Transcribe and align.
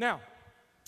Now, 0.00 0.20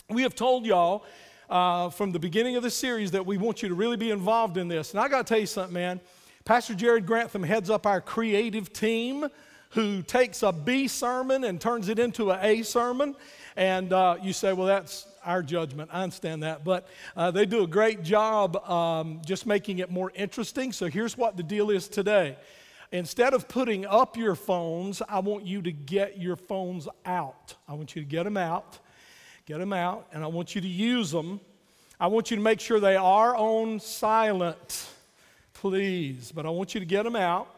we 0.09 0.23
have 0.23 0.37
told 0.37 0.65
y'all 0.65 1.05
uh, 1.49 1.91
from 1.91 2.13
the 2.13 2.21
beginning 2.21 2.55
of 2.55 2.63
the 2.63 2.71
series 2.71 3.11
that 3.11 3.27
we 3.27 3.39
want 3.39 3.61
you 3.61 3.69
to 3.69 3.75
really 3.75 3.97
be 3.97 4.13
involved 4.13 4.57
in 4.57 4.69
this. 4.69 4.93
And 4.93 5.01
I 5.01 5.09
got 5.09 5.27
to 5.27 5.35
tell 5.35 5.41
you 5.41 5.47
something, 5.47 5.75
man. 5.75 6.01
Pastor 6.45 6.77
Jared 6.77 7.07
Grantham 7.07 7.43
heads 7.43 7.71
up 7.71 7.87
our 7.87 8.01
creative 8.01 8.73
team 8.73 9.27
who 9.71 10.03
takes 10.03 10.45
a 10.45 10.53
B 10.53 10.87
sermon 10.87 11.43
and 11.43 11.61
turns 11.61 11.89
it 11.89 11.99
into 11.99 12.31
an 12.31 12.39
A 12.41 12.63
sermon. 12.63 13.17
And 13.57 13.93
uh, 13.93 14.19
you 14.23 14.33
say, 14.33 14.53
well, 14.53 14.69
that's 14.69 15.09
our 15.25 15.43
judgment. 15.43 15.91
I 15.93 16.05
understand 16.05 16.45
that. 16.45 16.65
But 16.65 16.87
uh, 17.17 17.33
they 17.33 17.47
do 17.47 17.65
a 17.65 17.67
great 17.67 18.05
job 18.05 18.57
um, 18.71 19.23
just 19.27 19.45
making 19.45 19.81
it 19.81 19.91
more 19.91 20.13
interesting. 20.15 20.71
So 20.71 20.87
here's 20.87 21.19
what 21.19 21.37
the 21.37 21.43
deal 21.43 21.71
is 21.71 21.89
today. 21.89 22.37
Instead 22.93 23.35
of 23.35 23.49
putting 23.49 23.87
up 23.87 24.17
your 24.17 24.37
phones, 24.37 25.03
I 25.09 25.19
want 25.19 25.47
you 25.47 25.63
to 25.63 25.73
get 25.73 26.17
your 26.17 26.37
phones 26.37 26.87
out. 27.05 27.57
I 27.69 27.75
want 27.75 27.97
you 27.97 28.03
to 28.03 28.09
get 28.09 28.23
them 28.23 28.37
out, 28.37 28.79
get 29.51 29.59
them 29.59 29.73
out, 29.73 30.07
and 30.13 30.23
I 30.23 30.29
want 30.29 30.55
you 30.55 30.61
to 30.61 30.69
use 30.69 31.11
them. 31.11 31.41
I 31.99 32.07
want 32.07 32.31
you 32.31 32.37
to 32.37 32.43
make 32.43 32.61
sure 32.61 32.79
they 32.79 32.95
are 32.95 33.35
on 33.35 33.81
silent, 33.81 34.87
please. 35.55 36.31
But 36.31 36.47
I 36.47 36.51
want 36.51 36.73
you 36.73 36.79
to 36.79 36.87
get 36.87 37.03
them 37.03 37.17
out. 37.17 37.49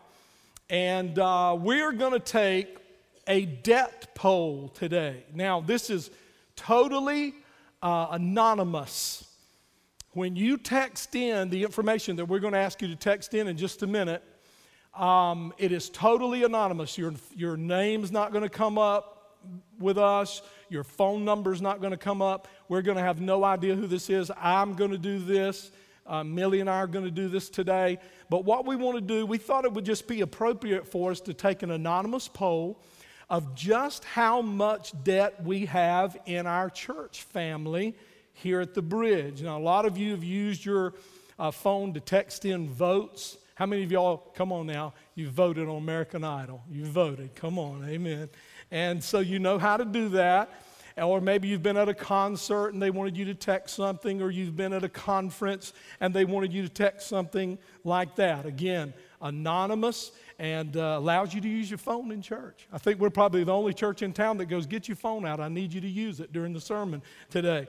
And 0.71 1.19
uh, 1.19 1.55
we're 1.61 1.93
going 1.93 2.15
to 2.15 2.19
take 2.19 2.79
a 3.27 3.45
debt 3.45 4.15
poll 4.15 4.69
today. 4.69 5.25
Now, 5.35 5.61
this 5.61 5.91
is 5.91 6.11
totally 6.57 7.35
uh, 7.83 8.07
anonymous. 8.13 9.29
When 10.13 10.35
you 10.35 10.57
text 10.57 11.15
in 11.15 11.51
the 11.51 11.63
information 11.63 12.17
that 12.17 12.25
we're 12.25 12.41
going 12.41 12.55
to 12.55 12.59
ask 12.59 12.81
you 12.81 12.89
to 12.89 12.97
text 12.97 13.35
in 13.35 13.49
in 13.49 13.59
just 13.59 13.83
a 13.83 13.87
minute, 13.87 14.25
um, 14.97 15.53
it 15.59 15.73
is 15.73 15.91
totally 15.91 16.43
anonymous. 16.45 16.97
Your, 16.97 17.13
your 17.37 17.59
name's 17.59 18.11
not 18.11 18.33
going 18.33 18.45
to 18.45 18.49
come 18.49 18.79
up 18.79 19.22
with 19.79 19.99
us. 19.99 20.43
Your 20.69 20.85
phone 20.85 21.25
number's 21.25 21.61
not 21.61 21.81
going 21.81 21.91
to 21.91 21.97
come 21.97 22.23
up. 22.23 22.49
We're 22.69 22.83
going 22.83 22.97
to 22.97 23.03
have 23.03 23.21
no 23.21 23.45
idea 23.45 23.75
who 23.75 23.87
this 23.87 24.09
is. 24.11 24.31
I'm 24.41 24.75
going 24.75 24.91
to 24.91 24.99
do 24.99 25.19
this. 25.19 25.71
Uh, 26.07 26.25
Millie 26.25 26.61
and 26.61 26.69
I 26.69 26.79
are 26.79 26.87
going 26.87 27.05
to 27.05 27.11
do 27.11 27.29
this 27.29 27.49
today. 27.49 27.99
But 28.29 28.45
what 28.45 28.67
we 28.67 28.77
want 28.77 28.97
to 28.97 29.01
do, 29.01 29.27
we 29.27 29.39
thought 29.39 29.65
it 29.65 29.73
would 29.73 29.85
just 29.85 30.09
be 30.09 30.21
appropriate 30.21 30.87
for 30.87 31.11
us 31.11 31.21
to 31.23 31.35
take 31.35 31.63
an 31.63 31.71
anonymous 31.71 32.29
poll 32.29 32.81
of 33.31 33.55
just 33.55 34.05
how 34.05 34.43
much 34.43 34.93
debt 35.05 35.43
we 35.43 35.67
have 35.67 36.17
in 36.27 36.47
our 36.47 36.69
church 36.69 37.23
family 37.23 37.95
here 38.35 38.61
at 38.61 38.75
the 38.75 38.83
bridge. 38.83 39.43
Now, 39.43 39.59
a 39.59 39.61
lot 39.61 39.87
of 39.87 39.97
you 39.97 40.11
have 40.11 40.25
used 40.25 40.65
your 40.65 40.95
uh, 41.39 41.51
phone 41.51 41.95
to 41.95 42.01
text 42.01 42.45
in 42.45 42.69
votes. 42.69 43.39
How 43.55 43.67
many 43.67 43.85
of 43.85 43.93
y'all, 43.93 44.17
come 44.17 44.53
on 44.53 44.67
now, 44.67 44.95
you 45.15 45.29
voted 45.29 45.69
on 45.69 45.77
American 45.77 46.25
Idol? 46.25 46.63
You 46.71 46.85
voted. 46.85 47.35
Come 47.35 47.59
on, 47.59 47.89
amen. 47.89 48.29
And 48.73 49.05
so 49.05 49.21
you 49.21 49.39
know 49.39 49.59
how 49.59 49.77
to 49.77 49.85
do 49.85 50.09
that. 50.09 50.51
Or 50.97 51.21
maybe 51.21 51.47
you've 51.47 51.63
been 51.63 51.77
at 51.77 51.91
a 51.91 51.95
concert 51.95 52.71
and 52.71 52.83
they 52.83 52.91
wanted 52.91 53.17
you 53.17 53.27
to 53.27 53.35
text 53.35 53.77
something, 53.77 54.21
or 54.21 54.31
you've 54.31 54.57
been 54.57 54.73
at 54.73 54.83
a 54.83 54.89
conference 54.89 55.75
and 56.01 56.13
they 56.13 56.25
wanted 56.25 56.53
you 56.53 56.63
to 56.63 56.69
text 56.69 57.07
something 57.07 57.59
like 57.85 58.17
that. 58.17 58.47
Again, 58.47 58.95
anonymous 59.21 60.13
and 60.39 60.77
uh, 60.77 60.97
allows 60.99 61.35
you 61.35 61.41
to 61.43 61.49
use 61.49 61.71
your 61.71 61.79
phone 61.79 62.13
in 62.13 62.23
church. 62.23 62.67
I 62.73 62.79
think 62.79 62.99
we're 62.99 63.11
probably 63.11 63.45
the 63.45 63.53
only 63.53 63.75
church 63.75 64.03
in 64.03 64.13
town 64.13 64.39
that 64.39 64.47
goes, 64.47 64.67
Get 64.67 64.89
your 64.89 64.97
phone 64.97 65.27
out. 65.27 65.39
I 65.39 65.49
need 65.49 65.73
you 65.73 65.83
to 65.83 65.89
use 65.89 66.21
it 66.21 66.33
during 66.33 66.55
the 66.55 66.61
sermon 66.61 67.03
today. 67.31 67.69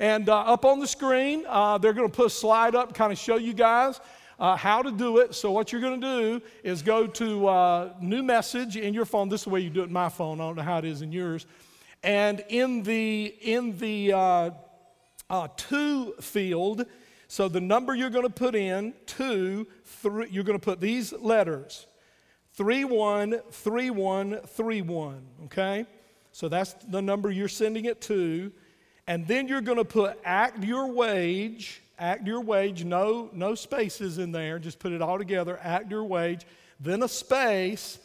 And 0.00 0.28
uh, 0.28 0.38
up 0.38 0.64
on 0.64 0.78
the 0.78 0.86
screen, 0.86 1.44
uh, 1.46 1.76
they're 1.76 1.92
going 1.92 2.08
to 2.08 2.14
put 2.14 2.26
a 2.26 2.30
slide 2.30 2.74
up, 2.74 2.94
kind 2.94 3.12
of 3.12 3.18
show 3.18 3.36
you 3.36 3.52
guys 3.52 4.00
uh, 4.38 4.56
how 4.56 4.82
to 4.82 4.90
do 4.90 5.18
it. 5.18 5.34
So, 5.34 5.50
what 5.50 5.72
you're 5.72 5.80
going 5.80 6.00
to 6.00 6.06
do 6.06 6.40
is 6.62 6.82
go 6.82 7.06
to 7.06 7.48
uh, 7.48 7.92
New 8.00 8.22
Message 8.22 8.76
in 8.76 8.94
your 8.94 9.04
phone. 9.04 9.28
This 9.28 9.42
is 9.42 9.44
the 9.44 9.50
way 9.50 9.60
you 9.60 9.70
do 9.70 9.82
it 9.82 9.86
in 9.86 9.92
my 9.92 10.08
phone. 10.08 10.40
I 10.40 10.44
don't 10.44 10.56
know 10.56 10.62
how 10.62 10.78
it 10.78 10.84
is 10.84 11.02
in 11.02 11.12
yours. 11.12 11.46
And 12.02 12.44
in 12.48 12.82
the, 12.84 13.34
in 13.40 13.76
the 13.78 14.12
uh, 14.12 14.50
uh, 15.28 15.48
to 15.56 16.12
field, 16.20 16.86
so 17.26 17.48
the 17.48 17.60
number 17.60 17.92
you're 17.94 18.10
going 18.10 18.24
to 18.24 18.30
put 18.30 18.54
in, 18.54 18.94
two, 19.04 19.66
three, 19.84 20.28
you're 20.30 20.44
going 20.44 20.58
to 20.58 20.64
put 20.64 20.80
these 20.80 21.12
letters 21.12 21.86
313131, 22.54 25.26
okay? 25.44 25.84
So 26.32 26.48
that's 26.48 26.72
the 26.74 27.02
number 27.02 27.30
you're 27.30 27.48
sending 27.48 27.84
it 27.84 28.00
to. 28.02 28.52
And 29.06 29.26
then 29.26 29.48
you're 29.48 29.60
going 29.60 29.78
to 29.78 29.84
put 29.84 30.18
act 30.24 30.64
your 30.64 30.92
wage, 30.92 31.82
act 31.98 32.26
your 32.26 32.40
wage, 32.40 32.84
no, 32.84 33.30
no 33.32 33.54
spaces 33.54 34.18
in 34.18 34.32
there, 34.32 34.58
just 34.58 34.78
put 34.78 34.92
it 34.92 35.02
all 35.02 35.18
together, 35.18 35.58
act 35.62 35.90
your 35.90 36.04
wage, 36.04 36.46
then 36.80 37.02
a 37.02 37.08
space, 37.08 37.98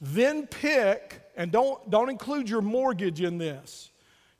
then 0.00 0.46
pick, 0.46 1.20
and 1.36 1.50
don't, 1.50 1.90
don't 1.90 2.08
include 2.08 2.48
your 2.48 2.60
mortgage 2.60 3.20
in 3.20 3.38
this. 3.38 3.90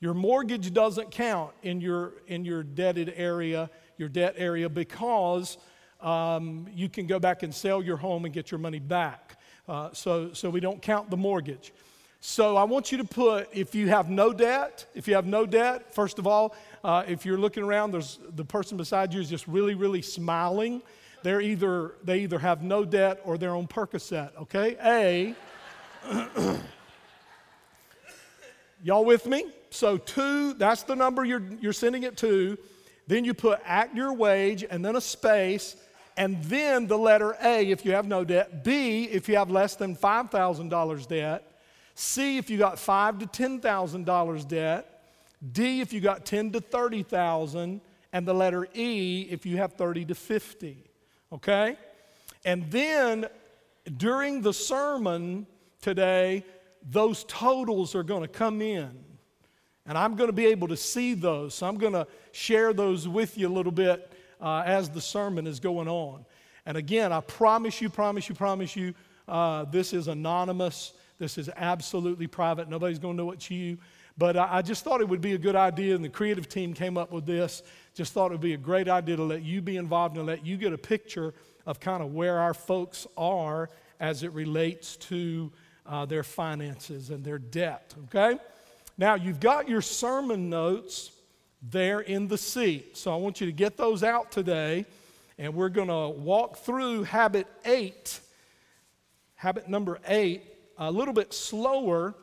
Your 0.00 0.14
mortgage 0.14 0.72
doesn't 0.72 1.10
count 1.10 1.52
in 1.62 1.80
your, 1.80 2.12
in 2.28 2.44
your 2.44 2.62
debted 2.62 3.12
area, 3.16 3.68
your 3.96 4.08
debt 4.08 4.34
area, 4.36 4.68
because 4.68 5.58
um, 6.00 6.66
you 6.72 6.88
can 6.88 7.06
go 7.06 7.18
back 7.18 7.42
and 7.42 7.52
sell 7.52 7.82
your 7.82 7.96
home 7.96 8.24
and 8.24 8.32
get 8.32 8.50
your 8.50 8.60
money 8.60 8.78
back. 8.78 9.40
Uh, 9.68 9.90
so, 9.92 10.32
so 10.32 10.48
we 10.48 10.60
don't 10.60 10.80
count 10.80 11.10
the 11.10 11.16
mortgage. 11.16 11.72
So 12.20 12.56
I 12.56 12.64
want 12.64 12.90
you 12.90 12.98
to 12.98 13.04
put, 13.04 13.48
if 13.52 13.74
you 13.74 13.88
have 13.88 14.10
no 14.10 14.32
debt, 14.32 14.86
if 14.94 15.06
you 15.06 15.14
have 15.14 15.26
no 15.26 15.46
debt, 15.46 15.94
first 15.94 16.18
of 16.18 16.26
all, 16.26 16.54
uh, 16.82 17.04
if 17.06 17.24
you're 17.24 17.38
looking 17.38 17.62
around, 17.62 17.92
there's 17.92 18.18
the 18.34 18.44
person 18.44 18.76
beside 18.76 19.14
you 19.14 19.20
is 19.20 19.30
just 19.30 19.46
really, 19.46 19.74
really 19.74 20.02
smiling. 20.02 20.82
They're 21.22 21.40
either 21.40 21.94
they 22.02 22.20
either 22.20 22.38
have 22.38 22.62
no 22.62 22.84
debt 22.84 23.20
or 23.24 23.38
they're 23.38 23.54
on 23.54 23.68
Percocet. 23.68 24.36
Okay, 24.42 24.76
A. 24.84 25.34
Y'all 28.82 29.04
with 29.04 29.26
me? 29.26 29.46
So, 29.70 29.96
two, 29.96 30.54
that's 30.54 30.84
the 30.84 30.94
number 30.94 31.24
you're, 31.24 31.42
you're 31.60 31.72
sending 31.72 32.04
it 32.04 32.16
to. 32.18 32.56
Then 33.06 33.24
you 33.24 33.34
put 33.34 33.60
act 33.64 33.96
your 33.96 34.12
wage 34.12 34.64
and 34.68 34.84
then 34.84 34.94
a 34.96 35.00
space, 35.00 35.76
and 36.16 36.42
then 36.44 36.86
the 36.86 36.96
letter 36.96 37.36
A 37.42 37.70
if 37.70 37.84
you 37.84 37.92
have 37.92 38.06
no 38.06 38.24
debt, 38.24 38.64
B 38.64 39.04
if 39.04 39.28
you 39.28 39.36
have 39.36 39.50
less 39.50 39.74
than 39.76 39.96
$5,000 39.96 41.08
debt, 41.08 41.47
C 41.98 42.38
if 42.38 42.48
you 42.48 42.58
got 42.58 42.78
five 42.78 43.18
to 43.18 43.26
$10,000 43.26 44.48
debt, 44.48 45.02
D 45.52 45.80
if 45.80 45.92
you 45.92 46.00
got 46.00 46.24
10 46.24 46.52
to 46.52 46.60
30,000, 46.60 47.80
and 48.12 48.26
the 48.26 48.32
letter 48.32 48.68
E 48.72 49.26
if 49.30 49.44
you 49.44 49.56
have 49.56 49.72
30 49.72 50.04
to 50.04 50.14
50. 50.14 50.84
Okay? 51.32 51.76
And 52.44 52.70
then 52.70 53.26
during 53.96 54.42
the 54.42 54.52
sermon, 54.52 55.44
today, 55.80 56.44
those 56.88 57.24
totals 57.24 57.96
are 57.96 58.04
going 58.04 58.22
to 58.22 58.28
come 58.28 58.62
in. 58.62 58.90
And 59.84 59.98
I'm 59.98 60.14
going 60.14 60.28
to 60.28 60.34
be 60.34 60.46
able 60.46 60.68
to 60.68 60.76
see 60.76 61.14
those. 61.14 61.54
So 61.54 61.66
I'm 61.66 61.78
going 61.78 61.94
to 61.94 62.06
share 62.30 62.72
those 62.72 63.08
with 63.08 63.36
you 63.36 63.48
a 63.48 63.50
little 63.52 63.72
bit 63.72 64.12
uh, 64.40 64.62
as 64.64 64.88
the 64.88 65.00
sermon 65.00 65.48
is 65.48 65.58
going 65.58 65.88
on. 65.88 66.24
And 66.64 66.76
again, 66.76 67.12
I 67.12 67.22
promise 67.22 67.80
you, 67.80 67.88
promise 67.88 68.28
you, 68.28 68.36
promise 68.36 68.76
you, 68.76 68.94
uh, 69.26 69.64
this 69.64 69.92
is 69.92 70.06
anonymous. 70.06 70.92
This 71.18 71.38
is 71.38 71.50
absolutely 71.56 72.26
private. 72.26 72.68
Nobody's 72.68 72.98
going 72.98 73.16
to 73.16 73.22
know 73.24 73.30
it's 73.32 73.50
you. 73.50 73.78
But 74.16 74.36
I, 74.36 74.58
I 74.58 74.62
just 74.62 74.84
thought 74.84 75.00
it 75.00 75.08
would 75.08 75.20
be 75.20 75.34
a 75.34 75.38
good 75.38 75.56
idea, 75.56 75.94
and 75.94 76.04
the 76.04 76.08
creative 76.08 76.48
team 76.48 76.74
came 76.74 76.96
up 76.96 77.12
with 77.12 77.26
this. 77.26 77.62
Just 77.94 78.12
thought 78.12 78.26
it 78.26 78.34
would 78.34 78.40
be 78.40 78.54
a 78.54 78.56
great 78.56 78.88
idea 78.88 79.16
to 79.16 79.22
let 79.22 79.42
you 79.42 79.62
be 79.62 79.76
involved 79.76 80.16
and 80.16 80.26
let 80.26 80.44
you 80.44 80.56
get 80.56 80.72
a 80.72 80.78
picture 80.78 81.34
of 81.66 81.80
kind 81.80 82.02
of 82.02 82.14
where 82.14 82.38
our 82.38 82.54
folks 82.54 83.06
are 83.16 83.68
as 84.00 84.22
it 84.22 84.32
relates 84.32 84.96
to 84.96 85.52
uh, 85.86 86.04
their 86.04 86.22
finances 86.22 87.10
and 87.10 87.24
their 87.24 87.38
debt, 87.38 87.94
okay? 88.04 88.38
Now, 88.96 89.14
you've 89.14 89.40
got 89.40 89.68
your 89.68 89.80
sermon 89.82 90.50
notes 90.50 91.12
there 91.62 92.00
in 92.00 92.28
the 92.28 92.38
seat. 92.38 92.96
So 92.96 93.12
I 93.12 93.16
want 93.16 93.40
you 93.40 93.46
to 93.46 93.52
get 93.52 93.76
those 93.76 94.02
out 94.02 94.30
today, 94.30 94.86
and 95.38 95.54
we're 95.54 95.68
going 95.68 95.88
to 95.88 96.08
walk 96.08 96.58
through 96.58 97.04
habit 97.04 97.46
eight, 97.64 98.20
habit 99.34 99.68
number 99.68 99.98
eight, 100.06 100.42
a 100.78 100.90
little 100.90 101.14
bit 101.14 101.34
slower 101.34 102.14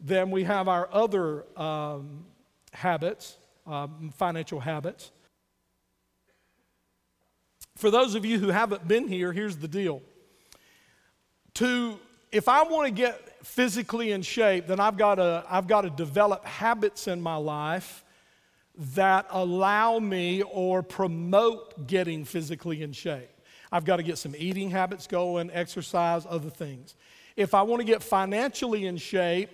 than 0.00 0.30
we 0.30 0.44
have 0.44 0.66
our 0.66 0.88
other 0.92 1.44
um, 1.58 2.24
habits, 2.72 3.36
um, 3.66 4.12
financial 4.16 4.60
habits. 4.60 5.12
For 7.76 7.90
those 7.90 8.14
of 8.14 8.24
you 8.24 8.38
who 8.38 8.48
haven't 8.48 8.88
been 8.88 9.08
here, 9.08 9.32
here's 9.32 9.56
the 9.56 9.68
deal. 9.68 10.02
To 11.54 11.98
if 12.30 12.48
I 12.48 12.62
want 12.62 12.86
to 12.86 12.92
get 12.92 13.44
physically 13.44 14.12
in 14.12 14.22
shape, 14.22 14.66
then 14.66 14.80
I've 14.80 14.96
got 14.96 15.18
I've 15.18 15.66
got 15.66 15.82
to 15.82 15.90
develop 15.90 16.44
habits 16.44 17.06
in 17.08 17.20
my 17.20 17.36
life 17.36 18.04
that 18.94 19.26
allow 19.30 19.98
me 19.98 20.42
or 20.42 20.82
promote 20.82 21.86
getting 21.86 22.24
physically 22.24 22.82
in 22.82 22.92
shape. 22.92 23.28
I've 23.70 23.84
got 23.84 23.96
to 23.96 24.02
get 24.02 24.18
some 24.18 24.34
eating 24.36 24.70
habits 24.70 25.06
going, 25.06 25.50
exercise, 25.52 26.26
other 26.28 26.50
things. 26.50 26.94
If 27.36 27.54
I 27.54 27.62
want 27.62 27.80
to 27.80 27.86
get 27.86 28.02
financially 28.02 28.86
in 28.86 28.96
shape, 28.96 29.50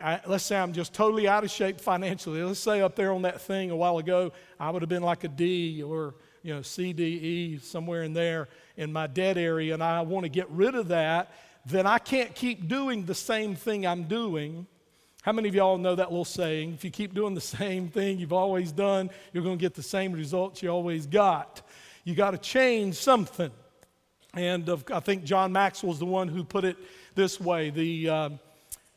I, 0.00 0.20
let's 0.26 0.44
say 0.44 0.56
I'm 0.56 0.72
just 0.72 0.94
totally 0.94 1.28
out 1.28 1.44
of 1.44 1.50
shape 1.50 1.80
financially. 1.80 2.42
Let's 2.42 2.60
say 2.60 2.80
up 2.80 2.96
there 2.96 3.12
on 3.12 3.22
that 3.22 3.40
thing 3.40 3.70
a 3.70 3.76
while 3.76 3.98
ago, 3.98 4.32
I 4.58 4.70
would 4.70 4.82
have 4.82 4.88
been 4.88 5.02
like 5.02 5.24
a 5.24 5.28
D 5.28 5.82
or 5.82 6.14
you 6.42 6.54
know 6.54 6.62
C, 6.62 6.92
D, 6.92 7.04
E, 7.04 7.58
somewhere 7.58 8.02
in 8.02 8.14
there 8.14 8.48
in 8.76 8.92
my 8.92 9.06
debt 9.06 9.36
area, 9.36 9.74
and 9.74 9.82
I 9.82 10.00
want 10.00 10.24
to 10.24 10.30
get 10.30 10.48
rid 10.50 10.74
of 10.74 10.88
that 10.88 11.30
then 11.66 11.86
I 11.86 11.98
can't 11.98 12.34
keep 12.34 12.68
doing 12.68 13.04
the 13.04 13.14
same 13.14 13.54
thing 13.54 13.86
I'm 13.86 14.04
doing. 14.04 14.66
How 15.22 15.32
many 15.32 15.48
of 15.48 15.54
y'all 15.54 15.78
know 15.78 15.94
that 15.94 16.10
little 16.10 16.24
saying? 16.24 16.74
If 16.74 16.84
you 16.84 16.90
keep 16.90 17.14
doing 17.14 17.34
the 17.34 17.40
same 17.58 17.88
thing 17.88 18.18
you've 18.18 18.32
always 18.32 18.72
done, 18.72 19.10
you're 19.32 19.44
going 19.44 19.58
to 19.58 19.60
get 19.62 19.74
the 19.74 19.82
same 19.82 20.12
results 20.12 20.62
you 20.62 20.70
always 20.70 21.06
got. 21.06 21.62
You 22.04 22.14
got 22.14 22.30
to 22.30 22.38
change 22.38 22.96
something. 22.96 23.50
And 24.34 24.68
uh, 24.68 24.76
I 24.92 25.00
think 25.00 25.24
John 25.24 25.52
Maxwell 25.52 25.92
is 25.92 25.98
the 25.98 26.06
one 26.06 26.28
who 26.28 26.44
put 26.44 26.64
it 26.64 26.76
this 27.14 27.40
way 27.40 27.70
the, 27.70 28.08
uh, 28.08 28.30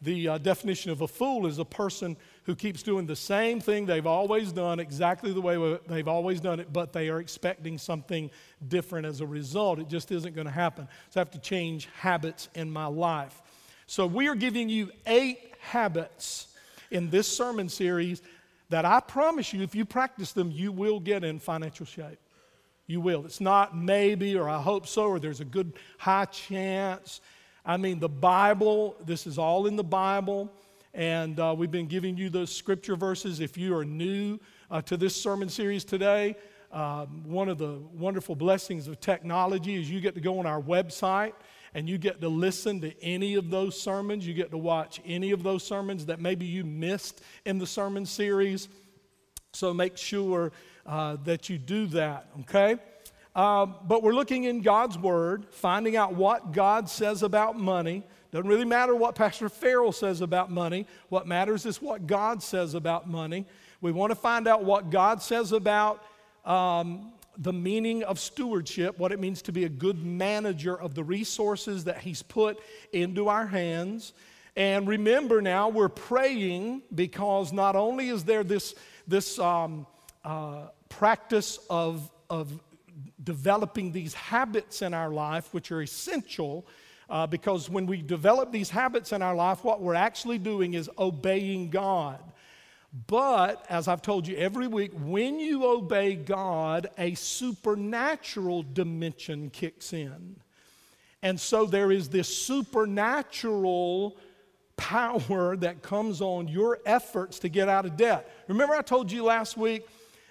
the 0.01 0.27
uh, 0.29 0.37
definition 0.37 0.91
of 0.91 1.01
a 1.01 1.07
fool 1.07 1.47
is 1.47 1.59
a 1.59 1.65
person 1.65 2.15
who 2.43 2.55
keeps 2.55 2.83
doing 2.83 3.05
the 3.05 3.15
same 3.15 3.59
thing 3.59 3.85
they've 3.85 4.05
always 4.05 4.51
done, 4.51 4.79
exactly 4.79 5.31
the 5.31 5.41
way 5.41 5.79
they've 5.87 6.07
always 6.07 6.41
done 6.41 6.59
it, 6.59 6.73
but 6.73 6.91
they 6.91 7.09
are 7.09 7.19
expecting 7.19 7.77
something 7.77 8.29
different 8.67 9.05
as 9.05 9.21
a 9.21 9.25
result. 9.25 9.79
It 9.79 9.87
just 9.87 10.11
isn't 10.11 10.35
going 10.35 10.47
to 10.47 10.53
happen. 10.53 10.87
So 11.09 11.19
I 11.19 11.21
have 11.21 11.31
to 11.31 11.39
change 11.39 11.87
habits 11.97 12.49
in 12.53 12.69
my 12.69 12.85
life. 12.85 13.41
So 13.87 14.05
we 14.05 14.27
are 14.27 14.35
giving 14.35 14.67
you 14.69 14.91
eight 15.07 15.53
habits 15.61 16.47
in 16.91 17.09
this 17.09 17.27
sermon 17.27 17.69
series 17.69 18.21
that 18.69 18.85
I 18.85 18.99
promise 18.99 19.53
you, 19.53 19.61
if 19.61 19.73
you 19.73 19.85
practice 19.85 20.33
them, 20.33 20.51
you 20.51 20.71
will 20.71 20.99
get 20.99 21.23
in 21.23 21.39
financial 21.39 21.85
shape. 21.85 22.19
You 22.85 22.99
will. 22.99 23.25
It's 23.25 23.39
not 23.39 23.77
maybe 23.77 24.35
or 24.35 24.49
I 24.49 24.61
hope 24.61 24.87
so 24.87 25.05
or 25.05 25.19
there's 25.19 25.39
a 25.39 25.45
good 25.45 25.73
high 25.97 26.25
chance. 26.25 27.21
I 27.65 27.77
mean, 27.77 27.99
the 27.99 28.09
Bible, 28.09 28.95
this 29.05 29.25
is 29.25 29.37
all 29.37 29.67
in 29.67 29.75
the 29.75 29.83
Bible. 29.83 30.51
And 30.93 31.39
uh, 31.39 31.55
we've 31.57 31.71
been 31.71 31.87
giving 31.87 32.17
you 32.17 32.29
those 32.29 32.53
scripture 32.53 32.95
verses. 32.95 33.39
If 33.39 33.57
you 33.57 33.75
are 33.75 33.85
new 33.85 34.37
uh, 34.69 34.81
to 34.83 34.97
this 34.97 35.15
sermon 35.15 35.49
series 35.49 35.85
today, 35.85 36.35
um, 36.71 37.23
one 37.25 37.49
of 37.49 37.57
the 37.57 37.79
wonderful 37.93 38.35
blessings 38.35 38.87
of 38.87 38.99
technology 38.99 39.75
is 39.75 39.89
you 39.89 40.01
get 40.01 40.15
to 40.15 40.21
go 40.21 40.39
on 40.39 40.45
our 40.45 40.61
website 40.61 41.33
and 41.73 41.87
you 41.87 41.97
get 41.97 42.19
to 42.19 42.27
listen 42.27 42.81
to 42.81 43.03
any 43.03 43.35
of 43.35 43.49
those 43.49 43.79
sermons. 43.79 44.27
You 44.27 44.33
get 44.33 44.51
to 44.51 44.57
watch 44.57 44.99
any 45.05 45.31
of 45.31 45.41
those 45.41 45.63
sermons 45.63 46.05
that 46.07 46.19
maybe 46.19 46.45
you 46.45 46.63
missed 46.63 47.21
in 47.45 47.59
the 47.59 47.67
sermon 47.67 48.05
series. 48.05 48.67
So 49.53 49.73
make 49.73 49.97
sure 49.97 50.51
uh, 50.85 51.17
that 51.23 51.49
you 51.49 51.57
do 51.57 51.87
that, 51.87 52.27
okay? 52.41 52.77
Uh, 53.35 53.65
but 53.65 54.03
we're 54.03 54.13
looking 54.13 54.43
in 54.43 54.61
God's 54.61 54.97
Word, 54.97 55.45
finding 55.51 55.95
out 55.95 56.13
what 56.13 56.51
God 56.51 56.87
says 56.87 57.23
about 57.23 57.57
money. 57.57 58.03
Doesn't 58.31 58.47
really 58.47 58.65
matter 58.65 58.95
what 58.95 59.15
Pastor 59.15 59.49
Farrell 59.49 59.91
says 59.91 60.21
about 60.21 60.51
money. 60.51 60.87
What 61.09 61.27
matters 61.27 61.65
is 61.65 61.81
what 61.81 62.05
God 62.05 62.43
says 62.43 62.73
about 62.73 63.07
money. 63.07 63.45
We 63.81 63.91
want 63.91 64.11
to 64.11 64.15
find 64.15 64.47
out 64.47 64.63
what 64.63 64.89
God 64.89 65.21
says 65.21 65.51
about 65.51 66.03
um, 66.45 67.11
the 67.37 67.53
meaning 67.53 68.03
of 68.03 68.19
stewardship, 68.19 68.99
what 68.99 69.11
it 69.11 69.19
means 69.19 69.41
to 69.43 69.51
be 69.51 69.65
a 69.65 69.69
good 69.69 70.03
manager 70.03 70.79
of 70.79 70.93
the 70.93 71.03
resources 71.03 71.85
that 71.85 71.99
He's 71.99 72.21
put 72.21 72.59
into 72.91 73.29
our 73.29 73.47
hands. 73.47 74.13
And 74.55 74.87
remember 74.87 75.41
now, 75.41 75.69
we're 75.69 75.89
praying 75.89 76.83
because 76.93 77.51
not 77.51 77.75
only 77.75 78.09
is 78.09 78.23
there 78.23 78.43
this, 78.43 78.75
this 79.07 79.39
um, 79.39 79.87
uh, 80.23 80.67
practice 80.89 81.59
of, 81.69 82.09
of 82.29 82.59
developing 83.23 83.91
these 83.91 84.13
habits 84.13 84.81
in 84.81 84.93
our 84.93 85.09
life, 85.09 85.53
which 85.53 85.71
are 85.71 85.81
essential 85.81 86.65
uh, 87.09 87.27
because 87.27 87.69
when 87.69 87.85
we 87.85 88.01
develop 88.01 88.51
these 88.51 88.69
habits 88.69 89.11
in 89.11 89.21
our 89.21 89.35
life, 89.35 89.63
what 89.63 89.81
we're 89.81 89.93
actually 89.93 90.37
doing 90.37 90.73
is 90.73 90.89
obeying 90.97 91.69
God. 91.69 92.19
But, 93.07 93.65
as 93.69 93.87
I've 93.87 94.03
told 94.03 94.27
you 94.27 94.37
every 94.37 94.67
week, 94.67 94.91
when 94.93 95.39
you 95.39 95.65
obey 95.65 96.15
God, 96.15 96.89
a 96.97 97.15
supernatural 97.15 98.63
dimension 98.63 99.49
kicks 99.49 99.93
in. 99.93 100.35
And 101.23 101.39
so 101.39 101.65
there 101.65 101.91
is 101.91 102.09
this 102.09 102.27
supernatural 102.27 104.15
power 104.77 105.55
that 105.57 105.81
comes 105.81 106.21
on 106.21 106.47
your 106.47 106.79
efforts 106.85 107.39
to 107.39 107.49
get 107.49 107.67
out 107.67 107.85
of 107.85 107.97
debt. 107.97 108.29
Remember, 108.47 108.75
I 108.75 108.81
told 108.81 109.11
you 109.11 109.23
last 109.23 109.57
week 109.57 109.87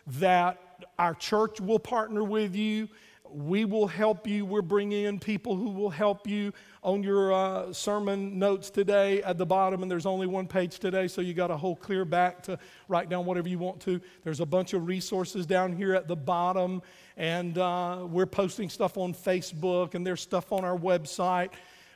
that 0.06 0.58
our 0.98 1.14
church 1.14 1.60
will 1.60 1.78
partner 1.78 2.24
with 2.24 2.54
you 2.54 2.88
we 3.34 3.64
will 3.64 3.86
help 3.86 4.26
you. 4.26 4.44
We're 4.44 4.62
bringing 4.62 5.04
in 5.04 5.18
people 5.18 5.56
who 5.56 5.70
will 5.70 5.90
help 5.90 6.26
you 6.26 6.52
on 6.82 7.02
your 7.02 7.32
uh, 7.32 7.72
sermon 7.72 8.38
notes 8.38 8.70
today 8.70 9.22
at 9.22 9.38
the 9.38 9.46
bottom, 9.46 9.82
and 9.82 9.90
there's 9.90 10.06
only 10.06 10.26
one 10.26 10.46
page 10.46 10.78
today, 10.78 11.08
so 11.08 11.20
you 11.20 11.34
got 11.34 11.50
a 11.50 11.56
whole 11.56 11.76
clear 11.76 12.04
back 12.04 12.42
to 12.44 12.58
write 12.88 13.08
down 13.08 13.24
whatever 13.24 13.48
you 13.48 13.58
want 13.58 13.80
to. 13.80 14.00
There's 14.22 14.40
a 14.40 14.46
bunch 14.46 14.74
of 14.74 14.86
resources 14.86 15.46
down 15.46 15.72
here 15.72 15.94
at 15.94 16.08
the 16.08 16.16
bottom, 16.16 16.82
and 17.16 17.56
uh, 17.58 18.06
we're 18.08 18.26
posting 18.26 18.68
stuff 18.68 18.98
on 18.98 19.14
Facebook, 19.14 19.94
and 19.94 20.06
there's 20.06 20.20
stuff 20.20 20.52
on 20.52 20.64
our 20.64 20.76
website. 20.76 21.50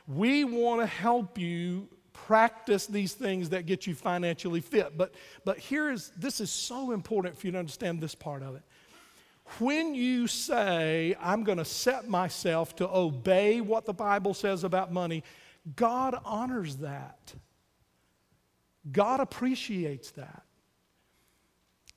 We 0.07 0.43
want 0.43 0.81
to 0.81 0.87
help 0.87 1.37
you 1.37 1.89
practice 2.27 2.87
these 2.87 3.13
things 3.13 3.51
that 3.51 3.65
get 3.65 3.87
you 3.87 3.95
financially 3.95 4.59
fit. 4.59 4.97
But, 4.97 5.15
but 5.45 5.57
here 5.57 5.89
is 5.89 6.11
this 6.17 6.41
is 6.41 6.51
so 6.51 6.91
important 6.91 7.37
for 7.37 7.47
you 7.47 7.53
to 7.53 7.57
understand 7.57 8.01
this 8.01 8.15
part 8.15 8.43
of 8.43 8.55
it. 8.57 8.63
When 9.59 9.95
you 9.95 10.27
say, 10.27 11.15
I'm 11.21 11.45
going 11.45 11.57
to 11.57 11.63
set 11.63 12.09
myself 12.09 12.75
to 12.77 12.89
obey 12.89 13.61
what 13.61 13.85
the 13.85 13.93
Bible 13.93 14.33
says 14.33 14.65
about 14.65 14.91
money, 14.91 15.23
God 15.77 16.19
honors 16.25 16.75
that. 16.77 17.33
God 18.91 19.21
appreciates 19.21 20.11
that. 20.11 20.43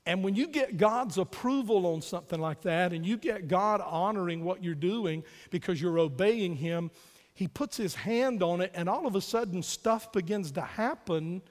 And 0.06 0.22
when 0.22 0.36
you 0.36 0.46
get 0.46 0.76
God's 0.76 1.18
approval 1.18 1.86
on 1.86 2.02
something 2.02 2.40
like 2.40 2.60
that, 2.62 2.92
and 2.92 3.04
you 3.04 3.16
get 3.16 3.48
God 3.48 3.80
honoring 3.84 4.44
what 4.44 4.62
you're 4.62 4.76
doing 4.76 5.24
because 5.50 5.82
you're 5.82 5.98
obeying 5.98 6.54
Him, 6.54 6.92
He 7.34 7.48
puts 7.48 7.76
His 7.76 7.94
hand 7.94 8.42
on 8.42 8.60
it, 8.60 8.72
and 8.74 8.88
all 8.88 9.06
of 9.06 9.14
a 9.14 9.20
sudden, 9.20 9.62
stuff 9.62 10.12
begins 10.12 10.52
to 10.52 10.60
happen 10.60 11.42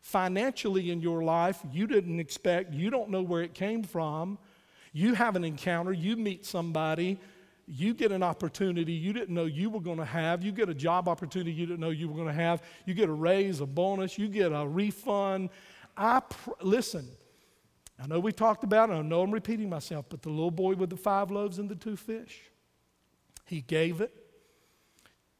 financially 0.00 0.90
in 0.90 1.00
your 1.00 1.22
life 1.22 1.60
you 1.70 1.86
didn't 1.86 2.20
expect, 2.20 2.72
you 2.72 2.88
don't 2.90 3.10
know 3.10 3.22
where 3.22 3.42
it 3.42 3.54
came 3.54 3.82
from. 3.82 4.38
You 4.92 5.14
have 5.14 5.36
an 5.36 5.44
encounter, 5.44 5.92
you 5.92 6.16
meet 6.16 6.46
somebody, 6.46 7.18
you 7.66 7.92
get 7.92 8.10
an 8.10 8.22
opportunity 8.22 8.92
you 8.92 9.12
didn't 9.12 9.34
know 9.34 9.44
you 9.44 9.68
were 9.68 9.80
going 9.80 9.98
to 9.98 10.04
have. 10.04 10.42
You 10.42 10.52
get 10.52 10.70
a 10.70 10.74
job 10.74 11.08
opportunity 11.08 11.52
you 11.52 11.66
didn't 11.66 11.80
know 11.80 11.90
you 11.90 12.08
were 12.08 12.14
going 12.14 12.28
to 12.28 12.32
have. 12.32 12.62
You 12.86 12.94
get 12.94 13.10
a 13.10 13.12
raise, 13.12 13.60
a 13.60 13.66
bonus, 13.66 14.16
you 14.16 14.28
get 14.28 14.52
a 14.52 14.66
refund. 14.66 15.50
I 15.96 16.20
pr- 16.20 16.50
listen. 16.62 17.06
I 18.02 18.06
know 18.06 18.20
we 18.20 18.32
talked 18.32 18.64
about 18.64 18.90
it. 18.90 18.94
I 18.94 19.02
know 19.02 19.22
I'm 19.22 19.32
repeating 19.32 19.68
myself, 19.68 20.06
but 20.08 20.22
the 20.22 20.30
little 20.30 20.52
boy 20.52 20.74
with 20.74 20.88
the 20.88 20.96
five 20.96 21.30
loaves 21.30 21.58
and 21.58 21.68
the 21.68 21.74
two 21.74 21.96
fish, 21.96 22.40
he 23.44 23.60
gave 23.60 24.00
it. 24.00 24.14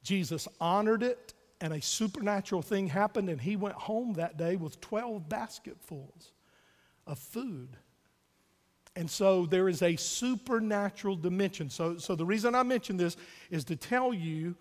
Jesus 0.09 0.49
honored 0.59 1.03
it, 1.03 1.35
and 1.61 1.71
a 1.71 1.83
supernatural 1.83 2.63
thing 2.63 2.89
happened, 2.89 3.29
and 3.29 3.39
he 3.39 3.57
went 3.57 3.75
home 3.75 4.15
that 4.15 4.39
day 4.39 4.57
with 4.57 4.81
12 4.81 5.29
basketfuls 5.29 6.33
of 7.07 7.19
food. 7.19 7.77
And 8.97 9.11
so 9.11 9.45
there 9.45 9.69
is 9.69 9.83
a 9.83 9.97
supernatural 9.97 11.17
dimension. 11.17 11.69
So, 11.69 11.99
so 11.99 12.15
the 12.15 12.25
reason 12.25 12.55
I 12.55 12.63
mention 12.63 12.97
this 12.97 13.19
is 13.51 13.65
to 13.65 13.77
tell 13.77 14.15
you 14.15 14.57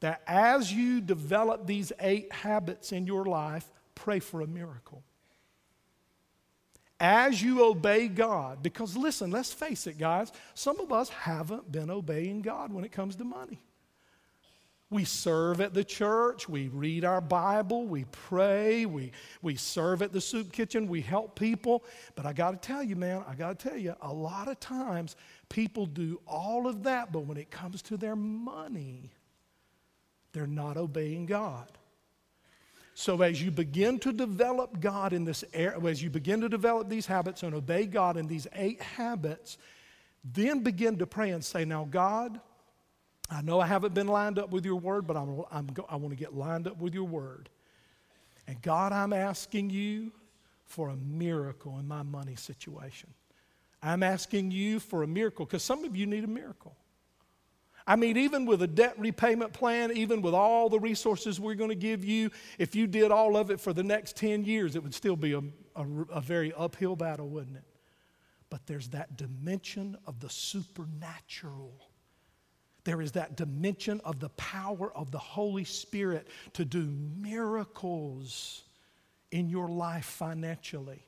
that 0.00 0.20
as 0.26 0.70
you 0.70 1.00
develop 1.00 1.66
these 1.66 1.94
eight 2.00 2.30
habits 2.30 2.92
in 2.92 3.06
your 3.06 3.24
life, 3.24 3.72
pray 3.94 4.18
for 4.18 4.42
a 4.42 4.46
miracle. 4.46 5.02
As 7.00 7.42
you 7.42 7.64
obey 7.64 8.08
God, 8.08 8.62
because 8.62 8.98
listen, 8.98 9.30
let's 9.30 9.50
face 9.50 9.86
it, 9.86 9.96
guys, 9.96 10.30
some 10.52 10.78
of 10.78 10.92
us 10.92 11.08
haven't 11.08 11.72
been 11.72 11.88
obeying 11.88 12.42
God 12.42 12.70
when 12.70 12.84
it 12.84 12.92
comes 12.92 13.16
to 13.16 13.24
money. 13.24 13.62
We 14.90 15.04
serve 15.04 15.60
at 15.60 15.72
the 15.72 15.84
church, 15.84 16.48
we 16.48 16.66
read 16.66 17.04
our 17.04 17.20
Bible, 17.20 17.86
we 17.86 18.06
pray, 18.10 18.86
we, 18.86 19.12
we 19.40 19.54
serve 19.54 20.02
at 20.02 20.12
the 20.12 20.20
soup 20.20 20.50
kitchen, 20.50 20.88
we 20.88 21.00
help 21.00 21.38
people. 21.38 21.84
But 22.16 22.26
I 22.26 22.32
got 22.32 22.50
to 22.50 22.56
tell 22.56 22.82
you, 22.82 22.96
man, 22.96 23.22
I 23.28 23.36
got 23.36 23.56
to 23.56 23.68
tell 23.68 23.78
you, 23.78 23.94
a 24.02 24.12
lot 24.12 24.48
of 24.48 24.58
times 24.58 25.14
people 25.48 25.86
do 25.86 26.20
all 26.26 26.66
of 26.66 26.82
that, 26.82 27.12
but 27.12 27.20
when 27.20 27.36
it 27.36 27.52
comes 27.52 27.82
to 27.82 27.96
their 27.96 28.16
money, 28.16 29.12
they're 30.32 30.48
not 30.48 30.76
obeying 30.76 31.26
God. 31.26 31.70
So 32.94 33.22
as 33.22 33.40
you 33.40 33.52
begin 33.52 34.00
to 34.00 34.12
develop 34.12 34.80
God 34.80 35.12
in 35.12 35.24
this 35.24 35.44
area, 35.54 35.78
as 35.84 36.02
you 36.02 36.10
begin 36.10 36.40
to 36.40 36.48
develop 36.48 36.88
these 36.88 37.06
habits 37.06 37.44
and 37.44 37.54
obey 37.54 37.86
God 37.86 38.16
in 38.16 38.26
these 38.26 38.48
eight 38.54 38.82
habits, 38.82 39.56
then 40.24 40.64
begin 40.64 40.98
to 40.98 41.06
pray 41.06 41.30
and 41.30 41.44
say, 41.44 41.64
Now, 41.64 41.86
God, 41.88 42.40
I 43.30 43.42
know 43.42 43.60
I 43.60 43.66
haven't 43.66 43.94
been 43.94 44.08
lined 44.08 44.38
up 44.38 44.50
with 44.50 44.64
your 44.64 44.76
word, 44.76 45.06
but 45.06 45.16
I'm, 45.16 45.44
I'm, 45.52 45.68
i 45.88 45.96
want 45.96 46.10
to 46.10 46.16
get 46.16 46.34
lined 46.34 46.66
up 46.66 46.78
with 46.78 46.94
your 46.94 47.04
word. 47.04 47.48
And 48.48 48.60
God, 48.60 48.92
I'm 48.92 49.12
asking 49.12 49.70
you 49.70 50.10
for 50.64 50.88
a 50.88 50.96
miracle 50.96 51.78
in 51.78 51.86
my 51.86 52.02
money 52.02 52.34
situation. 52.34 53.10
I'm 53.82 54.02
asking 54.02 54.50
you 54.50 54.80
for 54.80 55.04
a 55.04 55.06
miracle 55.06 55.46
because 55.46 55.62
some 55.62 55.84
of 55.84 55.96
you 55.96 56.06
need 56.06 56.24
a 56.24 56.28
miracle. 56.28 56.76
I 57.86 57.96
mean, 57.96 58.16
even 58.16 58.46
with 58.46 58.62
a 58.62 58.66
debt 58.66 58.94
repayment 58.98 59.52
plan, 59.52 59.90
even 59.92 60.22
with 60.22 60.34
all 60.34 60.68
the 60.68 60.78
resources 60.78 61.40
we're 61.40 61.54
going 61.54 61.70
to 61.70 61.76
give 61.76 62.04
you, 62.04 62.30
if 62.58 62.74
you 62.74 62.86
did 62.86 63.10
all 63.10 63.36
of 63.36 63.50
it 63.50 63.60
for 63.60 63.72
the 63.72 63.82
next 63.82 64.16
10 64.16 64.44
years, 64.44 64.76
it 64.76 64.82
would 64.82 64.94
still 64.94 65.16
be 65.16 65.32
a, 65.32 65.40
a, 65.76 65.86
a 66.12 66.20
very 66.20 66.52
uphill 66.52 66.94
battle, 66.94 67.28
wouldn't 67.28 67.56
it? 67.56 67.64
But 68.48 68.66
there's 68.66 68.88
that 68.88 69.16
dimension 69.16 69.96
of 70.06 70.20
the 70.20 70.28
supernatural 70.28 71.89
there 72.84 73.00
is 73.00 73.12
that 73.12 73.36
dimension 73.36 74.00
of 74.04 74.20
the 74.20 74.30
power 74.30 74.92
of 74.96 75.10
the 75.10 75.18
Holy 75.18 75.64
Spirit 75.64 76.28
to 76.54 76.64
do 76.64 76.92
miracles 77.18 78.62
in 79.30 79.48
your 79.48 79.68
life 79.68 80.06
financially. 80.06 81.06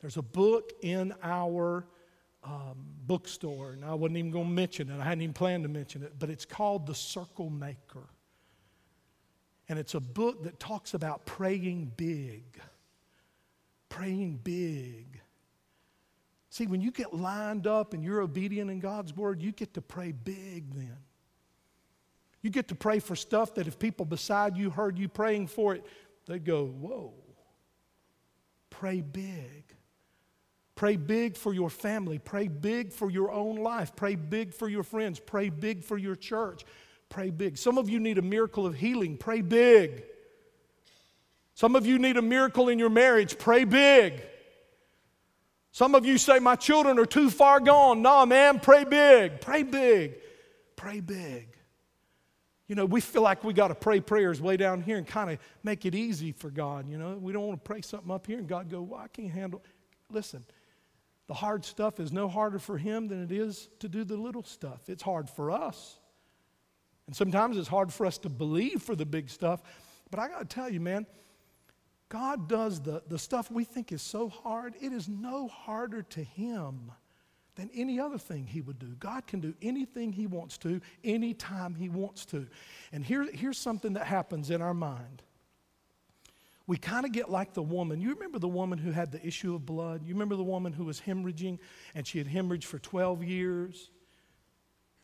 There's 0.00 0.16
a 0.16 0.22
book 0.22 0.72
in 0.82 1.14
our 1.22 1.86
um, 2.42 2.76
bookstore, 3.06 3.72
and 3.72 3.84
I 3.84 3.94
wasn't 3.94 4.18
even 4.18 4.30
going 4.30 4.46
to 4.46 4.52
mention 4.52 4.90
it. 4.90 5.00
I 5.00 5.04
hadn't 5.04 5.22
even 5.22 5.32
planned 5.32 5.62
to 5.62 5.68
mention 5.68 6.02
it, 6.02 6.12
but 6.18 6.28
it's 6.28 6.44
called 6.44 6.86
The 6.86 6.94
Circle 6.94 7.50
Maker. 7.50 8.06
And 9.68 9.78
it's 9.78 9.94
a 9.94 10.00
book 10.00 10.44
that 10.44 10.60
talks 10.60 10.92
about 10.92 11.24
praying 11.24 11.92
big. 11.96 12.60
Praying 13.88 14.40
big. 14.44 15.20
See, 16.54 16.68
when 16.68 16.80
you 16.80 16.92
get 16.92 17.12
lined 17.12 17.66
up 17.66 17.94
and 17.94 18.04
you're 18.04 18.20
obedient 18.20 18.70
in 18.70 18.78
God's 18.78 19.16
word, 19.16 19.42
you 19.42 19.50
get 19.50 19.74
to 19.74 19.82
pray 19.82 20.12
big 20.12 20.72
then. 20.72 20.98
You 22.42 22.50
get 22.50 22.68
to 22.68 22.76
pray 22.76 23.00
for 23.00 23.16
stuff 23.16 23.56
that 23.56 23.66
if 23.66 23.76
people 23.76 24.06
beside 24.06 24.56
you 24.56 24.70
heard 24.70 24.96
you 24.96 25.08
praying 25.08 25.48
for 25.48 25.74
it, 25.74 25.84
they'd 26.28 26.44
go, 26.44 26.66
Whoa. 26.66 27.12
Pray 28.70 29.00
big. 29.00 29.74
Pray 30.76 30.94
big 30.94 31.36
for 31.36 31.52
your 31.52 31.70
family. 31.70 32.20
Pray 32.20 32.46
big 32.46 32.92
for 32.92 33.10
your 33.10 33.32
own 33.32 33.56
life. 33.56 33.96
Pray 33.96 34.14
big 34.14 34.54
for 34.54 34.68
your 34.68 34.84
friends. 34.84 35.18
Pray 35.18 35.48
big 35.48 35.82
for 35.82 35.98
your 35.98 36.14
church. 36.14 36.64
Pray 37.08 37.30
big. 37.30 37.58
Some 37.58 37.78
of 37.78 37.90
you 37.90 37.98
need 37.98 38.18
a 38.18 38.22
miracle 38.22 38.64
of 38.64 38.76
healing. 38.76 39.16
Pray 39.16 39.40
big. 39.40 40.04
Some 41.54 41.74
of 41.74 41.84
you 41.84 41.98
need 41.98 42.16
a 42.16 42.22
miracle 42.22 42.68
in 42.68 42.78
your 42.78 42.90
marriage. 42.90 43.38
Pray 43.38 43.64
big. 43.64 44.22
Some 45.74 45.96
of 45.96 46.06
you 46.06 46.18
say, 46.18 46.38
My 46.38 46.54
children 46.54 47.00
are 47.00 47.04
too 47.04 47.28
far 47.28 47.58
gone. 47.58 48.00
Nah, 48.00 48.24
man, 48.26 48.60
pray 48.60 48.84
big. 48.84 49.40
Pray 49.40 49.64
big. 49.64 50.14
Pray 50.76 51.00
big. 51.00 51.48
You 52.68 52.76
know, 52.76 52.84
we 52.84 53.00
feel 53.00 53.22
like 53.22 53.42
we 53.42 53.52
got 53.52 53.68
to 53.68 53.74
pray 53.74 53.98
prayers 53.98 54.40
way 54.40 54.56
down 54.56 54.82
here 54.82 54.98
and 54.98 55.04
kind 55.04 55.30
of 55.30 55.40
make 55.64 55.84
it 55.84 55.96
easy 55.96 56.30
for 56.30 56.48
God. 56.48 56.88
You 56.88 56.96
know, 56.96 57.18
we 57.20 57.32
don't 57.32 57.48
want 57.48 57.58
to 57.58 57.68
pray 57.68 57.80
something 57.80 58.08
up 58.12 58.24
here 58.24 58.38
and 58.38 58.46
God 58.46 58.70
go, 58.70 58.82
well, 58.82 59.00
I 59.00 59.08
can't 59.08 59.32
handle. 59.32 59.64
Listen, 60.12 60.44
the 61.26 61.34
hard 61.34 61.64
stuff 61.64 61.98
is 61.98 62.12
no 62.12 62.28
harder 62.28 62.60
for 62.60 62.78
Him 62.78 63.08
than 63.08 63.24
it 63.24 63.32
is 63.32 63.68
to 63.80 63.88
do 63.88 64.04
the 64.04 64.16
little 64.16 64.44
stuff. 64.44 64.88
It's 64.88 65.02
hard 65.02 65.28
for 65.28 65.50
us. 65.50 65.98
And 67.08 67.16
sometimes 67.16 67.56
it's 67.56 67.66
hard 67.66 67.92
for 67.92 68.06
us 68.06 68.16
to 68.18 68.28
believe 68.28 68.80
for 68.80 68.94
the 68.94 69.06
big 69.06 69.28
stuff. 69.28 69.60
But 70.12 70.20
I 70.20 70.28
got 70.28 70.38
to 70.38 70.44
tell 70.44 70.70
you, 70.70 70.78
man, 70.78 71.04
God 72.14 72.48
does 72.48 72.80
the, 72.80 73.02
the 73.08 73.18
stuff 73.18 73.50
we 73.50 73.64
think 73.64 73.90
is 73.90 74.00
so 74.00 74.28
hard, 74.28 74.76
it 74.80 74.92
is 74.92 75.08
no 75.08 75.48
harder 75.48 76.02
to 76.02 76.22
Him 76.22 76.92
than 77.56 77.68
any 77.74 77.98
other 77.98 78.18
thing 78.18 78.46
he 78.46 78.60
would 78.60 78.78
do. 78.78 78.94
God 79.00 79.26
can 79.26 79.40
do 79.40 79.52
anything 79.60 80.12
he 80.12 80.28
wants 80.28 80.56
to, 80.58 80.80
anytime 81.02 81.74
he 81.74 81.88
wants 81.88 82.24
to. 82.26 82.46
And 82.92 83.04
here, 83.04 83.28
here's 83.32 83.58
something 83.58 83.94
that 83.94 84.06
happens 84.06 84.50
in 84.50 84.62
our 84.62 84.74
mind. 84.74 85.22
We 86.68 86.76
kind 86.76 87.04
of 87.04 87.10
get 87.10 87.28
like 87.28 87.52
the 87.52 87.62
woman. 87.62 88.00
You 88.00 88.14
remember 88.14 88.38
the 88.38 88.46
woman 88.46 88.78
who 88.78 88.92
had 88.92 89.10
the 89.10 89.24
issue 89.26 89.52
of 89.56 89.66
blood? 89.66 90.06
You 90.06 90.14
remember 90.14 90.36
the 90.36 90.44
woman 90.44 90.72
who 90.72 90.84
was 90.84 91.00
hemorrhaging 91.00 91.58
and 91.96 92.06
she 92.06 92.18
had 92.18 92.28
hemorrhaged 92.28 92.64
for 92.64 92.78
12 92.78 93.24
years? 93.24 93.90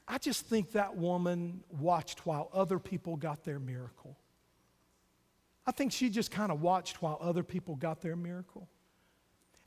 I 0.06 0.18
just 0.18 0.46
think 0.46 0.72
that 0.72 0.96
woman 0.96 1.64
watched 1.68 2.24
while 2.24 2.50
other 2.52 2.78
people 2.78 3.16
got 3.16 3.42
their 3.42 3.58
miracle. 3.58 4.16
I 5.66 5.72
think 5.72 5.92
she 5.92 6.10
just 6.10 6.30
kind 6.30 6.50
of 6.50 6.60
watched 6.60 7.02
while 7.02 7.18
other 7.20 7.42
people 7.42 7.76
got 7.76 8.00
their 8.00 8.16
miracle. 8.16 8.68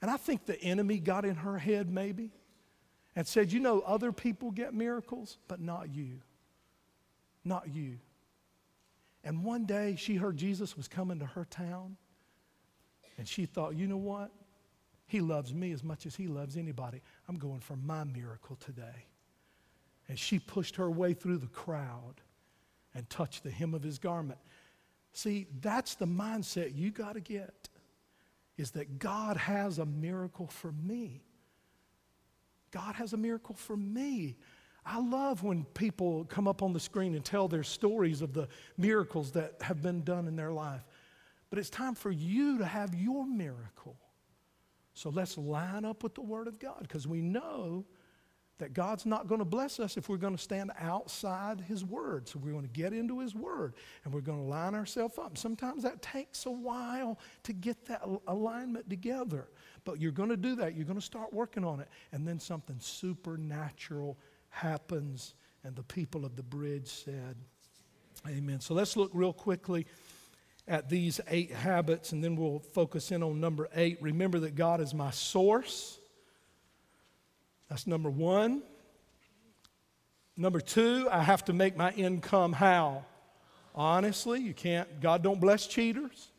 And 0.01 0.11
I 0.11 0.17
think 0.17 0.45
the 0.45 0.59
enemy 0.61 0.99
got 0.99 1.23
in 1.23 1.35
her 1.35 1.57
head, 1.57 1.89
maybe 1.89 2.31
and 3.15 3.27
said, 3.27 3.51
You 3.51 3.59
know, 3.59 3.81
other 3.81 4.11
people 4.11 4.51
get 4.51 4.73
miracles, 4.73 5.37
but 5.47 5.59
not 5.59 5.93
you. 5.93 6.21
Not 7.43 7.73
you. 7.73 7.99
And 9.23 9.43
one 9.43 9.65
day 9.65 9.95
she 9.97 10.15
heard 10.15 10.37
Jesus 10.37 10.75
was 10.75 10.87
coming 10.87 11.19
to 11.19 11.25
her 11.25 11.45
town, 11.45 11.97
and 13.17 13.27
she 13.27 13.45
thought, 13.45 13.75
You 13.75 13.87
know 13.87 13.97
what? 13.97 14.31
He 15.05 15.21
loves 15.21 15.53
me 15.53 15.71
as 15.71 15.83
much 15.83 16.05
as 16.05 16.15
he 16.15 16.27
loves 16.27 16.57
anybody. 16.57 17.01
I'm 17.27 17.37
going 17.37 17.59
for 17.59 17.75
my 17.75 18.03
miracle 18.03 18.55
today. 18.55 19.05
And 20.09 20.17
she 20.17 20.39
pushed 20.39 20.75
her 20.77 20.89
way 20.89 21.13
through 21.13 21.37
the 21.37 21.47
crowd 21.47 22.15
and 22.95 23.09
touched 23.09 23.43
the 23.43 23.51
hem 23.51 23.73
of 23.73 23.83
his 23.83 23.99
garment. 23.99 24.39
See, 25.13 25.47
that's 25.61 25.95
the 25.95 26.07
mindset 26.07 26.75
you 26.75 26.91
got 26.91 27.13
to 27.13 27.21
get 27.21 27.69
is 28.57 28.71
that 28.71 28.99
God 28.99 29.37
has 29.37 29.79
a 29.79 29.85
miracle 29.85 30.47
for 30.47 30.71
me. 30.71 31.23
God 32.71 32.95
has 32.95 33.13
a 33.13 33.17
miracle 33.17 33.55
for 33.55 33.77
me. 33.77 34.35
I 34.85 34.99
love 34.99 35.43
when 35.43 35.63
people 35.63 36.25
come 36.25 36.47
up 36.47 36.61
on 36.61 36.73
the 36.73 36.79
screen 36.79 37.15
and 37.15 37.23
tell 37.23 37.47
their 37.47 37.63
stories 37.63 38.21
of 38.21 38.33
the 38.33 38.47
miracles 38.77 39.31
that 39.31 39.61
have 39.61 39.81
been 39.81 40.03
done 40.03 40.27
in 40.27 40.35
their 40.35 40.51
life. 40.51 40.83
But 41.49 41.59
it's 41.59 41.69
time 41.69 41.95
for 41.95 42.11
you 42.11 42.57
to 42.57 42.65
have 42.65 42.95
your 42.95 43.25
miracle. 43.25 43.95
So 44.95 45.09
let's 45.09 45.37
line 45.37 45.85
up 45.85 46.03
with 46.03 46.15
the 46.15 46.21
Word 46.21 46.47
of 46.47 46.59
God 46.59 46.79
because 46.81 47.07
we 47.07 47.21
know 47.21 47.85
that 48.59 48.73
God's 48.73 49.05
not 49.05 49.27
going 49.27 49.39
to 49.39 49.45
bless 49.45 49.79
us 49.79 49.97
if 49.97 50.09
we're 50.09 50.17
going 50.17 50.35
to 50.35 50.41
stand 50.41 50.71
outside 50.79 51.61
His 51.61 51.83
Word. 51.83 52.29
So 52.29 52.39
we're 52.39 52.51
going 52.51 52.63
to 52.63 52.69
get 52.69 52.93
into 52.93 53.19
His 53.19 53.33
Word 53.33 53.73
and 54.03 54.13
we're 54.13 54.21
going 54.21 54.37
to 54.37 54.43
line 54.43 54.75
ourselves 54.75 55.17
up. 55.17 55.37
Sometimes 55.37 55.83
that 55.83 56.01
takes 56.01 56.45
a 56.45 56.51
while 56.51 57.19
to 57.43 57.53
get 57.53 57.85
that 57.87 58.01
alignment 58.27 58.89
together. 58.89 59.47
But 59.85 59.99
you're 59.99 60.11
going 60.11 60.29
to 60.29 60.37
do 60.37 60.55
that. 60.57 60.75
You're 60.75 60.85
going 60.85 60.99
to 60.99 61.05
start 61.05 61.33
working 61.33 61.65
on 61.65 61.79
it. 61.79 61.87
And 62.11 62.27
then 62.27 62.39
something 62.39 62.77
supernatural 62.79 64.17
happens. 64.49 65.33
And 65.63 65.75
the 65.75 65.83
people 65.83 66.25
of 66.25 66.35
the 66.35 66.43
bridge 66.43 66.87
said, 66.87 67.35
Amen. 68.27 68.61
So 68.61 68.73
let's 68.73 68.95
look 68.95 69.11
real 69.13 69.33
quickly 69.33 69.85
at 70.67 70.89
these 70.89 71.19
eight 71.27 71.51
habits 71.51 72.13
and 72.13 72.23
then 72.23 72.35
we'll 72.35 72.59
focus 72.59 73.11
in 73.11 73.21
on 73.21 73.39
number 73.39 73.67
eight. 73.75 73.97
Remember 74.01 74.39
that 74.39 74.55
God 74.55 74.79
is 74.79 74.93
my 74.93 75.11
source. 75.11 75.99
That's 77.73 77.87
number 77.87 78.11
one. 78.11 78.61
Number 80.37 80.61
two, 80.61 81.07
I 81.11 81.23
have 81.23 81.43
to 81.45 81.53
make 81.53 81.75
my 81.75 81.89
income 81.93 82.53
how? 82.53 83.03
Honestly, 83.73 84.39
you 84.41 84.53
can't. 84.53 85.01
God 85.01 85.23
don't 85.23 85.41
bless 85.41 85.65
cheaters. 85.65 86.29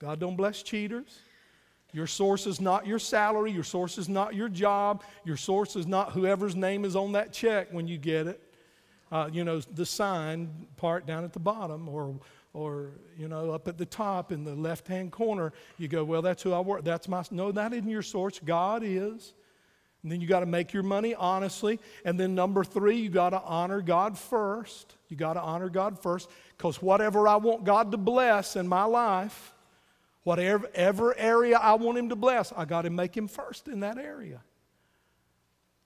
God 0.00 0.18
don't 0.18 0.34
bless 0.34 0.64
cheaters. 0.64 1.20
Your 1.92 2.08
source 2.08 2.48
is 2.48 2.60
not 2.60 2.84
your 2.84 2.98
salary. 2.98 3.52
Your 3.52 3.62
source 3.62 3.96
is 3.96 4.08
not 4.08 4.34
your 4.34 4.48
job. 4.48 5.04
Your 5.24 5.36
source 5.36 5.76
is 5.76 5.86
not 5.86 6.10
whoever's 6.10 6.56
name 6.56 6.84
is 6.84 6.96
on 6.96 7.12
that 7.12 7.32
check 7.32 7.68
when 7.70 7.86
you 7.86 7.96
get 7.96 8.26
it. 8.26 8.42
Uh, 9.12 9.30
you 9.32 9.44
know, 9.44 9.60
the 9.60 9.86
sign 9.86 10.66
part 10.76 11.06
down 11.06 11.22
at 11.22 11.32
the 11.32 11.38
bottom 11.38 11.88
or, 11.88 12.18
or, 12.54 12.90
you 13.16 13.28
know, 13.28 13.52
up 13.52 13.68
at 13.68 13.78
the 13.78 13.86
top 13.86 14.32
in 14.32 14.42
the 14.42 14.56
left 14.56 14.88
hand 14.88 15.12
corner. 15.12 15.52
You 15.78 15.86
go, 15.86 16.02
well, 16.02 16.22
that's 16.22 16.42
who 16.42 16.52
I 16.52 16.58
work. 16.58 16.82
That's 16.82 17.06
my, 17.06 17.22
no, 17.30 17.52
that 17.52 17.72
isn't 17.72 17.88
your 17.88 18.02
source. 18.02 18.40
God 18.40 18.82
is. 18.84 19.32
And 20.06 20.12
then 20.12 20.20
you 20.20 20.28
got 20.28 20.40
to 20.40 20.46
make 20.46 20.72
your 20.72 20.84
money 20.84 21.16
honestly. 21.16 21.80
And 22.04 22.18
then 22.18 22.36
number 22.36 22.62
three, 22.62 22.98
you 22.98 23.08
got 23.08 23.30
to 23.30 23.42
honor 23.42 23.80
God 23.80 24.16
first. 24.16 24.94
You 25.08 25.16
got 25.16 25.32
to 25.32 25.40
honor 25.40 25.68
God 25.68 26.00
first 26.00 26.30
because 26.56 26.80
whatever 26.80 27.26
I 27.26 27.36
want 27.36 27.64
God 27.64 27.90
to 27.90 27.98
bless 27.98 28.54
in 28.54 28.68
my 28.68 28.84
life, 28.84 29.52
Whatever 30.26 31.14
area 31.16 31.56
I 31.56 31.74
want 31.74 31.98
him 31.98 32.08
to 32.08 32.16
bless, 32.16 32.52
I 32.52 32.64
got 32.64 32.82
to 32.82 32.90
make 32.90 33.16
him 33.16 33.28
first 33.28 33.68
in 33.68 33.78
that 33.80 33.96
area. 33.96 34.40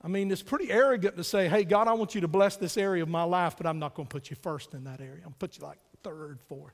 I 0.00 0.08
mean, 0.08 0.30
it's 0.30 0.40
pretty 0.40 0.70
arrogant 0.70 1.18
to 1.18 1.24
say, 1.24 1.46
hey, 1.46 1.62
God, 1.62 1.88
I 1.88 1.92
want 1.92 2.14
you 2.14 2.22
to 2.22 2.28
bless 2.28 2.56
this 2.56 2.78
area 2.78 3.02
of 3.02 3.10
my 3.10 3.24
life, 3.24 3.54
but 3.58 3.66
I'm 3.66 3.78
not 3.78 3.94
going 3.94 4.08
to 4.08 4.10
put 4.10 4.30
you 4.30 4.36
first 4.40 4.72
in 4.72 4.84
that 4.84 4.98
area. 5.02 5.16
I'm 5.16 5.24
going 5.24 5.32
to 5.34 5.38
put 5.40 5.58
you 5.58 5.64
like 5.64 5.76
third, 6.02 6.38
fourth. 6.48 6.72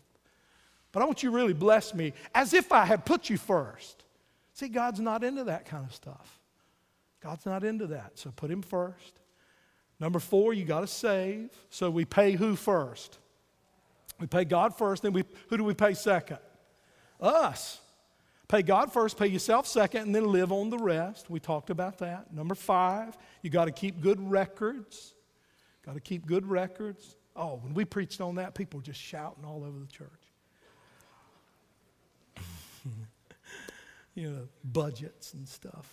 But 0.93 1.03
I 1.03 1.07
want 1.07 1.25
you 1.25 1.31
to 1.31 1.35
really 1.35 1.55
bless 1.55 1.93
me 1.93 2.13
as 2.37 2.55
if 2.55 2.71
I 2.71 2.85
had 2.85 3.05
put 3.05 3.29
you 3.29 3.37
first. 3.37 4.05
See, 4.53 4.69
God's 4.69 5.01
not 5.01 5.25
into 5.25 5.43
that 5.43 5.67
kind 5.67 5.85
of 5.85 5.93
stuff. 5.93 6.39
God's 7.27 7.45
not 7.45 7.65
into 7.65 7.89
that. 7.89 8.13
So 8.15 8.31
put 8.31 8.53
him 8.53 8.63
first. 8.63 9.19
Number 9.99 10.21
four, 10.21 10.55
you 10.55 10.65
got 10.65 10.83
to 10.83 10.87
save. 10.87 11.51
So 11.71 11.91
we 11.91 12.05
pay 12.05 12.33
who 12.33 12.55
first? 12.55 13.19
We 14.21 14.29
pay 14.29 14.45
God 14.45 14.79
first, 14.79 15.03
then 15.03 15.13
we, 15.13 15.25
who 15.49 15.57
do 15.57 15.65
we 15.65 15.75
pay 15.75 15.95
second? 15.95 16.39
Us. 17.21 17.81
Pay 18.47 18.63
God 18.63 18.93
first, 18.93 19.19
pay 19.19 19.27
yourself 19.27 19.67
second, 19.67 20.03
and 20.03 20.15
then 20.15 20.27
live 20.27 20.53
on 20.53 20.71
the 20.71 20.79
rest. 20.79 21.29
We 21.29 21.41
talked 21.41 21.69
about 21.69 21.99
that. 21.99 22.33
Number 22.33 22.55
five, 22.55 23.19
you 23.43 23.51
got 23.51 23.65
to 23.65 23.73
keep 23.73 24.01
good 24.01 24.21
records. 24.21 25.13
Got 25.85 25.95
to 25.95 26.01
keep 26.01 26.27
good 26.27 26.47
records. 26.47 27.17
Oh, 27.35 27.57
when 27.57 27.75
we 27.75 27.85
preached 27.85 28.21
on 28.21 28.37
that, 28.37 28.55
people 28.55 28.79
were 28.79 28.85
just 28.85 29.01
shouting 29.01 29.45
all 29.45 29.65
over 29.65 29.81
the 29.81 29.87
church. 29.87 30.11
you 34.15 34.31
know, 34.31 34.49
budgets 34.63 35.35
and 35.35 35.49
stuff. 35.49 35.93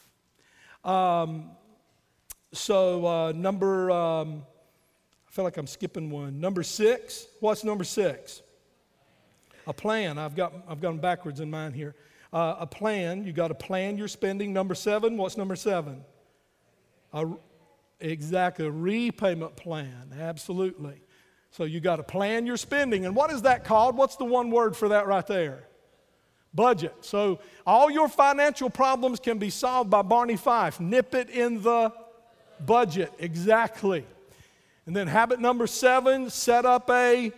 Um, 0.84 1.52
so, 2.52 3.06
uh, 3.06 3.32
number, 3.32 3.90
um, 3.92 4.44
I 5.28 5.32
feel 5.32 5.46
like 5.46 5.58
I'm 5.58 5.68
skipping 5.68 6.10
one. 6.10 6.40
Number 6.40 6.63
six. 6.63 7.28
What's 7.40 7.63
number 7.63 7.84
six? 7.84 8.42
a 9.68 9.74
plan. 9.74 10.18
I've 10.18 10.36
got 10.36 10.54
I've 10.68 10.82
gone 10.82 11.00
backwards 11.00 11.40
in 11.40 11.50
mine 11.50 11.74
here. 11.74 11.96
Uh, 12.32 12.56
a 12.60 12.68
plan. 12.68 13.24
You 13.24 13.34
got 13.34 13.50
to 13.50 13.56
plan 13.56 13.98
your 13.98 14.08
spending. 14.08 14.54
Number 14.54 14.75
seven. 14.75 15.18
What's 15.18 15.38
number 15.38 15.56
seven? 15.56 16.04
A, 17.13 17.28
exactly 18.00 18.66
a 18.66 18.72
repayment 18.72 19.56
plan. 19.56 20.13
Absolutely. 20.20 21.02
So 21.52 21.66
you 21.66 21.80
got 21.80 21.98
to 21.98 22.04
plan 22.04 22.48
your 22.48 22.58
spending. 22.58 23.06
And 23.06 23.16
what 23.16 23.32
is 23.32 23.44
that 23.44 23.63
called? 23.63 23.96
What's 23.96 24.16
the 24.16 24.25
one 24.25 24.50
word 24.50 24.75
for 24.75 24.90
that 24.90 25.06
right 25.06 25.25
there? 25.28 25.68
Budget. 26.53 26.95
So 27.01 27.39
all 27.65 27.89
your 27.89 28.07
financial 28.07 28.69
problems 28.69 29.19
can 29.19 29.38
be 29.38 29.50
solved 29.50 29.89
by 29.89 30.01
Barney 30.01 30.38
Fife. 30.38 30.79
Nip 30.79 31.13
it 31.15 31.29
in 31.29 31.62
the 31.62 31.91
budget. 32.65 33.13
Exactly. 33.19 34.05
And 34.86 34.95
then 34.95 35.07
habit 35.07 35.39
number 35.39 35.67
seven 35.67 36.29
set 36.29 36.65
up 36.65 36.89
a 36.89 37.31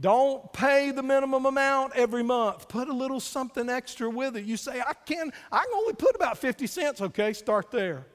don't 0.00 0.52
pay 0.52 0.90
the 0.90 1.02
minimum 1.02 1.46
amount 1.46 1.94
every 1.94 2.24
month. 2.24 2.68
Put 2.68 2.88
a 2.88 2.92
little 2.92 3.20
something 3.20 3.68
extra 3.68 4.10
with 4.10 4.36
it. 4.36 4.44
You 4.44 4.56
say, 4.56 4.80
I 4.80 4.92
can, 4.92 5.32
I 5.52 5.58
can 5.58 5.74
only 5.74 5.94
put 5.94 6.16
about 6.16 6.38
50 6.38 6.66
cents. 6.66 7.00
Okay, 7.00 7.32
start 7.32 7.70
there. 7.70 8.06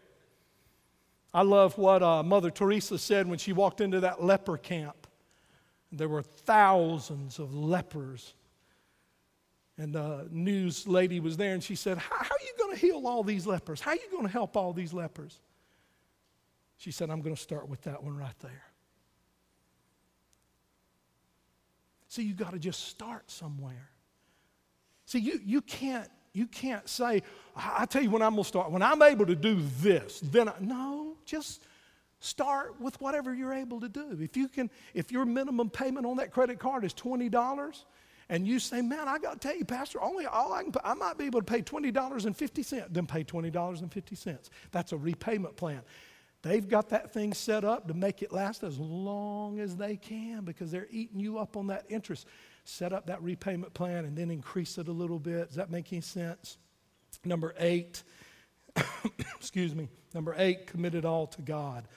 I 1.34 1.44
love 1.44 1.78
what 1.78 2.04
uh, 2.04 2.24
Mother 2.24 2.50
Teresa 2.50 2.98
said 2.98 3.28
when 3.28 3.38
she 3.38 3.54
walked 3.54 3.82
into 3.82 4.02
that 4.02 4.24
leper 4.24 4.58
camp. 4.58 5.08
There 5.92 6.10
were 6.10 6.24
thousands 6.24 7.40
of 7.40 7.54
lepers. 7.54 8.34
And 9.80 9.96
the 9.96 10.28
news 10.30 10.86
lady 10.88 11.22
was 11.22 11.38
there 11.38 11.54
and 11.54 11.64
she 11.64 11.74
said, 11.74 11.98
How, 11.98 12.18
are 12.18 12.40
you 12.42 12.52
going 12.58 12.76
to 12.76 12.80
heal 12.80 13.08
all 13.08 13.24
these 13.24 13.48
lepers? 13.48 13.80
How 13.80 13.92
are 13.92 13.96
you 13.96 14.12
going 14.12 14.26
to 14.26 14.32
help 14.32 14.58
all 14.58 14.74
these 14.74 14.94
lepers? 14.94 15.40
She 16.78 16.92
said, 16.92 17.10
I'm 17.10 17.22
going 17.22 17.36
to 17.36 17.42
start 17.42 17.70
with 17.70 17.82
that 17.84 18.04
one 18.04 18.16
right 18.18 18.38
there. 18.42 18.64
See, 22.10 22.24
you 22.24 22.34
got 22.34 22.52
to 22.52 22.60
just 22.60 22.90
start 22.90 23.32
somewhere. 23.32 23.90
See, 25.06 25.20
you, 25.20 25.40
you 25.44 25.62
can't 25.62 26.10
you 26.32 26.46
can't 26.46 26.88
say, 26.88 27.24
I 27.56 27.88
tell 27.88 28.04
you 28.04 28.12
when 28.12 28.22
I'm 28.22 28.34
gonna 28.34 28.44
start. 28.44 28.72
When 28.72 28.84
I'm 28.84 29.02
able 29.02 29.26
to 29.26 29.36
do 29.36 29.60
this, 29.82 30.20
then 30.20 30.48
I, 30.48 30.54
no, 30.60 31.18
just 31.26 31.64
start 32.20 32.80
with 32.80 33.02
whatever 33.02 33.34
you're 33.34 33.54
able 33.54 33.80
to 33.82 33.90
do. 33.90 34.16
If 34.22 34.38
you 34.38 34.48
can, 34.48 34.70
if 34.94 35.12
your 35.12 35.26
minimum 35.26 35.72
payment 35.72 36.06
on 36.06 36.18
that 36.18 36.32
credit 36.32 36.60
card 36.60 36.86
is 36.86 36.94
twenty 36.94 37.30
dollars, 37.30 37.86
and 38.30 38.48
you 38.48 38.60
say, 38.60 38.82
man, 38.82 39.08
I 39.08 39.18
got 39.18 39.42
to 39.42 39.48
tell 39.48 39.58
you, 39.58 39.66
Pastor, 39.66 40.02
only 40.02 40.26
all 40.26 40.54
I 40.54 40.64
can, 40.64 40.74
I 40.84 40.94
might 40.94 41.18
be 41.18 41.26
able 41.26 41.40
to 41.42 41.46
pay 41.46 41.62
twenty 41.62 41.92
dollars 41.92 42.26
and 42.26 42.36
fifty 42.36 42.64
cents. 42.64 42.88
Then 42.92 43.08
pay 43.08 43.24
twenty 43.24 43.50
dollars 43.50 43.82
and 43.82 43.92
fifty 43.92 44.16
cents. 44.16 44.50
That's 44.72 44.92
a 44.92 44.98
repayment 44.98 45.56
plan. 45.56 45.82
They've 46.42 46.68
got 46.68 46.90
that 46.90 47.12
thing 47.12 47.34
set 47.34 47.66
up 47.66 47.88
to 47.88 47.94
make 47.94 48.22
it 48.22 48.32
last 48.32 48.64
as 48.64 48.78
long 48.78 49.60
as 49.60 49.76
they 49.76 49.98
can 49.98 50.46
because 50.46 50.72
they're 50.72 50.88
eating 50.90 51.20
you 51.20 51.38
up 51.38 51.58
on 51.58 51.68
that 51.68 51.86
interest. 51.90 52.28
Set 52.64 52.94
up 52.94 53.08
that 53.08 53.22
repayment 53.22 53.74
plan 53.74 54.06
and 54.06 54.16
then 54.16 54.32
increase 54.32 54.78
it 54.78 54.88
a 54.88 54.92
little 54.92 55.20
bit. 55.20 55.48
Does 55.48 55.56
that 55.56 55.72
make 55.72 55.92
any 55.92 56.02
sense? 56.02 56.58
Number 57.26 57.54
eight, 57.58 58.04
excuse 59.36 59.76
me, 59.76 59.90
number 60.14 60.36
eight, 60.38 60.68
commit 60.68 60.96
it 60.96 61.04
all 61.04 61.28
to 61.28 61.42
God. 61.42 61.88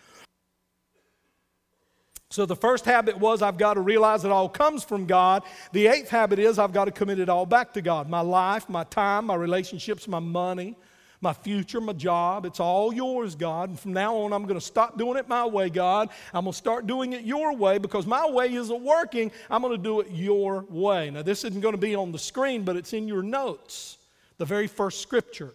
So 2.33 2.47
the 2.47 2.57
first 2.57 2.87
habit 2.87 3.19
was 3.19 3.43
I've 3.43 3.59
got 3.59 3.75
to 3.75 3.83
realize 3.83 4.25
it 4.25 4.31
all 4.31 4.49
comes 4.49 4.83
from 4.83 5.05
God. 5.05 5.43
The 5.73 5.87
eighth 5.87 6.09
habit 6.09 6.39
is 6.39 6.59
I've 6.59 6.73
got 6.73 6.87
to 6.87 6.91
commit 6.91 7.19
it 7.19 7.29
all 7.29 7.45
back 7.45 7.75
to 7.75 7.83
God. 7.83 8.09
My 8.09 8.23
life, 8.23 8.71
my 8.71 8.85
time, 8.85 9.27
my 9.27 9.35
relationships, 9.35 10.09
my 10.09 10.19
money, 10.19 10.75
my 11.21 11.35
future, 11.35 11.79
my 11.79 11.93
job. 11.93 12.47
It's 12.47 12.59
all 12.59 12.91
yours, 12.91 13.35
God. 13.35 13.69
And 13.69 13.79
from 13.79 13.93
now 13.93 14.17
on, 14.17 14.33
I'm 14.33 14.45
going 14.45 14.59
to 14.59 14.65
stop 14.65 14.97
doing 14.97 15.19
it 15.19 15.29
my 15.29 15.45
way, 15.45 15.69
God. 15.69 16.09
I'm 16.33 16.45
going 16.45 16.53
to 16.53 16.57
start 16.57 16.87
doing 16.87 17.13
it 17.13 17.23
your 17.23 17.55
way 17.55 17.77
because 17.77 18.07
my 18.07 18.27
way 18.27 18.55
isn't 18.55 18.83
working. 18.83 19.31
I'm 19.51 19.61
going 19.61 19.77
to 19.77 19.83
do 19.83 20.01
it 20.01 20.11
your 20.11 20.65
way. 20.71 21.11
Now, 21.11 21.21
this 21.21 21.45
isn't 21.45 21.61
going 21.61 21.75
to 21.75 21.79
be 21.79 21.95
on 21.95 22.13
the 22.13 22.19
screen, 22.19 22.63
but 22.65 22.77
it's 22.77 22.95
in 22.95 23.09
your 23.09 23.23
notes, 23.23 23.99
the 24.39 24.47
very 24.47 24.69
first 24.69 25.03
scripture. 25.03 25.53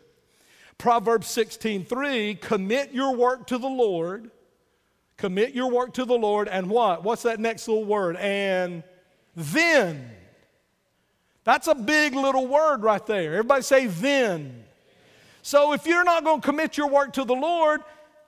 Proverbs 0.78 1.26
16:3, 1.26 2.40
commit 2.40 2.94
your 2.94 3.16
work 3.16 3.48
to 3.48 3.58
the 3.58 3.68
Lord. 3.68 4.30
Commit 5.18 5.54
your 5.54 5.72
work 5.72 5.94
to 5.96 6.06
the 6.06 6.14
Lord, 6.14 6.48
and 6.48 6.70
what? 6.70 7.04
What's 7.04 7.24
that 7.24 7.40
next 7.40 7.68
little 7.68 7.86
word? 7.86 8.16
And 8.18 8.84
then. 9.36 10.12
That's 11.44 11.68
a 11.68 11.76
big 11.76 12.14
little 12.14 12.46
word 12.46 12.84
right 12.84 13.06
there. 13.06 13.34
Everybody 13.34 13.64
say 13.64 13.88
then. 13.88 14.66
So 15.42 15.74
if 15.74 15.88
you're 15.88 16.04
not 16.04 16.24
going 16.24 16.42
to 16.42 16.46
commit 16.46 16.78
your 16.78 16.90
work 16.90 17.14
to 17.14 17.24
the 17.24 17.34
Lord, 17.34 17.82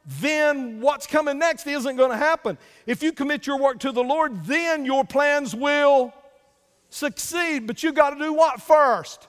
then 0.06 0.80
what's 0.80 1.06
coming 1.06 1.38
next 1.38 1.68
isn't 1.68 1.98
going 1.98 2.12
to 2.12 2.18
happen. 2.18 2.58
If 2.86 3.04
you 3.04 3.12
commit 3.12 3.46
your 3.46 3.60
work 3.60 3.80
to 3.80 3.92
the 3.92 4.04
Lord, 4.04 4.46
then 4.46 4.86
your 4.86 5.04
plans 5.04 5.54
will 5.54 6.14
succeed. 6.90 7.68
But 7.68 7.84
you 7.84 7.92
got 7.92 8.12
to 8.12 8.16
do 8.18 8.34
what 8.34 8.62
first? 8.62 9.28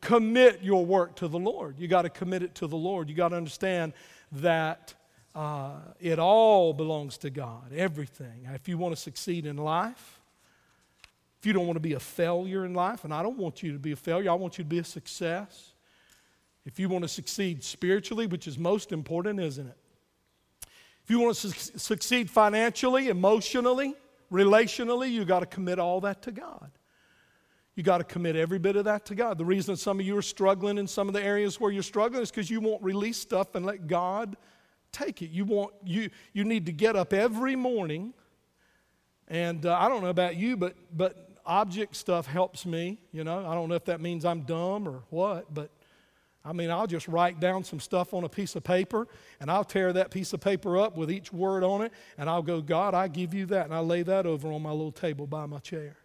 Commit 0.00 0.62
your 0.62 0.84
work 0.84 1.14
to 1.16 1.28
the 1.28 1.38
Lord. 1.38 1.78
You 1.78 1.88
got 1.88 2.02
to 2.02 2.08
commit 2.08 2.42
it 2.42 2.54
to 2.56 2.66
the 2.66 2.76
Lord. 2.76 3.10
You 3.10 3.14
got 3.14 3.28
to 3.28 3.36
understand 3.36 3.92
that 4.32 4.94
uh, 5.34 5.72
it 6.00 6.18
all 6.18 6.72
belongs 6.72 7.18
to 7.18 7.30
God, 7.30 7.72
everything. 7.74 8.48
If 8.52 8.68
you 8.68 8.78
want 8.78 8.94
to 8.94 9.00
succeed 9.00 9.46
in 9.46 9.56
life, 9.56 10.20
if 11.38 11.46
you 11.46 11.52
don't 11.52 11.66
want 11.66 11.76
to 11.76 11.80
be 11.80 11.94
a 11.94 12.00
failure 12.00 12.64
in 12.64 12.74
life, 12.74 13.04
and 13.04 13.14
I 13.14 13.22
don't 13.22 13.38
want 13.38 13.62
you 13.62 13.72
to 13.72 13.78
be 13.78 13.92
a 13.92 13.96
failure, 13.96 14.30
I 14.30 14.34
want 14.34 14.58
you 14.58 14.64
to 14.64 14.68
be 14.68 14.78
a 14.78 14.84
success. 14.84 15.72
If 16.66 16.78
you 16.78 16.88
want 16.88 17.02
to 17.02 17.08
succeed 17.08 17.64
spiritually, 17.64 18.26
which 18.26 18.46
is 18.46 18.58
most 18.58 18.92
important, 18.92 19.40
isn't 19.40 19.66
it? 19.66 19.76
If 21.04 21.10
you 21.10 21.20
want 21.20 21.36
to 21.36 21.48
su- 21.48 21.78
succeed 21.78 22.28
financially, 22.30 23.08
emotionally, 23.08 23.94
relationally, 24.30 25.10
you 25.10 25.24
got 25.24 25.40
to 25.40 25.46
commit 25.46 25.78
all 25.78 26.00
that 26.02 26.22
to 26.22 26.30
God. 26.30 26.70
You 27.74 27.82
got 27.82 27.98
to 27.98 28.04
commit 28.04 28.36
every 28.36 28.58
bit 28.58 28.76
of 28.76 28.84
that 28.84 29.06
to 29.06 29.14
God. 29.14 29.38
The 29.38 29.44
reason 29.44 29.76
some 29.76 29.98
of 30.00 30.04
you 30.04 30.16
are 30.18 30.22
struggling 30.22 30.76
in 30.76 30.86
some 30.86 31.08
of 31.08 31.14
the 31.14 31.22
areas 31.22 31.58
where 31.58 31.70
you're 31.70 31.82
struggling 31.82 32.22
is 32.22 32.30
because 32.30 32.50
you 32.50 32.60
won't 32.60 32.82
release 32.82 33.16
stuff 33.16 33.54
and 33.54 33.64
let 33.64 33.86
God 33.86 34.36
take 34.92 35.22
it. 35.22 35.30
You 35.30 35.44
want 35.44 35.72
you 35.84 36.10
you 36.32 36.44
need 36.44 36.66
to 36.66 36.72
get 36.72 36.96
up 36.96 37.12
every 37.12 37.56
morning, 37.56 38.14
and 39.28 39.64
uh, 39.64 39.76
I 39.78 39.88
don't 39.88 40.02
know 40.02 40.10
about 40.10 40.36
you, 40.36 40.56
but 40.56 40.76
but 40.96 41.30
object 41.46 41.96
stuff 41.96 42.26
helps 42.26 42.66
me. 42.66 42.98
You 43.12 43.24
know, 43.24 43.46
I 43.46 43.54
don't 43.54 43.68
know 43.68 43.74
if 43.74 43.84
that 43.86 44.00
means 44.00 44.24
I'm 44.24 44.42
dumb 44.42 44.88
or 44.88 45.02
what, 45.10 45.52
but 45.52 45.70
I 46.44 46.52
mean, 46.52 46.70
I'll 46.70 46.86
just 46.86 47.06
write 47.06 47.38
down 47.38 47.64
some 47.64 47.80
stuff 47.80 48.14
on 48.14 48.24
a 48.24 48.28
piece 48.28 48.56
of 48.56 48.64
paper 48.64 49.06
and 49.40 49.50
I'll 49.50 49.64
tear 49.64 49.92
that 49.92 50.10
piece 50.10 50.32
of 50.32 50.40
paper 50.40 50.78
up 50.78 50.96
with 50.96 51.10
each 51.10 51.32
word 51.32 51.62
on 51.62 51.82
it 51.82 51.92
and 52.16 52.30
I'll 52.30 52.42
go, 52.42 52.62
God, 52.62 52.94
I 52.94 53.08
give 53.08 53.34
you 53.34 53.44
that. 53.46 53.66
And 53.66 53.74
I 53.74 53.80
lay 53.80 54.02
that 54.04 54.26
over 54.26 54.50
on 54.50 54.62
my 54.62 54.70
little 54.70 54.92
table 54.92 55.26
by 55.26 55.44
my 55.44 55.58
chair. 55.58 55.96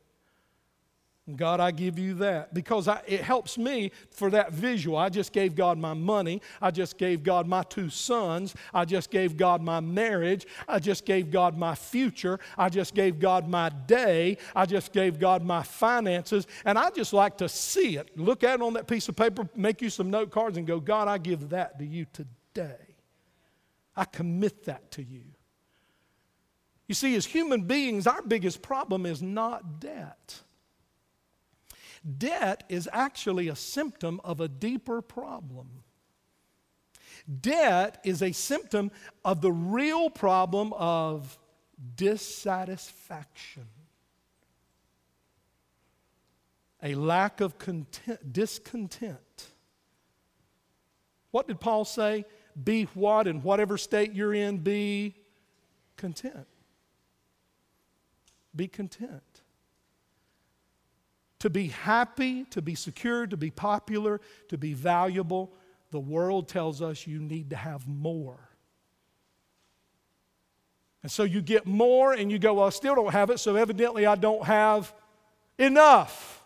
God, 1.33 1.59
I 1.59 1.71
give 1.71 1.97
you 1.97 2.13
that 2.15 2.53
because 2.53 2.87
I, 2.87 3.01
it 3.07 3.21
helps 3.21 3.57
me 3.57 3.91
for 4.11 4.29
that 4.29 4.53
visual. 4.53 4.95
I 4.95 5.09
just 5.09 5.33
gave 5.33 5.55
God 5.55 5.79
my 5.79 5.95
money. 5.95 6.39
I 6.61 6.69
just 6.69 6.99
gave 6.99 7.23
God 7.23 7.47
my 7.47 7.63
two 7.63 7.89
sons. 7.89 8.53
I 8.71 8.85
just 8.85 9.09
gave 9.09 9.35
God 9.35 9.63
my 9.63 9.79
marriage. 9.79 10.45
I 10.67 10.77
just 10.77 11.03
gave 11.03 11.31
God 11.31 11.57
my 11.57 11.73
future. 11.73 12.39
I 12.59 12.69
just 12.69 12.93
gave 12.93 13.17
God 13.17 13.49
my 13.49 13.69
day. 13.69 14.37
I 14.55 14.67
just 14.67 14.93
gave 14.93 15.19
God 15.19 15.43
my 15.43 15.63
finances. 15.63 16.45
And 16.63 16.77
I 16.77 16.91
just 16.91 17.11
like 17.11 17.39
to 17.39 17.49
see 17.49 17.97
it. 17.97 18.15
Look 18.15 18.43
at 18.43 18.59
it 18.59 18.61
on 18.61 18.73
that 18.73 18.87
piece 18.87 19.09
of 19.09 19.15
paper, 19.15 19.49
make 19.55 19.81
you 19.81 19.89
some 19.89 20.11
note 20.11 20.29
cards, 20.29 20.59
and 20.59 20.67
go, 20.67 20.79
God, 20.79 21.07
I 21.07 21.17
give 21.17 21.49
that 21.49 21.79
to 21.79 21.85
you 21.85 22.05
today. 22.13 22.97
I 23.95 24.05
commit 24.05 24.65
that 24.65 24.91
to 24.91 25.03
you. 25.03 25.23
You 26.87 26.93
see, 26.93 27.15
as 27.15 27.25
human 27.25 27.61
beings, 27.61 28.05
our 28.05 28.21
biggest 28.21 28.61
problem 28.61 29.07
is 29.07 29.23
not 29.23 29.79
debt. 29.79 30.41
Debt 32.05 32.63
is 32.69 32.87
actually 32.93 33.47
a 33.47 33.55
symptom 33.55 34.21
of 34.23 34.39
a 34.39 34.47
deeper 34.47 35.01
problem. 35.01 35.83
Debt 37.41 37.99
is 38.03 38.21
a 38.21 38.31
symptom 38.31 38.91
of 39.23 39.41
the 39.41 39.51
real 39.51 40.11
problem 40.11 40.71
of 40.73 41.39
dissatisfaction, 41.95 43.65
a 46.83 46.93
lack 46.93 47.41
of 47.41 47.57
content, 47.57 48.31
discontent. 48.31 49.47
What 51.31 51.47
did 51.47 51.59
Paul 51.59 51.85
say? 51.85 52.25
Be 52.63 52.83
what 52.93 53.25
in 53.25 53.41
whatever 53.41 53.77
state 53.79 54.13
you're 54.13 54.33
in, 54.33 54.59
be 54.59 55.15
content. 55.97 56.47
Be 58.55 58.67
content 58.67 59.34
to 61.39 61.49
be 61.49 61.67
happy, 61.67 62.45
to 62.45 62.61
be 62.61 62.75
secure, 62.75 63.27
to 63.27 63.37
be 63.37 63.51
popular, 63.51 64.21
to 64.49 64.57
be 64.57 64.73
valuable, 64.73 65.53
the 65.91 65.99
world 65.99 66.47
tells 66.47 66.81
us 66.81 67.07
you 67.07 67.19
need 67.19 67.49
to 67.51 67.55
have 67.55 67.87
more. 67.87 68.39
And 71.03 71.11
so 71.11 71.23
you 71.23 71.41
get 71.41 71.67
more 71.67 72.13
and 72.13 72.31
you 72.31 72.39
go, 72.39 72.55
Well, 72.55 72.65
I 72.65 72.69
still 72.69 72.95
don't 72.95 73.11
have 73.11 73.29
it, 73.29 73.39
so 73.39 73.55
evidently 73.55 74.05
I 74.05 74.15
don't 74.15 74.43
have 74.45 74.93
enough. 75.59 76.43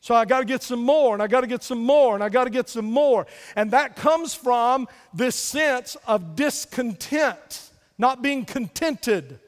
So 0.00 0.14
I 0.14 0.24
got 0.24 0.40
to 0.40 0.44
get 0.44 0.62
some 0.62 0.82
more, 0.82 1.14
and 1.14 1.22
I 1.22 1.26
got 1.26 1.40
to 1.40 1.48
get 1.48 1.64
some 1.64 1.82
more, 1.82 2.14
and 2.14 2.22
I 2.22 2.28
got 2.28 2.44
to 2.44 2.50
get 2.50 2.68
some 2.68 2.84
more. 2.84 3.26
And 3.56 3.72
that 3.72 3.96
comes 3.96 4.34
from 4.34 4.86
this 5.12 5.34
sense 5.34 5.96
of 6.06 6.36
discontent, 6.36 7.70
not 7.98 8.22
being 8.22 8.44
contented 8.44 9.40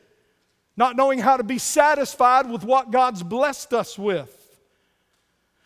not 0.79 0.95
knowing 0.95 1.19
how 1.19 1.37
to 1.37 1.43
be 1.43 1.59
satisfied 1.59 2.49
with 2.49 2.63
what 2.63 2.93
God's 2.93 3.25
blessed 3.25 3.75
us 3.75 3.99
with. 3.99 4.33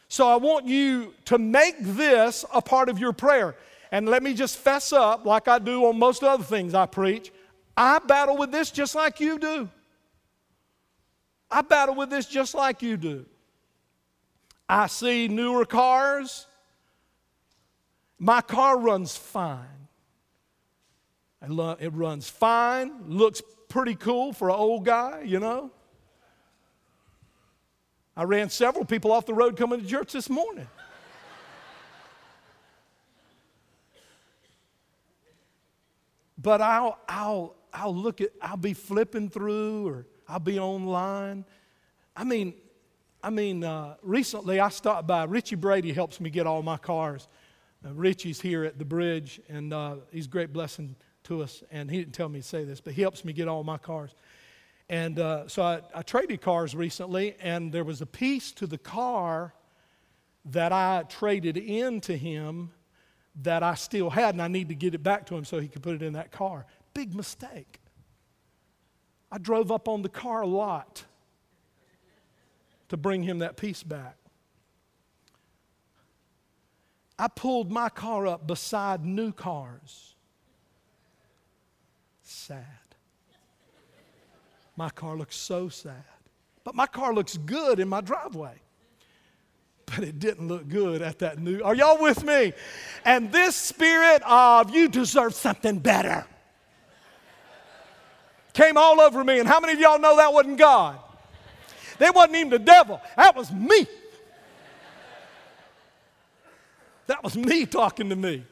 So 0.09 0.27
I 0.27 0.37
want 0.37 0.66
you 0.66 1.12
to 1.27 1.37
make 1.37 1.77
this 1.79 2.46
a 2.53 2.62
part 2.62 2.88
of 2.88 2.98
your 2.98 3.12
prayer. 3.12 3.55
And 3.90 4.09
let 4.09 4.22
me 4.22 4.33
just 4.33 4.57
fess 4.57 4.90
up, 4.90 5.27
like 5.27 5.48
I 5.48 5.59
do 5.59 5.85
on 5.85 5.98
most 5.98 6.25
other 6.25 6.42
things 6.42 6.72
I 6.72 6.87
preach. 6.87 7.31
I 7.77 7.98
battle 7.98 8.38
with 8.38 8.53
this 8.53 8.70
just 8.70 8.94
like 8.94 9.20
you 9.20 9.38
do. 9.38 9.68
I 11.51 11.61
battle 11.61 11.94
with 11.94 12.09
this 12.09 12.27
just 12.27 12.55
like 12.55 12.81
you 12.81 12.96
do. 12.96 13.27
I 14.66 14.87
see 14.87 15.29
newer 15.29 15.66
cars. 15.66 16.46
My 18.18 18.40
car 18.40 18.79
runs 18.79 19.14
fine. 19.14 19.59
It 21.42 21.92
runs 21.92 22.31
fine, 22.31 22.92
looks 23.09 23.42
pretty 23.73 23.95
cool 23.95 24.35
for 24.35 24.51
an 24.51 24.57
old 24.57 24.85
guy, 24.85 25.23
you 25.25 25.41
know. 25.41 25.71
I 28.15 28.25
ran 28.25 28.51
several 28.51 28.85
people 28.85 29.11
off 29.11 29.25
the 29.25 29.33
road 29.33 29.57
coming 29.57 29.81
to 29.81 29.87
church 29.87 30.13
this 30.13 30.29
morning. 30.29 30.69
but 36.37 36.61
I'll, 36.61 36.99
I'll, 37.09 37.55
I'll 37.73 37.97
look 37.97 38.21
at, 38.21 38.33
I'll 38.43 38.59
be 38.59 38.75
flipping 38.75 39.31
through 39.31 39.89
or 39.89 40.07
I'll 40.29 40.39
be 40.39 40.59
online. 40.59 41.47
I 42.15 42.25
mean, 42.25 42.53
I 43.23 43.31
mean, 43.31 43.65
uh, 43.65 43.95
recently 44.03 44.61
I 44.61 44.69
stopped 44.69 45.07
by. 45.07 45.25
Richie 45.25 45.57
Brady 45.57 45.95
helps 45.95 46.21
me 46.21 46.29
get 46.29 46.47
all 46.47 46.63
my 46.63 46.77
cars. 46.77 47.27
Uh, 47.83 47.95
Richie's 47.95 48.39
here 48.39 48.65
at 48.65 48.79
the 48.79 48.85
bridge, 48.85 49.41
and 49.49 49.73
uh, 49.73 49.97
he's 50.11 50.27
a 50.27 50.29
great 50.29 50.53
blessing 50.53 50.95
to 51.25 51.43
us. 51.43 51.63
And 51.71 51.91
he 51.91 51.99
didn't 51.99 52.15
tell 52.15 52.29
me 52.29 52.41
to 52.41 52.47
say 52.47 52.65
this, 52.65 52.81
but 52.81 52.95
he 52.95 53.03
helps 53.03 53.25
me 53.25 53.33
get 53.33 53.49
all 53.49 53.65
my 53.65 53.79
cars. 53.79 54.15
And 54.89 55.19
uh, 55.19 55.49
so 55.49 55.63
I, 55.63 55.81
I 55.95 56.03
traded 56.03 56.41
cars 56.41 56.75
recently, 56.75 57.37
and 57.41 57.73
there 57.73 57.85
was 57.85 58.01
a 58.01 58.07
piece 58.07 58.53
to 58.53 58.67
the 58.67 58.79
car 58.79 59.55
that 60.47 60.73
I 60.73 61.05
traded 61.09 61.57
in 61.57 62.01
to 62.03 62.17
him 62.17 62.73
that 63.43 63.63
I 63.63 63.75
still 63.75 64.11
had, 64.11 64.35
and 64.35 64.43
I 64.43 64.49
need 64.49 64.69
to 64.69 64.75
get 64.75 64.95
it 64.95 65.03
back 65.03 65.27
to 65.27 65.37
him 65.37 65.45
so 65.45 65.61
he 65.61 65.69
could 65.69 65.83
put 65.83 65.95
it 65.95 66.03
in 66.03 66.13
that 66.15 66.31
car. 66.31 66.67
Big 66.93 67.15
mistake. 67.15 67.81
I 69.31 69.39
drove 69.39 69.73
up 69.73 69.89
on 69.89 70.03
the 70.03 70.11
car 70.11 70.45
lot 70.45 71.05
to 72.91 72.99
bring 72.99 73.23
him 73.23 73.39
that 73.39 73.57
piece 73.57 73.83
back. 73.83 74.17
I 77.19 77.29
pulled 77.29 77.71
my 77.71 77.89
car 77.89 78.27
up 78.27 78.47
beside 78.47 79.05
new 79.05 79.33
cars. 79.33 80.12
Sad. 82.33 82.64
My 84.75 84.88
car 84.88 85.16
looks 85.16 85.37
so 85.37 85.68
sad. 85.68 86.05
But 86.64 86.75
my 86.75 86.87
car 86.87 87.12
looks 87.14 87.37
good 87.37 87.79
in 87.79 87.88
my 87.88 88.01
driveway. 88.01 88.55
But 89.85 89.99
it 90.01 90.18
didn't 90.18 90.49
look 90.49 90.66
good 90.66 91.03
at 91.03 91.18
that 91.18 91.38
new. 91.38 91.61
Are 91.62 91.75
y'all 91.75 92.01
with 92.01 92.25
me? 92.25 92.55
And 93.05 93.31
this 93.31 93.55
spirit 93.55 94.23
of 94.23 94.75
you 94.75 94.88
deserve 94.88 95.35
something 95.35 95.79
better 95.79 96.25
came 98.55 98.79
all 98.79 99.01
over 99.01 99.23
me. 99.23 99.38
And 99.38 99.47
how 99.49 99.61
many 99.61 99.75
of 99.75 99.81
y'all 99.81 99.99
know 99.99 100.16
that 100.16 100.33
wasn't 100.33 100.57
God? 100.57 100.99
That 101.99 102.14
wasn't 102.14 102.37
even 102.37 102.51
the 102.51 102.59
devil, 102.59 103.01
that 103.16 103.37
was 103.37 103.53
me. 103.53 103.87
That 107.09 107.23
was 107.23 107.37
me 107.37 107.66
talking 107.66 108.09
to 108.09 108.16
me. 108.16 108.45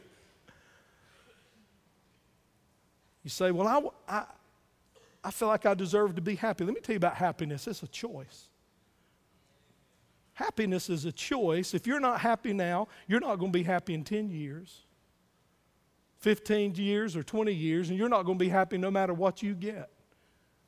You 3.22 3.30
say, 3.30 3.50
Well, 3.50 3.68
I, 4.08 4.16
I, 4.16 4.24
I 5.22 5.30
feel 5.30 5.48
like 5.48 5.66
I 5.66 5.74
deserve 5.74 6.14
to 6.16 6.22
be 6.22 6.34
happy. 6.34 6.64
Let 6.64 6.74
me 6.74 6.80
tell 6.80 6.94
you 6.94 6.98
about 6.98 7.14
happiness 7.14 7.66
it's 7.66 7.82
a 7.82 7.88
choice. 7.88 8.48
Happiness 10.34 10.88
is 10.88 11.04
a 11.04 11.12
choice. 11.12 11.74
If 11.74 11.86
you're 11.86 12.00
not 12.00 12.20
happy 12.20 12.54
now, 12.54 12.88
you're 13.06 13.20
not 13.20 13.38
going 13.38 13.52
to 13.52 13.58
be 13.58 13.62
happy 13.62 13.92
in 13.92 14.04
10 14.04 14.30
years, 14.30 14.84
15 16.20 16.76
years, 16.76 17.14
or 17.14 17.22
20 17.22 17.52
years, 17.52 17.90
and 17.90 17.98
you're 17.98 18.08
not 18.08 18.24
going 18.24 18.38
to 18.38 18.42
be 18.42 18.48
happy 18.48 18.78
no 18.78 18.90
matter 18.90 19.12
what 19.12 19.42
you 19.42 19.54
get. 19.54 19.90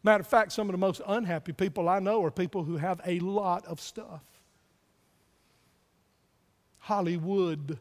Matter 0.03 0.21
of 0.21 0.27
fact, 0.27 0.53
some 0.53 0.69
of 0.69 0.73
the 0.73 0.79
most 0.79 1.01
unhappy 1.07 1.53
people 1.53 1.89
I 1.89 2.01
know 2.01 2.23
are 2.23 2.31
people 2.31 2.65
who 2.65 2.77
have 2.77 3.01
a 3.07 3.19
lot 3.21 3.65
of 3.65 3.81
stuff. 3.81 4.23
Hollywood, 6.79 7.79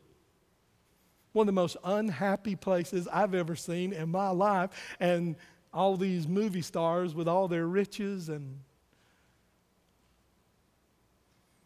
one 1.34 1.44
of 1.44 1.48
the 1.48 1.60
most 1.62 1.78
unhappy 1.84 2.56
places 2.56 3.08
I've 3.12 3.34
ever 3.34 3.56
seen 3.56 3.94
in 3.94 4.10
my 4.10 4.30
life. 4.30 4.70
And 5.00 5.36
all 5.74 5.96
these 5.96 6.28
movie 6.28 6.62
stars 6.62 7.16
with 7.16 7.28
all 7.28 7.48
their 7.48 7.68
riches 7.68 8.30
and 8.30 8.60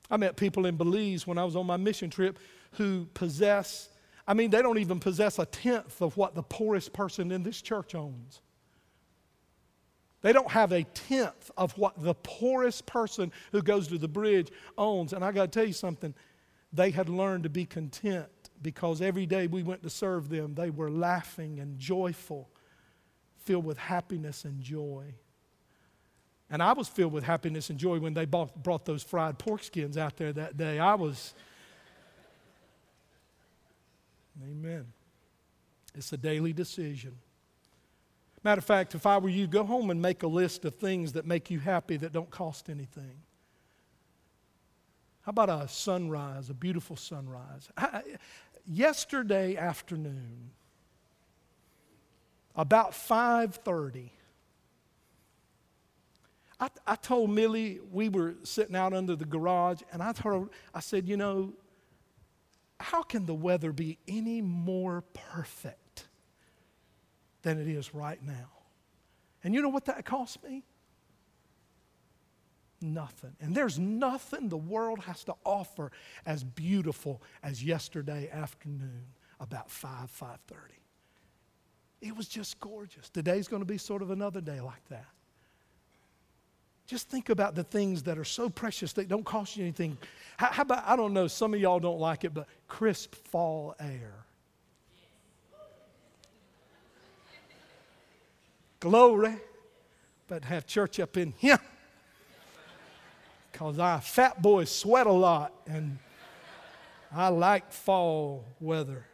I 0.09 0.17
met 0.17 0.35
people 0.35 0.65
in 0.65 0.77
Belize 0.77 1.25
when 1.25 1.37
I 1.37 1.43
was 1.43 1.55
on 1.55 1.65
my 1.65 1.77
mission 1.77 2.09
trip 2.09 2.37
who 2.73 3.07
possess, 3.13 3.89
I 4.27 4.33
mean, 4.33 4.51
they 4.51 4.61
don't 4.61 4.77
even 4.77 4.99
possess 4.99 5.39
a 5.39 5.45
tenth 5.45 6.01
of 6.01 6.15
what 6.17 6.35
the 6.35 6.43
poorest 6.43 6.93
person 6.93 7.31
in 7.31 7.43
this 7.43 7.61
church 7.61 7.95
owns. 7.95 8.41
They 10.21 10.33
don't 10.33 10.49
have 10.51 10.71
a 10.71 10.83
tenth 10.83 11.51
of 11.57 11.77
what 11.77 12.01
the 12.01 12.15
poorest 12.15 12.85
person 12.85 13.31
who 13.51 13.61
goes 13.61 13.87
to 13.89 13.97
the 13.97 14.07
bridge 14.07 14.51
owns. 14.77 15.13
And 15.13 15.23
I 15.23 15.31
got 15.31 15.51
to 15.51 15.59
tell 15.59 15.67
you 15.67 15.73
something, 15.73 16.13
they 16.73 16.91
had 16.91 17.09
learned 17.09 17.43
to 17.43 17.49
be 17.49 17.65
content 17.65 18.27
because 18.65 18.99
every 18.99 19.27
day 19.27 19.45
we 19.45 19.61
went 19.61 19.83
to 19.83 19.91
serve 19.91 20.27
them, 20.27 20.55
they 20.55 20.71
were 20.71 20.89
laughing 20.89 21.59
and 21.59 21.77
joyful 21.77 22.49
filled 23.43 23.63
with 23.63 23.77
happiness 23.77 24.43
and 24.43 24.59
joy. 24.59 25.13
And 26.49 26.63
I 26.63 26.73
was 26.73 26.87
filled 26.87 27.13
with 27.13 27.23
happiness 27.23 27.69
and 27.69 27.77
joy 27.77 27.99
when 27.99 28.15
they 28.15 28.25
bought, 28.25 28.63
brought 28.63 28.83
those 28.83 29.03
fried 29.03 29.37
pork 29.37 29.61
skins 29.61 29.99
out 29.99 30.17
there 30.17 30.33
that 30.33 30.57
day. 30.57 30.79
I 30.79 30.95
was. 30.95 31.35
Amen. 34.43 34.87
It's 35.93 36.11
a 36.11 36.17
daily 36.17 36.51
decision. 36.51 37.15
Matter 38.43 38.57
of 38.57 38.65
fact, 38.65 38.95
if 38.95 39.05
I 39.05 39.19
were 39.19 39.29
you, 39.29 39.45
go 39.45 39.63
home 39.63 39.91
and 39.91 40.01
make 40.01 40.23
a 40.23 40.27
list 40.27 40.65
of 40.65 40.73
things 40.73 41.13
that 41.13 41.27
make 41.27 41.51
you 41.51 41.59
happy 41.59 41.97
that 41.97 42.11
don't 42.11 42.31
cost 42.31 42.67
anything. 42.67 43.21
How 45.21 45.31
about 45.31 45.49
a 45.49 45.67
sunrise, 45.67 46.51
a 46.51 46.53
beautiful 46.55 46.95
sunrise? 46.95 47.69
Yesterday 48.67 49.57
afternoon, 49.57 50.51
about 52.55 52.91
5.30 52.91 54.09
I, 56.57 56.69
I 56.87 56.95
told 56.95 57.31
millie 57.31 57.81
we 57.91 58.07
were 58.07 58.35
sitting 58.43 58.77
out 58.77 58.93
under 58.93 59.17
the 59.17 59.25
garage 59.25 59.81
and 59.91 60.01
i 60.01 60.13
told 60.13 60.51
i 60.73 60.79
said 60.79 61.05
you 61.05 61.17
know 61.17 61.51
how 62.79 63.01
can 63.01 63.25
the 63.25 63.33
weather 63.33 63.71
be 63.71 63.97
any 64.07 64.41
more 64.41 65.03
perfect 65.13 66.07
than 67.41 67.59
it 67.59 67.67
is 67.67 67.93
right 67.93 68.21
now? 68.21 68.49
And 69.43 69.53
you 69.53 69.61
know 69.61 69.69
what 69.69 69.85
that 69.85 70.05
cost 70.05 70.43
me 70.43 70.63
nothing 72.81 73.35
and 73.39 73.55
there's 73.55 73.79
nothing 73.79 74.49
the 74.49 74.57
world 74.57 74.99
has 74.99 75.23
to 75.23 75.33
offer 75.43 75.91
as 76.25 76.43
beautiful 76.43 77.21
as 77.41 77.63
yesterday 77.63 78.29
afternoon 78.31 79.05
about 79.39 79.71
5 79.71 80.11
5.30 80.11 80.75
it 82.05 82.15
was 82.15 82.27
just 82.27 82.59
gorgeous. 82.59 83.09
Today's 83.09 83.47
going 83.47 83.61
to 83.61 83.65
be 83.65 83.79
sort 83.79 84.03
of 84.03 84.11
another 84.11 84.39
day 84.39 84.61
like 84.61 84.87
that. 84.89 85.07
Just 86.85 87.09
think 87.09 87.29
about 87.29 87.55
the 87.55 87.63
things 87.63 88.03
that 88.03 88.19
are 88.19 88.23
so 88.25 88.47
precious 88.47 88.93
that 88.93 89.07
don't 89.07 89.23
cost 89.23 89.57
you 89.57 89.63
anything. 89.63 89.97
How, 90.37 90.47
how, 90.51 90.61
about, 90.61 90.83
I 90.85 90.95
don't 90.95 91.13
know, 91.13 91.25
some 91.25 91.55
of 91.55 91.59
y'all 91.59 91.79
don't 91.79 91.99
like 91.99 92.23
it, 92.23 92.33
but 92.33 92.47
crisp 92.67 93.15
fall 93.15 93.75
air. 93.79 94.13
Glory. 98.79 99.37
But 100.27 100.45
have 100.45 100.67
church 100.67 100.99
up 100.99 101.17
in 101.17 101.33
here. 101.37 101.59
Because 103.55 103.79
I 103.79 104.01
fat 104.01 104.41
boys 104.41 104.69
sweat 104.69 105.07
a 105.07 105.13
lot 105.13 105.53
and 105.65 105.97
I 107.09 107.29
like 107.29 107.71
fall 107.71 108.43
weather 108.59 109.05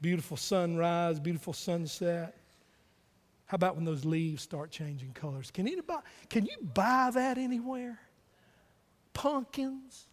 beautiful 0.00 0.38
sunrise, 0.38 1.20
beautiful 1.20 1.52
sunset. 1.52 2.34
How 3.44 3.56
about 3.56 3.76
when 3.76 3.84
those 3.84 4.06
leaves 4.06 4.42
start 4.42 4.70
changing 4.70 5.12
colors? 5.12 5.50
Can, 5.50 5.68
anybody, 5.68 6.02
can 6.30 6.46
you 6.46 6.56
buy 6.72 7.10
that 7.12 7.36
anywhere? 7.36 7.98
Pumpkins. 9.12 10.06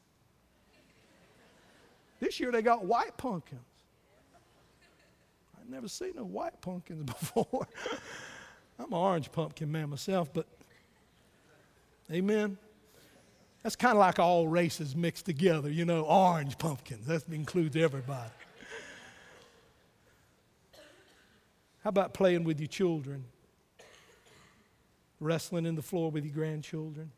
This 2.20 2.42
year 2.42 2.52
they 2.52 2.62
got 2.62 2.84
white 2.84 3.16
pumpkins. 3.16 3.62
I've 5.58 5.70
never 5.70 5.88
seen 5.88 6.14
no 6.18 6.26
white 6.26 6.60
pumpkins 6.60 7.04
before. 7.06 7.68
I'm 8.78 8.88
an 8.88 8.94
orange 8.94 9.32
pumpkin 9.32 9.72
man 9.72 9.92
myself, 9.92 10.34
but 10.34 10.48
amen. 12.13 12.58
That's 13.63 13.76
kind 13.76 13.93
of 13.93 13.99
like 13.99 14.19
all 14.19 14.47
races 14.47 14.95
mixed 14.95 15.26
together, 15.26 15.69
you 15.69 15.86
know, 15.86 16.04
orange 16.04 16.58
pumpkins. 16.58 17.08
That 17.08 17.28
includes 17.30 17.76
everybody. 17.76 18.32
How 21.84 21.89
about 21.89 22.13
playing 22.13 22.43
with 22.43 22.60
your 22.60 22.67
children? 22.67 23.26
Wrestling 25.19 25.65
in 25.65 25.76
the 25.76 25.82
floor 25.82 26.12
with 26.12 26.26
your 26.26 26.34
grandchildren? 26.34 27.12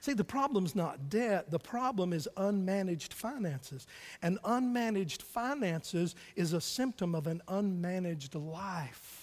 See, 0.00 0.12
the 0.12 0.24
problem's 0.24 0.74
not 0.74 1.08
debt. 1.08 1.50
The 1.50 1.58
problem 1.58 2.12
is 2.12 2.28
unmanaged 2.36 3.12
finances. 3.12 3.86
And 4.22 4.40
unmanaged 4.42 5.22
finances 5.22 6.14
is 6.36 6.52
a 6.52 6.60
symptom 6.60 7.14
of 7.14 7.26
an 7.26 7.42
unmanaged 7.48 8.34
life. 8.34 9.15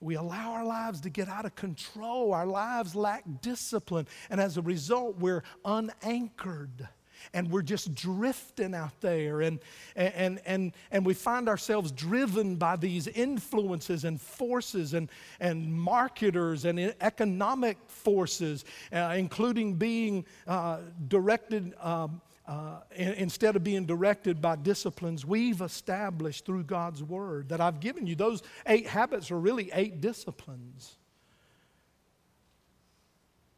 We 0.00 0.14
allow 0.14 0.52
our 0.52 0.64
lives 0.64 1.00
to 1.02 1.10
get 1.10 1.28
out 1.28 1.44
of 1.44 1.54
control. 1.54 2.32
Our 2.32 2.46
lives 2.46 2.94
lack 2.94 3.24
discipline. 3.42 4.06
And 4.30 4.40
as 4.40 4.56
a 4.56 4.62
result, 4.62 5.18
we're 5.18 5.42
unanchored 5.64 6.88
and 7.32 7.50
we're 7.50 7.62
just 7.62 7.94
drifting 7.94 8.74
out 8.74 9.00
there 9.00 9.40
and, 9.40 9.58
and, 9.96 10.40
and, 10.46 10.72
and 10.90 11.04
we 11.04 11.14
find 11.14 11.48
ourselves 11.48 11.92
driven 11.92 12.56
by 12.56 12.76
these 12.76 13.06
influences 13.08 14.04
and 14.04 14.20
forces 14.20 14.94
and, 14.94 15.10
and 15.40 15.72
marketers 15.72 16.64
and 16.64 16.94
economic 17.00 17.76
forces 17.86 18.64
uh, 18.92 19.14
including 19.16 19.74
being 19.74 20.24
uh, 20.46 20.78
directed 21.08 21.74
um, 21.80 22.20
uh, 22.48 22.80
instead 22.96 23.54
of 23.54 23.62
being 23.62 23.86
directed 23.86 24.40
by 24.40 24.56
disciplines 24.56 25.24
we've 25.24 25.60
established 25.60 26.44
through 26.44 26.64
God's 26.64 27.02
Word 27.02 27.50
that 27.50 27.60
I've 27.60 27.78
given 27.78 28.06
you. 28.06 28.16
Those 28.16 28.42
eight 28.66 28.88
habits 28.88 29.30
are 29.30 29.38
really 29.38 29.70
eight 29.72 30.00
disciplines. 30.00 30.96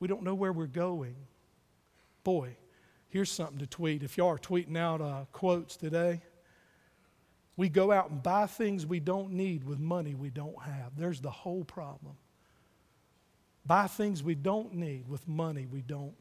We 0.01 0.09
don't 0.09 0.23
know 0.23 0.35
where 0.35 0.53
we're 0.53 0.67
going. 0.67 1.17
Boy, 2.25 2.57
Here's 3.11 3.31
something 3.31 3.59
to 3.59 3.67
tweet. 3.67 4.05
If 4.05 4.17
y'all 4.17 4.29
are 4.29 4.39
tweeting 4.39 4.79
out 4.79 5.01
uh, 5.01 5.25
quotes 5.33 5.77
today, 5.77 6.23
we 7.57 7.69
go 7.69 7.91
out 7.91 8.11
and 8.11 8.23
buy 8.23 8.47
things 8.47 8.87
we 8.87 9.01
don't 9.01 9.33
need 9.33 9.65
with 9.65 9.81
money 9.81 10.15
we 10.15 10.31
don't 10.31 10.63
have. 10.63 10.97
There's 10.97 11.21
the 11.21 11.31
whole 11.31 11.65
problem. 11.65 12.15
Buy 13.67 13.89
things 13.89 14.23
we 14.23 14.37
don't 14.37 14.75
need 14.75 15.09
with 15.09 15.27
money 15.27 15.67
we 15.67 15.83
don't 15.83 16.15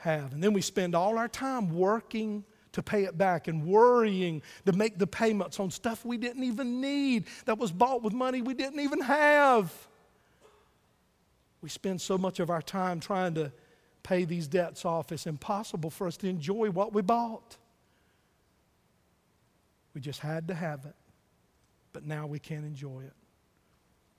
have. 0.00 0.32
And 0.32 0.42
then 0.42 0.52
we 0.52 0.60
spend 0.60 0.94
all 0.94 1.18
our 1.18 1.28
time 1.28 1.74
working 1.74 2.44
to 2.72 2.82
pay 2.82 3.04
it 3.04 3.18
back 3.18 3.48
and 3.48 3.66
worrying 3.66 4.42
to 4.64 4.72
make 4.72 4.98
the 4.98 5.06
payments 5.06 5.58
on 5.58 5.70
stuff 5.70 6.04
we 6.04 6.16
didn't 6.16 6.44
even 6.44 6.80
need 6.80 7.26
that 7.44 7.58
was 7.58 7.72
bought 7.72 8.02
with 8.02 8.12
money 8.12 8.42
we 8.42 8.54
didn't 8.54 8.80
even 8.80 9.00
have. 9.00 9.72
We 11.62 11.68
spend 11.68 12.00
so 12.00 12.16
much 12.16 12.40
of 12.40 12.48
our 12.48 12.62
time 12.62 13.00
trying 13.00 13.34
to 13.34 13.52
pay 14.02 14.24
these 14.24 14.48
debts 14.48 14.84
off, 14.84 15.12
it's 15.12 15.26
impossible 15.26 15.90
for 15.90 16.06
us 16.06 16.16
to 16.18 16.28
enjoy 16.28 16.70
what 16.70 16.94
we 16.94 17.02
bought. 17.02 17.58
We 19.94 20.00
just 20.00 20.20
had 20.20 20.48
to 20.48 20.54
have 20.54 20.86
it, 20.86 20.94
but 21.92 22.06
now 22.06 22.26
we 22.26 22.38
can't 22.38 22.64
enjoy 22.64 23.02
it. 23.02 23.12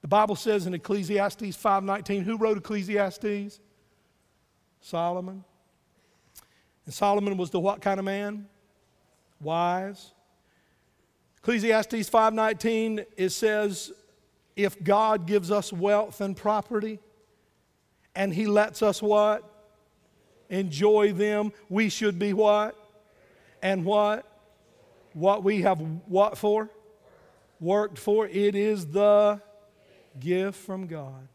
The 0.01 0.07
Bible 0.07 0.35
says 0.35 0.67
in 0.67 0.73
Ecclesiastes 0.73 1.55
5:19, 1.57 2.23
who 2.23 2.37
wrote 2.37 2.57
Ecclesiastes? 2.57 3.59
Solomon. 4.81 5.43
And 6.85 6.93
Solomon 6.93 7.37
was 7.37 7.49
the 7.49 7.59
what 7.59 7.81
kind 7.81 7.99
of 7.99 8.05
man? 8.05 8.47
Wise. 9.39 10.13
Ecclesiastes 11.37 12.09
5:19 12.09 13.05
it 13.17 13.29
says 13.29 13.91
if 14.55 14.81
God 14.83 15.25
gives 15.25 15.49
us 15.49 15.73
wealth 15.73 16.21
and 16.21 16.35
property 16.35 16.99
and 18.15 18.33
he 18.33 18.45
lets 18.45 18.81
us 18.81 19.01
what? 19.01 19.51
enjoy 20.51 21.13
them, 21.13 21.51
we 21.69 21.89
should 21.89 22.19
be 22.19 22.33
what? 22.33 22.75
And 23.63 23.83
what? 23.83 24.25
What 25.13 25.43
we 25.43 25.61
have 25.61 25.79
what 26.05 26.37
for? 26.37 26.69
Worked 27.59 27.97
for. 27.97 28.27
It 28.27 28.55
is 28.55 28.87
the 28.87 29.41
gift 30.19 30.59
from 30.59 30.87
God. 30.87 31.27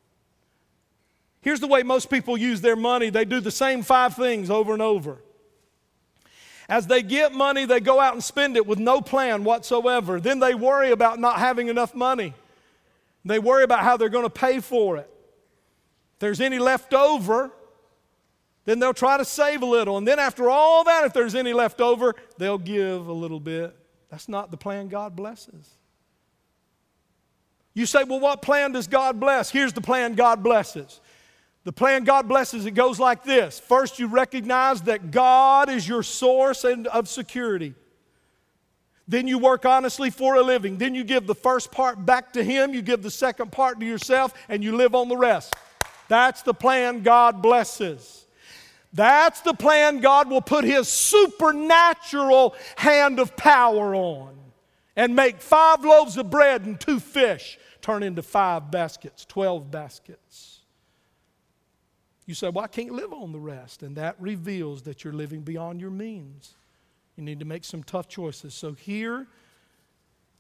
Here's 1.41 1.61
the 1.61 1.67
way 1.67 1.83
most 1.83 2.11
people 2.11 2.37
use 2.37 2.61
their 2.61 2.77
money 2.77 3.11
they 3.11 3.25
do 3.25 3.41
the 3.41 3.51
same 3.51 3.83
five 3.83 4.15
things 4.15 4.51
over 4.51 4.73
and 4.73 4.83
over. 4.83 5.19
As 6.69 6.87
they 6.87 7.03
get 7.03 7.33
money, 7.33 7.65
they 7.65 7.81
go 7.81 8.01
out 8.01 8.15
and 8.15 8.23
spend 8.23 8.57
it 8.57 8.67
with 8.67 8.79
no 8.79 9.01
plan 9.01 9.45
whatsoever. 9.45 10.21
Then 10.21 10.41
they 10.41 10.55
worry 10.55 10.91
about 10.91 11.21
not 11.21 11.39
having 11.39 11.69
enough 11.69 11.95
money. 11.95 12.35
They 13.25 13.39
worry 13.39 13.65
about 13.65 13.81
how 13.81 13.97
they're 13.97 14.09
going 14.09 14.25
to 14.25 14.31
pay 14.31 14.61
for 14.61 14.97
it. 14.97 15.11
If 16.15 16.19
there's 16.21 16.41
any 16.41 16.59
left 16.59 16.93
over, 16.95 17.53
then 18.65 18.81
they'll 18.81 18.95
try 18.95 19.17
to 19.17 19.25
save 19.25 19.63
a 19.63 19.67
little. 19.67 19.97
And 19.97 20.07
then, 20.07 20.19
after 20.19 20.51
all 20.51 20.85
that, 20.85 21.05
if 21.05 21.13
there's 21.13 21.35
any 21.35 21.53
left 21.53 21.81
over, 21.81 22.15
they'll 22.37 22.59
give 22.59 23.07
a 23.07 23.13
little 23.13 23.41
bit. 23.41 23.77
That's 24.11 24.29
not 24.29 24.51
the 24.51 24.57
plan 24.57 24.89
God 24.89 25.15
blesses. 25.15 25.71
You 27.75 27.87
say, 27.87 28.05
well, 28.05 28.21
what 28.21 28.43
plan 28.43 28.73
does 28.73 28.87
God 28.87 29.21
bless? 29.21 29.51
Here's 29.51 29.73
the 29.73 29.81
plan 29.81 30.15
God 30.15 30.43
blesses. 30.43 31.01
The 31.67 31.73
plan 31.73 32.05
God 32.05 32.29
blesses, 32.29 32.65
it 32.65 32.75
goes 32.75 33.01
like 33.01 33.25
this. 33.25 33.59
First, 33.59 33.99
you 33.99 34.07
recognize 34.07 34.83
that 34.83 35.11
God 35.11 35.69
is 35.69 35.89
your 35.89 36.05
source 36.05 36.63
and 36.63 36.87
of 36.87 37.09
security. 37.09 37.75
Then 39.09 39.27
you 39.27 39.39
work 39.39 39.67
honestly 39.67 40.11
for 40.11 40.37
a 40.37 40.43
living. 40.43 40.79
Then 40.79 40.95
you 40.95 41.03
give 41.03 41.27
the 41.27 41.35
first 41.35 41.73
part 41.73 42.07
back 42.07 42.35
to 42.35 42.45
Him, 42.45 42.73
you 42.73 42.83
give 42.83 43.03
the 43.03 43.11
second 43.11 43.51
part 43.51 43.81
to 43.81 43.85
yourself, 43.85 44.33
and 44.49 44.63
you 44.63 44.77
live 44.77 44.95
on 44.95 45.09
the 45.09 45.17
rest. 45.17 45.57
That's 46.07 46.43
the 46.43 46.55
plan 46.55 47.03
God 47.03 47.43
blesses. 47.43 48.27
That's 48.93 49.41
the 49.41 49.55
plan 49.55 49.99
God 49.99 50.31
will 50.31 50.43
put 50.43 50.63
His 50.63 50.87
supernatural 50.87 52.55
hand 52.77 53.19
of 53.19 53.37
power 53.37 53.93
on 53.93 54.37
and 54.95 55.17
make 55.17 55.41
five 55.41 55.85
loaves 55.85 56.17
of 56.17 56.31
bread 56.31 56.65
and 56.65 56.79
two 56.79 57.01
fish 57.01 57.59
turn 57.83 58.05
into 58.05 58.23
five 58.23 58.71
baskets, 58.71 59.25
12 59.25 59.69
baskets. 59.69 60.56
You 62.27 62.35
say, 62.35 62.49
Well, 62.49 62.65
I 62.65 62.69
can't 62.69 62.93
live 62.93 63.13
on 63.13 63.33
the 63.33 63.39
rest. 63.39 63.83
And 63.83 63.97
that 63.97 64.17
reveals 64.21 64.83
that 64.83 65.05
you're 65.05 65.13
living 65.13 65.43
beyond 65.43 65.81
your 65.81 65.91
means. 65.91 66.55
You 67.17 67.25
need 67.25 67.39
to 67.39 67.47
make 67.47 67.65
some 67.65 67.83
tough 67.83 68.09
choices. 68.09 68.53
So 68.53 68.75
here, 68.75 69.27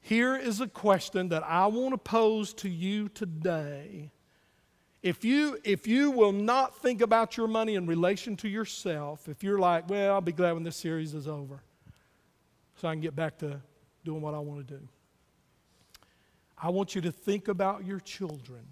here 0.01 0.37
is 0.37 0.61
a 0.61 0.68
question 0.68 1.31
that 1.31 1.42
I 1.44 1.66
want 1.68 1.94
to 1.94 1.99
pose 1.99 2.53
to 2.55 2.68
you 2.68 3.09
today 3.09 4.11
if 5.07 5.25
you, 5.25 5.57
if 5.62 5.87
you 5.87 6.11
will 6.11 6.33
not 6.33 6.83
think 6.83 7.01
about 7.01 7.37
your 7.37 7.46
money 7.46 7.77
in 7.77 7.87
relation 7.87 8.35
to 8.38 8.49
yourself, 8.49 9.29
if 9.29 9.44
you're 9.44 9.59
like, 9.59 9.88
well, 9.88 10.14
I'll 10.14 10.20
be 10.20 10.33
glad 10.33 10.55
when 10.55 10.64
this 10.64 10.77
series 10.77 11.14
is 11.14 11.29
over 11.29 11.62
so 12.75 12.88
I 12.88 12.92
can 12.92 13.01
get 13.01 13.14
back 13.14 13.38
to 13.38 13.61
doing 14.05 14.20
what 14.20 14.35
I 14.35 14.40
want 14.40 14.66
to 14.66 14.75
do, 14.79 14.88
I 16.61 16.70
want 16.70 16.96
you 16.96 17.03
to 17.03 17.12
think 17.12 17.46
about 17.46 17.85
your 17.85 18.01
children. 18.01 18.66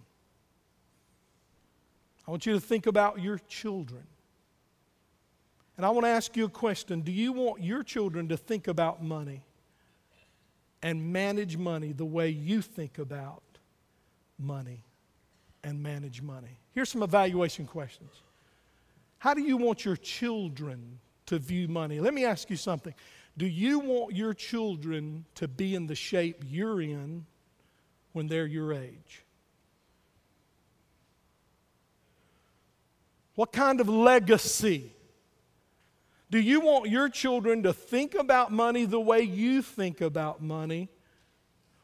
I 2.26 2.30
want 2.30 2.46
you 2.46 2.54
to 2.54 2.60
think 2.60 2.86
about 2.86 3.20
your 3.20 3.38
children. 3.48 4.04
And 5.76 5.84
I 5.84 5.90
want 5.90 6.06
to 6.06 6.10
ask 6.10 6.36
you 6.36 6.44
a 6.44 6.50
question 6.50 7.00
Do 7.00 7.12
you 7.12 7.32
want 7.32 7.62
your 7.62 7.82
children 7.82 8.28
to 8.28 8.36
think 8.36 8.68
about 8.68 9.02
money 9.02 9.42
and 10.82 11.12
manage 11.12 11.56
money 11.56 11.92
the 11.92 12.04
way 12.04 12.28
you 12.28 12.62
think 12.62 12.98
about 12.98 13.42
money? 14.38 14.84
and 15.64 15.82
manage 15.82 16.22
money. 16.22 16.58
Here's 16.72 16.90
some 16.90 17.02
evaluation 17.02 17.66
questions. 17.66 18.12
How 19.18 19.34
do 19.34 19.42
you 19.42 19.56
want 19.56 19.84
your 19.84 19.96
children 19.96 21.00
to 21.26 21.38
view 21.38 21.66
money? 21.66 21.98
Let 21.98 22.14
me 22.14 22.24
ask 22.24 22.50
you 22.50 22.56
something. 22.56 22.94
Do 23.36 23.46
you 23.46 23.80
want 23.80 24.14
your 24.14 24.34
children 24.34 25.24
to 25.36 25.48
be 25.48 25.74
in 25.74 25.86
the 25.86 25.94
shape 25.94 26.44
you're 26.46 26.80
in 26.80 27.24
when 28.12 28.28
they're 28.28 28.46
your 28.46 28.72
age? 28.72 29.23
What 33.34 33.52
kind 33.52 33.80
of 33.80 33.88
legacy? 33.88 34.92
Do 36.30 36.38
you 36.38 36.60
want 36.60 36.90
your 36.90 37.08
children 37.08 37.62
to 37.64 37.72
think 37.72 38.14
about 38.14 38.52
money 38.52 38.84
the 38.84 39.00
way 39.00 39.22
you 39.22 39.62
think 39.62 40.00
about 40.00 40.42
money? 40.42 40.88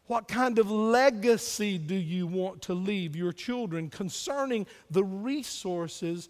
What 0.06 0.26
kind 0.26 0.58
of 0.58 0.70
legacy 0.70 1.78
do 1.78 1.94
you 1.94 2.26
want 2.26 2.62
to 2.62 2.74
leave 2.74 3.14
your 3.14 3.32
children 3.32 3.90
concerning 3.90 4.66
the 4.90 5.04
resources 5.04 6.28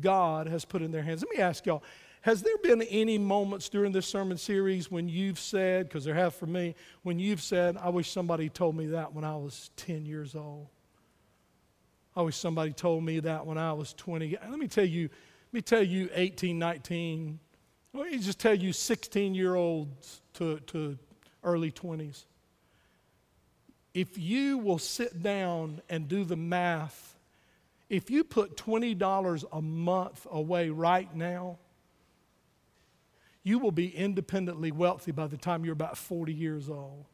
God 0.00 0.48
has 0.48 0.64
put 0.64 0.82
in 0.82 0.90
their 0.90 1.02
hands? 1.02 1.22
Let 1.22 1.36
me 1.36 1.42
ask 1.42 1.64
y'all 1.66 1.82
has 2.22 2.42
there 2.42 2.58
been 2.58 2.82
any 2.82 3.16
moments 3.16 3.70
during 3.70 3.92
this 3.92 4.06
sermon 4.06 4.36
series 4.36 4.90
when 4.90 5.08
you've 5.08 5.38
said, 5.38 5.88
because 5.88 6.04
there 6.04 6.14
have 6.14 6.34
for 6.34 6.46
me, 6.46 6.74
when 7.02 7.18
you've 7.18 7.40
said, 7.40 7.78
I 7.78 7.88
wish 7.88 8.10
somebody 8.10 8.50
told 8.50 8.76
me 8.76 8.86
that 8.86 9.14
when 9.14 9.24
I 9.24 9.36
was 9.36 9.70
10 9.76 10.04
years 10.04 10.34
old? 10.34 10.66
I 12.16 12.22
wish 12.22 12.36
somebody 12.36 12.72
told 12.72 13.04
me 13.04 13.20
that 13.20 13.46
when 13.46 13.58
I 13.58 13.72
was 13.72 13.92
20. 13.94 14.36
Let 14.48 14.58
me 14.58 14.68
tell 14.68 14.84
you, 14.84 15.02
let 15.02 15.52
me 15.52 15.62
tell 15.62 15.82
you 15.82 16.08
18, 16.12 16.58
19, 16.58 17.38
let 17.92 18.10
me 18.10 18.18
just 18.18 18.38
tell 18.38 18.54
you 18.54 18.72
16 18.72 19.34
year 19.34 19.54
olds 19.54 20.22
to, 20.34 20.58
to 20.60 20.98
early 21.42 21.70
20s 21.70 22.24
if 23.94 24.18
you 24.18 24.58
will 24.58 24.78
sit 24.78 25.22
down 25.22 25.80
and 25.88 26.08
do 26.08 26.24
the 26.24 26.36
math, 26.36 27.16
if 27.88 28.10
you 28.10 28.22
put 28.22 28.56
$20 28.56 29.44
a 29.52 29.62
month 29.62 30.26
away 30.30 30.70
right 30.70 31.14
now, 31.14 31.58
you 33.42 33.58
will 33.58 33.72
be 33.72 33.88
independently 33.88 34.70
wealthy 34.70 35.12
by 35.12 35.26
the 35.26 35.36
time 35.36 35.64
you're 35.64 35.72
about 35.72 35.96
40 35.96 36.32
years 36.32 36.68
old, 36.68 37.06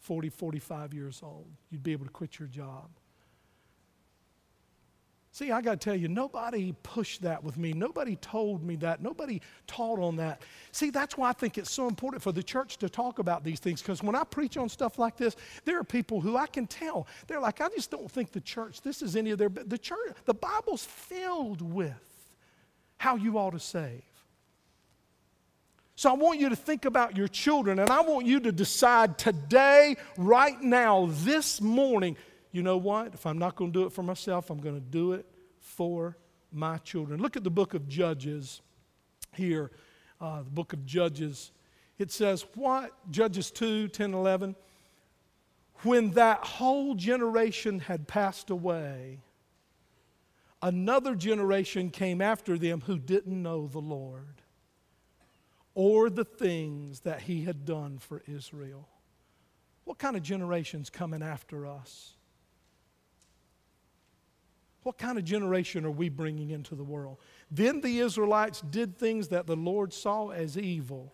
40, 0.00 0.28
45 0.28 0.94
years 0.94 1.20
old. 1.22 1.46
You'd 1.70 1.82
be 1.82 1.92
able 1.92 2.04
to 2.04 2.12
quit 2.12 2.38
your 2.38 2.48
job. 2.48 2.88
See, 5.38 5.52
I 5.52 5.60
got 5.60 5.80
to 5.80 5.84
tell 5.90 5.94
you, 5.94 6.08
nobody 6.08 6.74
pushed 6.82 7.22
that 7.22 7.44
with 7.44 7.56
me. 7.56 7.72
Nobody 7.72 8.16
told 8.16 8.64
me 8.64 8.74
that. 8.76 9.00
Nobody 9.00 9.40
taught 9.68 10.00
on 10.00 10.16
that. 10.16 10.42
See, 10.72 10.90
that's 10.90 11.16
why 11.16 11.28
I 11.28 11.32
think 11.32 11.58
it's 11.58 11.70
so 11.70 11.86
important 11.86 12.24
for 12.24 12.32
the 12.32 12.42
church 12.42 12.76
to 12.78 12.88
talk 12.88 13.20
about 13.20 13.44
these 13.44 13.60
things 13.60 13.80
because 13.80 14.02
when 14.02 14.16
I 14.16 14.24
preach 14.24 14.56
on 14.56 14.68
stuff 14.68 14.98
like 14.98 15.16
this, 15.16 15.36
there 15.64 15.78
are 15.78 15.84
people 15.84 16.20
who 16.20 16.36
I 16.36 16.48
can 16.48 16.66
tell, 16.66 17.06
they're 17.28 17.38
like, 17.38 17.60
I 17.60 17.68
just 17.68 17.88
don't 17.88 18.10
think 18.10 18.32
the 18.32 18.40
church, 18.40 18.80
this 18.80 19.00
is 19.00 19.14
any 19.14 19.30
of 19.30 19.38
their, 19.38 19.48
the 19.48 19.78
church, 19.78 20.16
the 20.24 20.34
Bible's 20.34 20.82
filled 20.82 21.62
with 21.62 21.94
how 22.96 23.14
you 23.14 23.38
ought 23.38 23.52
to 23.52 23.60
save. 23.60 24.02
So 25.94 26.10
I 26.10 26.14
want 26.14 26.40
you 26.40 26.48
to 26.48 26.56
think 26.56 26.84
about 26.84 27.16
your 27.16 27.28
children 27.28 27.78
and 27.78 27.90
I 27.90 28.00
want 28.00 28.26
you 28.26 28.40
to 28.40 28.50
decide 28.50 29.18
today, 29.18 29.96
right 30.16 30.60
now, 30.60 31.10
this 31.12 31.60
morning, 31.60 32.16
you 32.52 32.62
know 32.62 32.76
what? 32.76 33.14
If 33.14 33.26
I'm 33.26 33.38
not 33.38 33.56
going 33.56 33.72
to 33.72 33.78
do 33.80 33.86
it 33.86 33.92
for 33.92 34.02
myself, 34.02 34.50
I'm 34.50 34.58
going 34.58 34.74
to 34.74 34.80
do 34.80 35.12
it 35.12 35.26
for 35.60 36.16
my 36.52 36.78
children. 36.78 37.20
Look 37.20 37.36
at 37.36 37.44
the 37.44 37.50
book 37.50 37.74
of 37.74 37.88
Judges 37.88 38.62
here, 39.34 39.70
uh, 40.20 40.42
the 40.42 40.50
book 40.50 40.72
of 40.72 40.86
Judges. 40.86 41.52
It 41.98 42.10
says, 42.10 42.46
What? 42.54 42.92
Judges 43.10 43.50
2 43.50 43.88
10, 43.88 44.14
11. 44.14 44.56
When 45.82 46.10
that 46.12 46.44
whole 46.44 46.94
generation 46.94 47.78
had 47.78 48.08
passed 48.08 48.50
away, 48.50 49.20
another 50.60 51.14
generation 51.14 51.90
came 51.90 52.20
after 52.20 52.58
them 52.58 52.82
who 52.86 52.98
didn't 52.98 53.40
know 53.40 53.68
the 53.68 53.78
Lord 53.78 54.42
or 55.74 56.10
the 56.10 56.24
things 56.24 57.00
that 57.00 57.22
he 57.22 57.44
had 57.44 57.64
done 57.64 57.98
for 57.98 58.22
Israel. 58.26 58.88
What 59.84 59.98
kind 59.98 60.16
of 60.16 60.22
generation's 60.22 60.90
coming 60.90 61.22
after 61.22 61.64
us? 61.64 62.17
What 64.88 64.96
kind 64.96 65.18
of 65.18 65.24
generation 65.26 65.84
are 65.84 65.90
we 65.90 66.08
bringing 66.08 66.48
into 66.48 66.74
the 66.74 66.82
world? 66.82 67.18
Then 67.50 67.82
the 67.82 67.98
Israelites 67.98 68.62
did 68.62 68.96
things 68.96 69.28
that 69.28 69.46
the 69.46 69.54
Lord 69.54 69.92
saw 69.92 70.30
as 70.30 70.56
evil. 70.56 71.12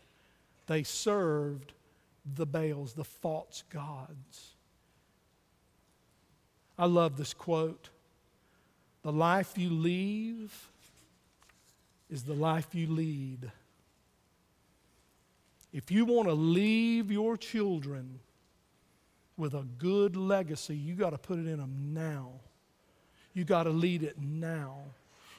They 0.68 0.84
served 0.84 1.72
the 2.36 2.46
Baals, 2.46 2.92
the 2.92 3.02
false 3.02 3.64
gods. 3.70 4.54
I 6.78 6.86
love 6.86 7.16
this 7.16 7.34
quote 7.34 7.88
The 9.02 9.10
life 9.10 9.58
you 9.58 9.70
leave 9.70 10.54
is 12.08 12.22
the 12.22 12.34
life 12.34 12.76
you 12.76 12.86
lead. 12.86 13.50
If 15.72 15.90
you 15.90 16.04
want 16.04 16.28
to 16.28 16.34
leave 16.34 17.10
your 17.10 17.36
children 17.36 18.20
with 19.36 19.52
a 19.52 19.66
good 19.78 20.14
legacy, 20.14 20.76
you 20.76 20.94
got 20.94 21.10
to 21.10 21.18
put 21.18 21.40
it 21.40 21.48
in 21.48 21.58
them 21.58 21.92
now. 21.92 22.34
You 23.34 23.44
got 23.44 23.64
to 23.64 23.70
lead 23.70 24.02
it 24.02 24.16
now. 24.18 24.78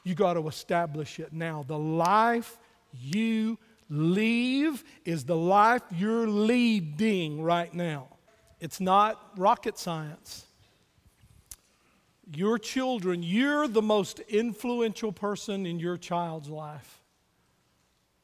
You 0.04 0.14
got 0.14 0.34
to 0.34 0.48
establish 0.48 1.20
it 1.20 1.34
now. 1.34 1.66
The 1.68 1.80
life 1.80 2.58
you 2.94 3.58
leave 3.90 4.84
is 5.06 5.26
the 5.26 5.36
life 5.36 5.82
you're 5.92 6.28
leading 6.28 7.42
right 7.42 7.74
now. 7.74 8.08
It's 8.60 8.80
not 8.80 9.32
rocket 9.38 9.78
science. 9.78 10.46
Your 12.34 12.58
children, 12.58 13.24
you're 13.24 13.68
the 13.68 13.82
most 13.82 14.20
influential 14.22 15.12
person 15.12 15.66
in 15.66 15.80
your 15.80 15.98
child's 15.98 16.50
life. 16.50 17.02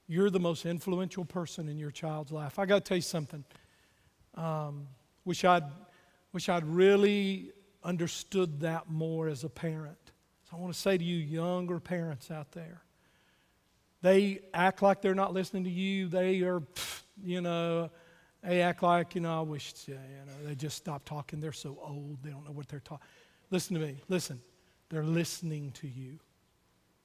You're 0.08 0.30
the 0.30 0.40
most 0.40 0.66
influential 0.66 1.24
person 1.24 1.70
in 1.70 1.78
your 1.78 1.92
child's 1.92 2.32
life. 2.32 2.60
I 2.60 2.66
got 2.66 2.76
to 2.76 2.82
tell 2.82 2.98
you 2.98 3.02
something. 3.02 3.46
Um, 4.36 4.88
wish 5.24 5.46
I'd 5.46 5.64
wish 6.34 6.50
I'd 6.50 6.66
really 6.66 7.52
understood 7.84 8.62
that 8.62 8.90
more 8.90 9.28
as 9.28 9.44
a 9.44 9.50
parent. 9.50 9.98
So 10.50 10.58
I 10.58 10.60
want 10.60 10.74
to 10.74 10.80
say 10.80 10.98
to 10.98 11.04
you, 11.04 11.18
younger 11.18 11.80
parents 11.80 12.32
out 12.32 12.52
there, 12.52 12.82
they 14.02 14.40
act 14.54 14.82
like 14.82 15.02
they're 15.02 15.16
not 15.16 15.34
listening 15.34 15.64
to 15.66 15.70
you. 15.70 16.08
They 16.08 16.42
are, 16.42 16.64
you 17.24 17.42
know, 17.42 17.90
they 18.44 18.62
act 18.62 18.82
like, 18.84 19.16
you 19.16 19.22
know, 19.22 19.40
I 19.40 19.42
wish, 19.42 19.74
you 19.88 19.96
know, 19.96 20.48
they 20.48 20.56
just 20.56 20.78
stop 20.78 21.06
talking. 21.06 21.40
They're 21.40 21.52
so 21.52 21.78
old, 21.82 22.18
they 22.24 22.32
don't 22.32 22.46
know 22.46 22.52
what 22.52 22.68
they're 22.68 22.80
talking. 22.80 23.06
Listen 23.52 23.76
to 23.76 23.82
me. 23.82 23.98
Listen. 24.10 24.42
They're 24.90 25.04
listening 25.06 25.72
to 25.72 25.88
you. 25.88 26.20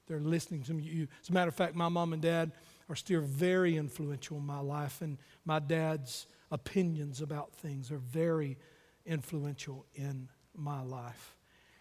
They're 0.09 0.19
listening 0.19 0.65
to 0.65 0.75
you. 0.75 1.07
As 1.23 1.29
a 1.29 1.33
matter 1.33 1.49
of 1.49 1.55
fact, 1.55 1.77
my 1.77 1.89
mom 1.89 2.12
and 2.12 2.21
dad 2.21 2.51
are 2.89 2.97
still 2.97 3.21
very 3.21 3.77
influential 3.77 4.39
in 4.39 4.45
my 4.45 4.59
life, 4.59 5.03
and 5.03 5.19
my 5.45 5.61
dad's 5.61 6.27
opinions 6.51 7.21
about 7.21 7.53
things 7.53 7.93
are 7.93 7.99
very 7.99 8.59
influential 9.05 9.87
in 9.95 10.29
my 10.59 10.83
life. 10.83 11.35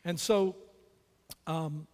And 0.03 0.19
so, 0.19 0.55
um, 1.47 1.87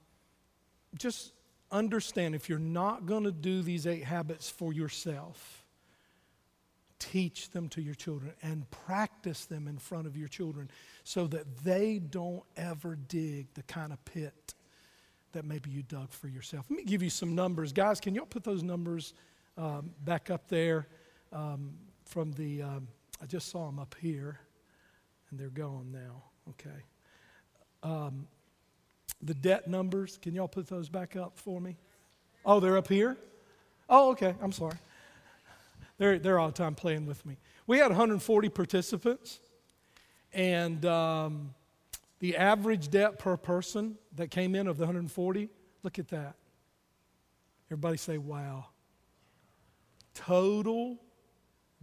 just 0.98 1.34
understand 1.72 2.36
if 2.36 2.50
you're 2.50 2.60
not 2.60 3.06
going 3.06 3.24
to 3.24 3.32
do 3.32 3.62
these 3.62 3.88
eight 3.88 4.04
habits 4.04 4.50
for 4.50 4.74
yourself, 4.74 5.66
teach 7.00 7.50
them 7.50 7.68
to 7.70 7.82
your 7.82 7.96
children 7.96 8.34
and 8.44 8.70
practice 8.70 9.46
them 9.46 9.68
in 9.68 9.78
front 9.78 10.06
of 10.06 10.16
your 10.16 10.28
children 10.28 10.70
so 11.04 11.26
that 11.28 11.64
they 11.64 12.00
don't 12.00 12.44
ever 12.58 12.96
dig 12.96 13.48
the 13.54 13.64
kind 13.64 13.92
of 13.92 14.04
pit 14.06 14.54
that 15.32 15.46
maybe 15.46 15.70
you 15.70 15.82
dug 15.82 16.12
for 16.12 16.28
yourself. 16.28 16.66
Let 16.70 16.78
me 16.78 16.84
give 16.84 17.02
you 17.02 17.10
some 17.10 17.34
numbers. 17.34 17.74
Guys, 17.74 18.00
can 18.00 18.14
y'all 18.14 18.26
put 18.26 18.44
those 18.44 18.64
numbers 18.64 19.14
um, 19.58 19.92
back 20.04 20.30
up 20.30 20.48
there 20.48 20.88
um, 21.32 21.74
from 22.06 22.34
the, 22.34 22.62
um, 22.62 22.88
I 23.22 23.26
just 23.26 23.50
saw 23.50 23.66
them 23.66 23.80
up 23.80 23.96
here, 24.00 24.40
and 25.30 25.40
they're 25.40 25.50
gone 25.50 25.92
now. 25.92 26.24
Okay. 26.50 26.70
Um, 27.84 28.28
the 29.22 29.34
debt 29.34 29.68
numbers, 29.68 30.18
can 30.22 30.34
y'all 30.34 30.48
put 30.48 30.68
those 30.68 30.90
back 30.90 31.16
up 31.16 31.38
for 31.38 31.62
me? 31.62 31.78
Oh, 32.46 32.60
they're 32.60 32.78
up 32.78 32.88
here? 32.88 33.18
Oh, 33.90 34.12
okay. 34.12 34.36
I'm 34.42 34.52
sorry. 34.52 34.78
They're, 35.98 36.18
they're 36.18 36.40
all 36.40 36.48
the 36.48 36.54
time 36.54 36.74
playing 36.74 37.06
with 37.06 37.24
me. 37.26 37.38
We 37.68 37.78
had 37.78 37.90
140 37.90 38.50
participants, 38.50 39.40
and 40.34 40.84
um, 40.86 41.54
the 42.20 42.38
average 42.38 42.90
debt 42.90 43.20
per 43.20 43.38
person 43.38 43.98
that 44.16 44.32
came 44.32 44.56
in 44.56 44.68
of 44.68 44.78
the 44.78 44.86
140, 44.86 45.50
look 45.84 46.00
at 46.00 46.08
that. 46.10 46.36
Everybody 47.68 47.98
say, 47.98 48.18
wow. 48.18 48.66
Total 50.14 50.98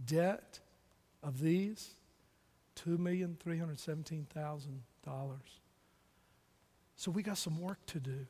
debt 0.05 0.59
of 1.23 1.39
these, 1.39 1.91
$2,317,000. 2.85 4.65
So 6.95 7.11
we 7.11 7.23
got 7.23 7.37
some 7.37 7.59
work 7.59 7.85
to 7.87 7.99
do. 7.99 8.25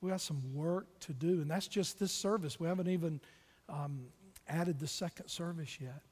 We 0.00 0.10
got 0.10 0.20
some 0.20 0.54
work 0.54 0.86
to 1.00 1.12
do, 1.12 1.40
and 1.40 1.50
that's 1.50 1.68
just 1.68 1.98
this 1.98 2.12
service. 2.12 2.60
We 2.60 2.68
haven't 2.68 2.88
even 2.88 3.20
um, 3.68 4.06
added 4.48 4.78
the 4.78 4.86
second 4.86 5.28
service 5.28 5.78
yet. 5.80 6.02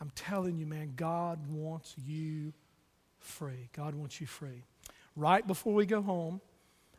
I'm 0.00 0.10
telling 0.14 0.56
you, 0.58 0.66
man, 0.66 0.92
God 0.96 1.46
wants 1.46 1.94
you 1.98 2.52
free. 3.18 3.68
God 3.74 3.94
wants 3.94 4.20
you 4.20 4.26
free. 4.26 4.64
Right 5.14 5.46
before 5.46 5.74
we 5.74 5.86
go 5.86 6.00
home, 6.00 6.40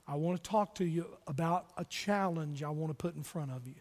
I 0.07 0.15
want 0.15 0.43
to 0.43 0.49
talk 0.49 0.75
to 0.75 0.85
you 0.85 1.07
about 1.27 1.67
a 1.77 1.85
challenge 1.85 2.63
I 2.63 2.69
want 2.69 2.89
to 2.91 2.95
put 2.95 3.15
in 3.15 3.23
front 3.23 3.51
of 3.51 3.67
you. 3.67 3.75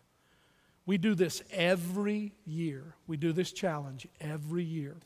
We 0.86 0.98
do 0.98 1.14
this 1.14 1.42
every 1.52 2.32
year. 2.46 2.94
We 3.06 3.16
do 3.16 3.32
this 3.32 3.52
challenge 3.52 4.06
every 4.20 4.64
year. 4.64 4.96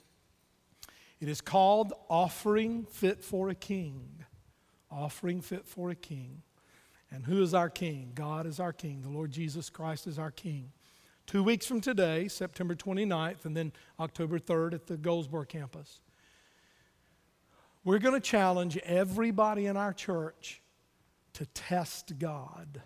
It 1.20 1.29
is 1.29 1.40
called 1.40 1.92
Offering 2.09 2.85
Fit 2.87 3.22
for 3.22 3.48
a 3.48 3.55
King. 3.55 4.24
Offering 4.90 5.40
Fit 5.40 5.66
for 5.66 5.90
a 5.90 5.94
King. 5.94 6.42
And 7.11 7.24
who 7.24 7.42
is 7.42 7.55
our 7.55 7.70
King? 7.70 8.12
God 8.14 8.46
is 8.46 8.59
our 8.59 8.72
King. 8.72 9.03
The 9.03 9.09
Lord 9.09 9.31
Jesus 9.31 9.70
Christ 9.70 10.07
is 10.07 10.18
our 10.18 10.31
King. 10.31 10.72
Two 11.27 11.42
weeks 11.42 11.64
from 11.64 11.81
today, 11.81 12.29
September 12.29 12.74
29th, 12.74 13.44
and 13.44 13.57
then 13.57 13.72
October 13.98 14.38
3rd 14.38 14.74
at 14.74 14.87
the 14.87 14.96
Goldsboro 14.96 15.44
campus, 15.44 16.00
we're 17.85 17.98
going 17.98 18.14
to 18.14 18.20
challenge 18.20 18.77
everybody 18.79 19.66
in 19.66 19.77
our 19.77 19.92
church 19.92 20.61
to 21.35 21.46
test 21.46 22.18
God. 22.18 22.83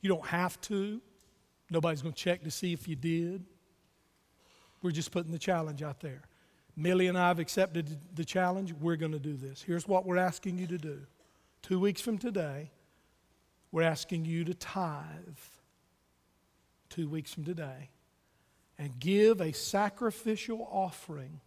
You 0.00 0.08
don't 0.08 0.26
have 0.26 0.60
to. 0.62 1.00
Nobody's 1.70 2.02
going 2.02 2.12
to 2.12 2.22
check 2.22 2.42
to 2.42 2.50
see 2.50 2.72
if 2.72 2.86
you 2.86 2.96
did. 2.96 3.44
We're 4.82 4.90
just 4.90 5.12
putting 5.12 5.32
the 5.32 5.38
challenge 5.38 5.82
out 5.82 6.00
there. 6.00 6.22
Millie 6.76 7.06
and 7.06 7.18
I 7.18 7.28
have 7.28 7.38
accepted 7.38 7.98
the 8.14 8.24
challenge. 8.24 8.72
We're 8.72 8.96
going 8.96 9.12
to 9.12 9.18
do 9.18 9.36
this. 9.36 9.62
Here's 9.62 9.86
what 9.86 10.06
we're 10.06 10.16
asking 10.16 10.58
you 10.58 10.66
to 10.68 10.78
do. 10.78 11.00
Two 11.60 11.78
weeks 11.78 12.00
from 12.00 12.18
today, 12.18 12.70
we're 13.70 13.82
asking 13.82 14.24
you 14.24 14.44
to 14.44 14.54
tithe. 14.54 15.04
Two 16.88 17.08
weeks 17.08 17.32
from 17.32 17.44
today. 17.44 17.90
And 18.78 18.98
give 18.98 19.40
a 19.40 19.52
sacrificial 19.52 20.66
offering 20.70 21.40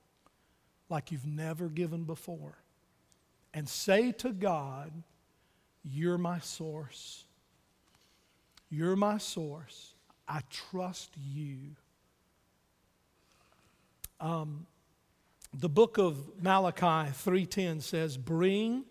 like 0.89 1.11
you've 1.11 1.25
never 1.25 1.67
given 1.67 2.03
before. 2.03 2.57
And 3.53 3.67
say 3.67 4.11
to 4.13 4.31
God, 4.31 4.91
You're 5.83 6.17
my 6.17 6.39
source. 6.39 7.25
You're 8.69 8.95
my 8.95 9.17
source. 9.17 9.93
I 10.27 10.41
trust 10.49 11.11
you. 11.17 11.75
Um, 14.20 14.68
the 15.53 15.70
book 15.70 15.97
of 15.97 16.41
Malachi 16.41 17.11
3:10 17.11 17.82
says, 17.82 18.18
"Bring 18.18 18.86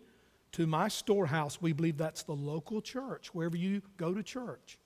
to 0.54 0.68
my 0.68 0.86
storehouse. 0.86 1.60
We 1.60 1.72
believe 1.72 1.96
that's 1.96 2.22
the 2.22 2.32
local 2.32 2.80
church, 2.80 3.34
wherever 3.34 3.56
you 3.56 3.82
go 3.96 4.14
to 4.14 4.22
church. 4.22 4.78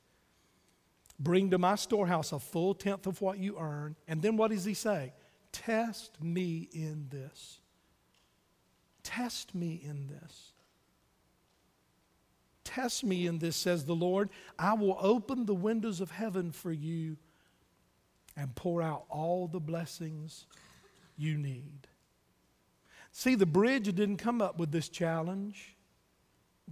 Bring 1.20 1.50
to 1.50 1.58
my 1.58 1.74
storehouse 1.74 2.32
a 2.32 2.38
full 2.38 2.72
tenth 2.72 3.06
of 3.06 3.20
what 3.20 3.38
you 3.38 3.58
earn. 3.58 3.94
And 4.06 4.22
then 4.22 4.38
what 4.38 4.50
does 4.50 4.64
he 4.64 4.72
say? 4.72 5.12
Test 5.52 6.22
me 6.22 6.70
in 6.72 7.08
this. 7.10 7.60
Test 9.02 9.54
me 9.54 9.78
in 9.84 10.06
this. 10.06 10.52
Test 12.64 13.04
me 13.04 13.26
in 13.26 13.38
this, 13.38 13.54
says 13.54 13.84
the 13.84 13.94
Lord. 13.94 14.30
I 14.58 14.72
will 14.72 14.96
open 14.98 15.44
the 15.44 15.54
windows 15.54 16.00
of 16.00 16.10
heaven 16.10 16.50
for 16.50 16.72
you 16.72 17.18
and 18.38 18.54
pour 18.54 18.80
out 18.80 19.04
all 19.10 19.48
the 19.48 19.60
blessings 19.60 20.46
you 21.16 21.36
need. 21.36 21.88
See, 23.10 23.34
the 23.34 23.46
bridge 23.46 23.86
didn't 23.86 24.18
come 24.18 24.40
up 24.40 24.58
with 24.58 24.70
this 24.70 24.88
challenge. 24.88 25.76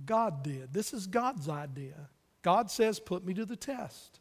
God 0.04 0.44
did. 0.44 0.72
This 0.72 0.94
is 0.94 1.08
God's 1.08 1.48
idea. 1.48 2.08
God 2.42 2.70
says, 2.70 3.00
Put 3.00 3.26
me 3.26 3.34
to 3.34 3.44
the 3.44 3.56
test. 3.56 4.20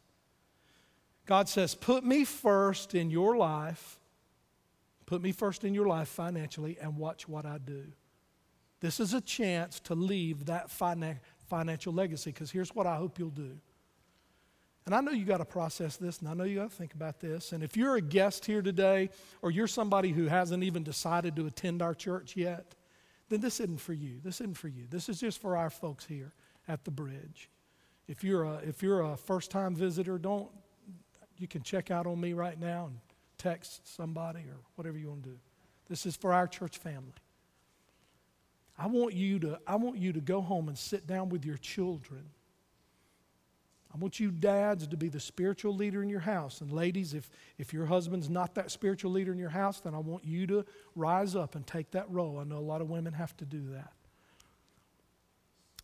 God 1.24 1.48
says, 1.48 1.74
Put 1.74 2.04
me 2.04 2.24
first 2.24 2.94
in 2.94 3.10
your 3.10 3.36
life. 3.36 4.00
Put 5.06 5.22
me 5.22 5.30
first 5.30 5.62
in 5.62 5.72
your 5.72 5.86
life 5.86 6.08
financially 6.08 6.76
and 6.80 6.96
watch 6.96 7.28
what 7.28 7.46
I 7.46 7.58
do. 7.58 7.84
This 8.80 8.98
is 8.98 9.14
a 9.14 9.20
chance 9.20 9.78
to 9.80 9.94
leave 9.94 10.46
that 10.46 10.68
financial 10.68 11.92
legacy 11.92 12.32
because 12.32 12.50
here's 12.50 12.74
what 12.74 12.88
I 12.88 12.96
hope 12.96 13.20
you'll 13.20 13.30
do. 13.30 13.56
And 14.86 14.94
I 14.94 15.00
know 15.00 15.10
you 15.10 15.24
got 15.24 15.38
to 15.38 15.44
process 15.44 15.96
this, 15.96 16.20
and 16.20 16.28
I 16.28 16.34
know 16.34 16.44
you 16.44 16.60
got 16.60 16.70
to 16.70 16.76
think 16.76 16.94
about 16.94 17.18
this. 17.18 17.52
And 17.52 17.64
if 17.64 17.76
you're 17.76 17.96
a 17.96 18.00
guest 18.00 18.46
here 18.46 18.62
today, 18.62 19.10
or 19.42 19.50
you're 19.50 19.66
somebody 19.66 20.12
who 20.12 20.26
hasn't 20.26 20.62
even 20.62 20.84
decided 20.84 21.34
to 21.36 21.46
attend 21.46 21.82
our 21.82 21.92
church 21.92 22.36
yet, 22.36 22.76
then 23.28 23.40
this 23.40 23.58
isn't 23.58 23.80
for 23.80 23.92
you. 23.92 24.20
This 24.22 24.40
isn't 24.40 24.56
for 24.56 24.68
you. 24.68 24.86
This 24.88 25.08
is 25.08 25.18
just 25.18 25.40
for 25.40 25.56
our 25.56 25.70
folks 25.70 26.04
here 26.04 26.32
at 26.68 26.84
the 26.84 26.92
bridge. 26.92 27.50
If 28.06 28.22
you're 28.22 28.44
a, 28.44 28.58
if 28.58 28.80
you're 28.80 29.00
a 29.00 29.16
first 29.16 29.50
time 29.50 29.74
visitor, 29.74 30.18
don't, 30.18 30.48
you 31.36 31.48
can 31.48 31.62
check 31.62 31.90
out 31.90 32.06
on 32.06 32.20
me 32.20 32.32
right 32.32 32.58
now 32.58 32.86
and 32.86 32.98
text 33.38 33.92
somebody 33.96 34.40
or 34.40 34.58
whatever 34.76 34.96
you 34.96 35.08
want 35.08 35.24
to 35.24 35.30
do. 35.30 35.36
This 35.88 36.06
is 36.06 36.14
for 36.14 36.32
our 36.32 36.46
church 36.46 36.78
family. 36.78 37.12
I 38.78 38.86
want 38.86 39.14
you 39.14 39.40
to, 39.40 39.58
I 39.66 39.74
want 39.74 39.98
you 39.98 40.12
to 40.12 40.20
go 40.20 40.40
home 40.40 40.68
and 40.68 40.78
sit 40.78 41.08
down 41.08 41.28
with 41.28 41.44
your 41.44 41.56
children 41.56 42.24
I 43.94 43.98
want 43.98 44.20
you 44.20 44.30
dads 44.30 44.86
to 44.86 44.96
be 44.96 45.08
the 45.08 45.20
spiritual 45.20 45.74
leader 45.74 46.02
in 46.02 46.08
your 46.08 46.20
house. 46.20 46.60
And 46.60 46.72
ladies, 46.72 47.14
if, 47.14 47.30
if 47.58 47.72
your 47.72 47.86
husband's 47.86 48.28
not 48.28 48.54
that 48.56 48.70
spiritual 48.70 49.12
leader 49.12 49.32
in 49.32 49.38
your 49.38 49.48
house, 49.48 49.80
then 49.80 49.94
I 49.94 49.98
want 49.98 50.24
you 50.24 50.46
to 50.48 50.64
rise 50.94 51.34
up 51.34 51.54
and 51.54 51.66
take 51.66 51.92
that 51.92 52.10
role. 52.10 52.38
I 52.38 52.44
know 52.44 52.58
a 52.58 52.60
lot 52.60 52.80
of 52.80 52.90
women 52.90 53.14
have 53.14 53.36
to 53.38 53.44
do 53.44 53.70
that. 53.70 53.92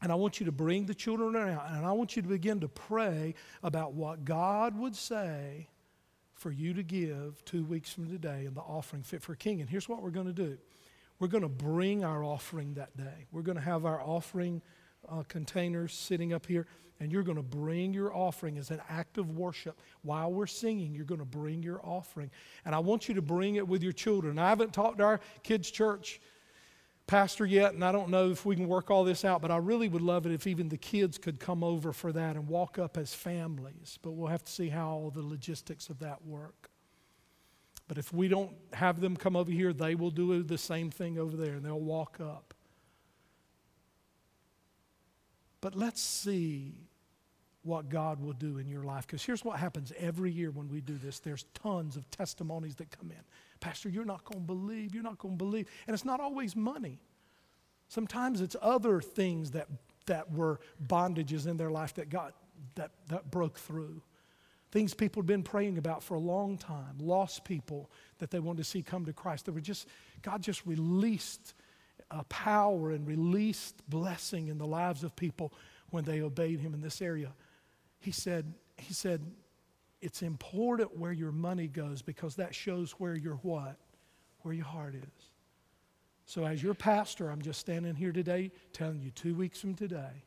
And 0.03 0.11
I 0.11 0.16
want 0.16 0.40
you 0.40 0.46
to 0.46 0.53
bring 0.53 0.86
the 0.86 0.94
children 0.94 1.36
out, 1.36 1.70
and 1.70 1.86
I 1.86 1.92
want 1.92 2.16
you 2.16 2.22
to 2.22 2.28
begin 2.28 2.61
to 2.61 2.68
pray 2.68 3.36
about 3.62 3.92
what 3.94 4.24
God 4.24 4.76
would 4.76 4.96
say 4.96 5.68
for 6.34 6.50
you 6.50 6.74
to 6.74 6.82
give 6.82 7.44
two 7.44 7.64
weeks 7.64 7.92
from 7.92 8.09
today 8.11 8.46
in 8.46 8.55
the 8.55 8.61
offering 8.61 9.05
fit 9.05 9.22
for 9.22 9.32
a 9.32 9.36
king. 9.36 9.61
And 9.61 9.70
here's 9.70 9.88
what 9.88 10.03
we're 10.03 10.11
going 10.11 10.26
to 10.26 10.32
do 10.32 10.59
we're 11.20 11.28
going 11.28 11.42
to 11.42 11.48
bring 11.48 12.03
our 12.03 12.24
offering 12.24 12.74
that 12.74 12.96
day. 12.96 13.26
We're 13.30 13.42
going 13.42 13.57
to 13.57 13.62
have 13.62 13.86
our 13.86 14.00
offering 14.03 14.61
uh, 15.13 15.23
containers 15.29 15.93
sitting 15.93 16.33
up 16.33 16.47
here 16.47 16.67
and 17.01 17.11
you're 17.11 17.25
going 17.25 17.37
to 17.37 17.43
bring 17.43 17.93
your 17.93 18.15
offering 18.15 18.59
as 18.59 18.71
an 18.71 18.81
act 18.89 19.19
of 19.19 19.37
worship. 19.37 19.81
While 20.03 20.33
we're 20.33 20.47
singing, 20.47 20.95
you're 20.95 21.05
going 21.05 21.19
to 21.19 21.25
bring 21.25 21.61
your 21.61 21.81
offering. 21.85 22.31
And 22.65 22.77
I 22.77 22.79
want 22.79 23.09
you 23.09 23.15
to 23.15 23.23
bring 23.23 23.57
it 23.57 23.67
with 23.67 23.83
your 23.83 23.93
children. 23.93 24.39
I 24.39 24.49
haven't 24.49 24.73
talked 24.73 24.99
to 24.99 25.05
our 25.05 25.21
kids' 25.43 25.69
church 25.69 26.21
pastor 27.09 27.45
yet, 27.45 27.75
and 27.75 27.85
I 27.85 27.91
don't 27.91 28.11
know 28.11 28.31
if 28.31 28.47
we 28.47 28.55
can 28.55 28.69
work 28.69 28.89
all 28.89 29.03
this 29.03 29.25
out, 29.25 29.43
but 29.43 29.51
I 29.51 29.57
really 29.57 29.89
would 29.89 30.01
love 30.01 30.27
it 30.27 30.33
if 30.33 30.47
even 30.47 30.69
the 30.69 30.77
kids 30.77 31.19
could 31.19 31.41
come 31.41 31.65
over 31.65 31.93
for 31.93 32.13
that 32.13 32.37
and 32.37 32.47
walk 32.47 32.79
up 32.79 32.97
as 32.97 33.13
families. 33.13 33.99
But 34.01 34.13
we'll 34.13 34.29
have 34.29 34.45
to 34.45 34.53
see 34.53 34.69
how 34.69 34.91
all 34.91 35.11
the 35.11 35.23
logistics 35.23 35.89
of 35.89 35.99
that 35.99 36.25
work. 36.25 36.71
But 37.89 37.99
if 37.99 38.13
we 38.13 38.29
don't 38.29 38.53
have 38.75 39.01
them 39.01 39.17
come 39.17 39.35
over 39.35 39.51
here, 39.51 39.73
they 39.73 39.97
will 39.97 40.13
do 40.13 40.43
the 40.45 40.57
same 40.57 40.89
thing 40.91 41.19
over 41.19 41.37
there, 41.37 41.55
and 41.55 41.65
they'll 41.65 41.81
walk 41.81 42.19
up. 42.21 42.55
But 45.63 45.75
let's 45.75 46.03
see 46.03 46.75
what 47.63 47.89
God 47.89 48.21
will 48.21 48.33
do 48.33 48.59
in 48.59 48.69
your 48.69 48.83
life. 48.83 49.07
Because 49.07 49.25
here's 49.25 49.45
what 49.45 49.59
happens 49.59 49.93
every 49.97 50.31
year 50.31 50.51
when 50.51 50.69
we 50.69 50.83
do 50.83 50.99
this 50.99 51.21
there's 51.21 51.45
tons 51.55 51.97
of 51.97 52.11
testimonies 52.11 52.75
that 52.77 52.91
come 52.91 53.11
in. 53.11 53.23
Pastor, 53.61 53.89
you're 53.89 54.05
not 54.05 54.25
going 54.25 54.43
to 54.43 54.47
believe, 54.47 54.93
you're 54.93 55.05
not 55.05 55.19
going 55.19 55.35
to 55.35 55.39
believe. 55.39 55.69
And 55.87 55.95
it's 55.95 56.05
not 56.05 56.21
always 56.21 56.55
money, 56.55 57.01
sometimes 57.89 58.43
it's 58.43 58.57
other 58.61 59.01
things 59.01 59.53
that, 59.53 59.69
that 60.07 60.31
were 60.33 60.61
bondages 60.85 61.47
in 61.47 61.57
their 61.57 61.71
life 61.71 61.95
that 61.95 62.11
got 62.11 62.35
that, 62.75 62.91
that 63.09 63.31
broke 63.31 63.59
through. 63.59 64.03
Things 64.73 64.95
people 64.95 65.21
have 65.21 65.27
been 65.27 65.43
praying 65.43 65.79
about 65.79 66.03
for 66.03 66.15
a 66.15 66.21
long 66.21 66.57
time, 66.57 66.97
lost 66.99 67.45
people 67.45 67.91
that 68.19 68.31
they 68.31 68.39
wanted 68.39 68.59
to 68.59 68.65
see 68.65 68.83
come 68.83 69.05
to 69.05 69.13
Christ. 69.13 69.47
They 69.47 69.53
were 69.53 69.61
just, 69.61 69.87
God 70.23 70.43
just 70.43 70.67
released 70.67 71.55
a 72.13 72.25
power 72.25 72.93
and 72.93 73.07
released 73.07 73.83
blessing 73.89 74.49
in 74.49 74.59
the 74.59 74.67
lives 74.67 75.03
of 75.03 75.17
people 75.17 75.53
when 75.91 76.05
they 76.05 76.21
obeyed 76.21 76.61
him 76.61 76.75
in 76.75 76.81
this 76.81 77.03
area 77.03 77.33
he 78.03 78.11
said, 78.11 78.53
he 78.77 78.93
said, 78.93 79.23
it's 80.01 80.23
important 80.23 80.99
where 80.99 81.13
your 81.13 81.31
money 81.31 81.69
goes 81.69 82.03
because 82.03 82.35
that 82.37 82.55
shows 82.55 82.93
where 82.93 83.15
your 83.15 83.37
what? 83.37 83.77
Where 84.41 84.53
your 84.53 84.65
heart 84.65 84.97
is. 84.97 85.31
So, 86.27 86.45
as 86.45 86.63
your 86.63 86.75
pastor, 86.75 87.31
I'm 87.31 87.43
just 87.43 87.61
standing 87.61 87.95
here 87.95 88.13
today 88.13 88.51
telling 88.73 89.01
you 89.01 89.11
two 89.11 89.35
weeks 89.35 89.61
from 89.61 89.75
today, 89.75 90.25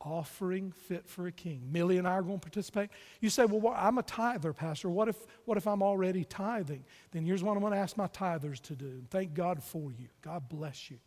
offering 0.00 0.72
fit 0.72 1.08
for 1.08 1.26
a 1.26 1.32
king. 1.32 1.62
Millie 1.70 1.98
and 1.98 2.08
I 2.08 2.12
are 2.12 2.22
going 2.22 2.38
to 2.38 2.42
participate. 2.42 2.90
You 3.20 3.30
say, 3.30 3.44
Well, 3.44 3.74
I'm 3.76 3.98
a 3.98 4.02
tither, 4.02 4.52
Pastor. 4.52 4.88
What 4.88 5.08
if, 5.08 5.16
what 5.44 5.56
if 5.56 5.66
I'm 5.66 5.82
already 5.82 6.24
tithing? 6.24 6.84
Then 7.12 7.24
here's 7.24 7.42
what 7.42 7.54
I'm 7.54 7.60
going 7.60 7.72
to 7.72 7.78
ask 7.78 7.96
my 7.96 8.08
tithers 8.08 8.60
to 8.62 8.74
do. 8.74 9.02
Thank 9.10 9.34
God 9.34 9.62
for 9.62 9.92
you. 9.92 10.08
God 10.22 10.48
bless 10.48 10.90
you. 10.90 10.98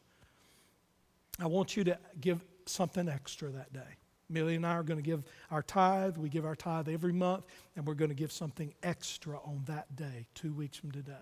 I 1.40 1.48
want 1.48 1.76
you 1.76 1.84
to 1.86 1.98
give 2.22 2.44
something 2.66 3.10
extra 3.10 3.50
that 3.50 3.74
day. 3.74 3.82
Millie 4.30 4.56
and 4.56 4.66
I 4.66 4.74
are 4.74 4.84
going 4.84 5.00
to 5.00 5.04
give 5.04 5.24
our 5.52 5.62
tithe. 5.62 6.18
We 6.18 6.30
give 6.30 6.46
our 6.46 6.56
tithe 6.56 6.90
every 6.90 7.14
month, 7.14 7.46
and 7.76 7.86
we're 7.86 7.94
going 7.94 8.10
to 8.10 8.16
give 8.16 8.32
something 8.32 8.74
extra 8.82 9.38
on 9.40 9.64
that 9.68 9.96
day, 9.96 10.28
two 10.34 10.54
weeks 10.54 10.78
from 10.78 10.92
today. 10.92 11.14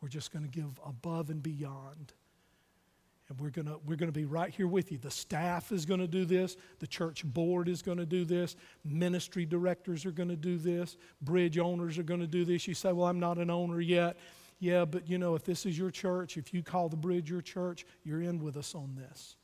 We're 0.00 0.08
just 0.08 0.32
going 0.32 0.44
to 0.44 0.50
give 0.50 0.78
above 0.84 1.30
and 1.30 1.42
beyond. 1.42 2.12
And 3.28 3.40
we're 3.40 3.50
going 3.50 3.74
we're 3.86 3.96
to 3.96 4.12
be 4.12 4.26
right 4.26 4.52
here 4.52 4.66
with 4.66 4.92
you. 4.92 4.98
The 4.98 5.10
staff 5.10 5.72
is 5.72 5.86
going 5.86 6.00
to 6.00 6.06
do 6.06 6.24
this. 6.24 6.56
The 6.78 6.86
church 6.86 7.24
board 7.24 7.68
is 7.68 7.80
going 7.80 7.96
to 7.98 8.06
do 8.06 8.24
this. 8.24 8.54
Ministry 8.84 9.46
directors 9.46 10.04
are 10.04 10.10
going 10.10 10.28
to 10.28 10.36
do 10.36 10.58
this. 10.58 10.98
Bridge 11.22 11.58
owners 11.58 11.96
are 11.98 12.02
going 12.02 12.20
to 12.20 12.26
do 12.26 12.44
this. 12.44 12.68
You 12.68 12.74
say, 12.74 12.92
Well, 12.92 13.06
I'm 13.06 13.20
not 13.20 13.38
an 13.38 13.48
owner 13.48 13.80
yet. 13.80 14.18
Yeah, 14.60 14.84
but 14.84 15.08
you 15.08 15.18
know, 15.18 15.34
if 15.34 15.44
this 15.44 15.66
is 15.66 15.76
your 15.78 15.90
church, 15.90 16.36
if 16.36 16.52
you 16.52 16.62
call 16.62 16.88
the 16.88 16.96
bridge 16.96 17.30
your 17.30 17.42
church, 17.42 17.86
you're 18.04 18.22
in 18.22 18.42
with 18.42 18.56
us 18.56 18.74
on 18.74 18.94
this. 18.94 19.36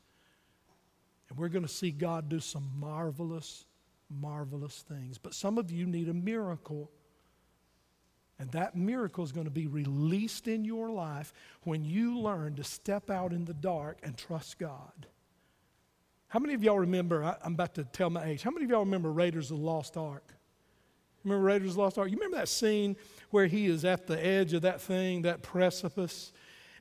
And 1.29 1.37
we're 1.37 1.49
going 1.49 1.65
to 1.65 1.71
see 1.71 1.91
God 1.91 2.29
do 2.29 2.39
some 2.39 2.69
marvelous, 2.77 3.65
marvelous 4.09 4.83
things. 4.87 5.17
But 5.17 5.33
some 5.33 5.57
of 5.57 5.71
you 5.71 5.85
need 5.85 6.09
a 6.09 6.13
miracle. 6.13 6.91
And 8.41 8.51
that 8.53 8.75
miracle 8.75 9.23
is 9.23 9.31
going 9.31 9.45
to 9.45 9.51
be 9.51 9.67
released 9.67 10.47
in 10.47 10.65
your 10.65 10.89
life 10.89 11.31
when 11.61 11.85
you 11.85 12.17
learn 12.17 12.55
to 12.55 12.63
step 12.63 13.11
out 13.11 13.33
in 13.33 13.45
the 13.45 13.53
dark 13.53 13.99
and 14.01 14.17
trust 14.17 14.57
God. 14.57 15.05
How 16.27 16.39
many 16.39 16.55
of 16.55 16.63
y'all 16.63 16.79
remember? 16.79 17.23
I, 17.23 17.35
am 17.45 17.53
about 17.53 17.75
to 17.75 17.83
tell 17.83 18.09
my 18.09 18.23
age. 18.25 18.41
How 18.41 18.49
many 18.49 18.65
of 18.65 18.71
y'all 18.71 18.79
remember 18.79 19.11
Raiders 19.11 19.51
of 19.51 19.59
the 19.59 19.63
Lost 19.63 19.95
Ark? 19.95 20.33
Remember 21.23 21.45
Raiders 21.45 21.69
of 21.69 21.75
the 21.75 21.81
Lost 21.83 21.99
Ark? 21.99 22.09
You 22.09 22.17
remember 22.17 22.37
that 22.37 22.49
scene 22.49 22.95
where 23.29 23.45
he 23.45 23.67
is 23.67 23.85
at 23.85 24.07
the 24.07 24.19
edge 24.25 24.53
of 24.53 24.63
that 24.63 24.81
thing, 24.81 25.21
that 25.21 25.43
precipice, 25.43 26.33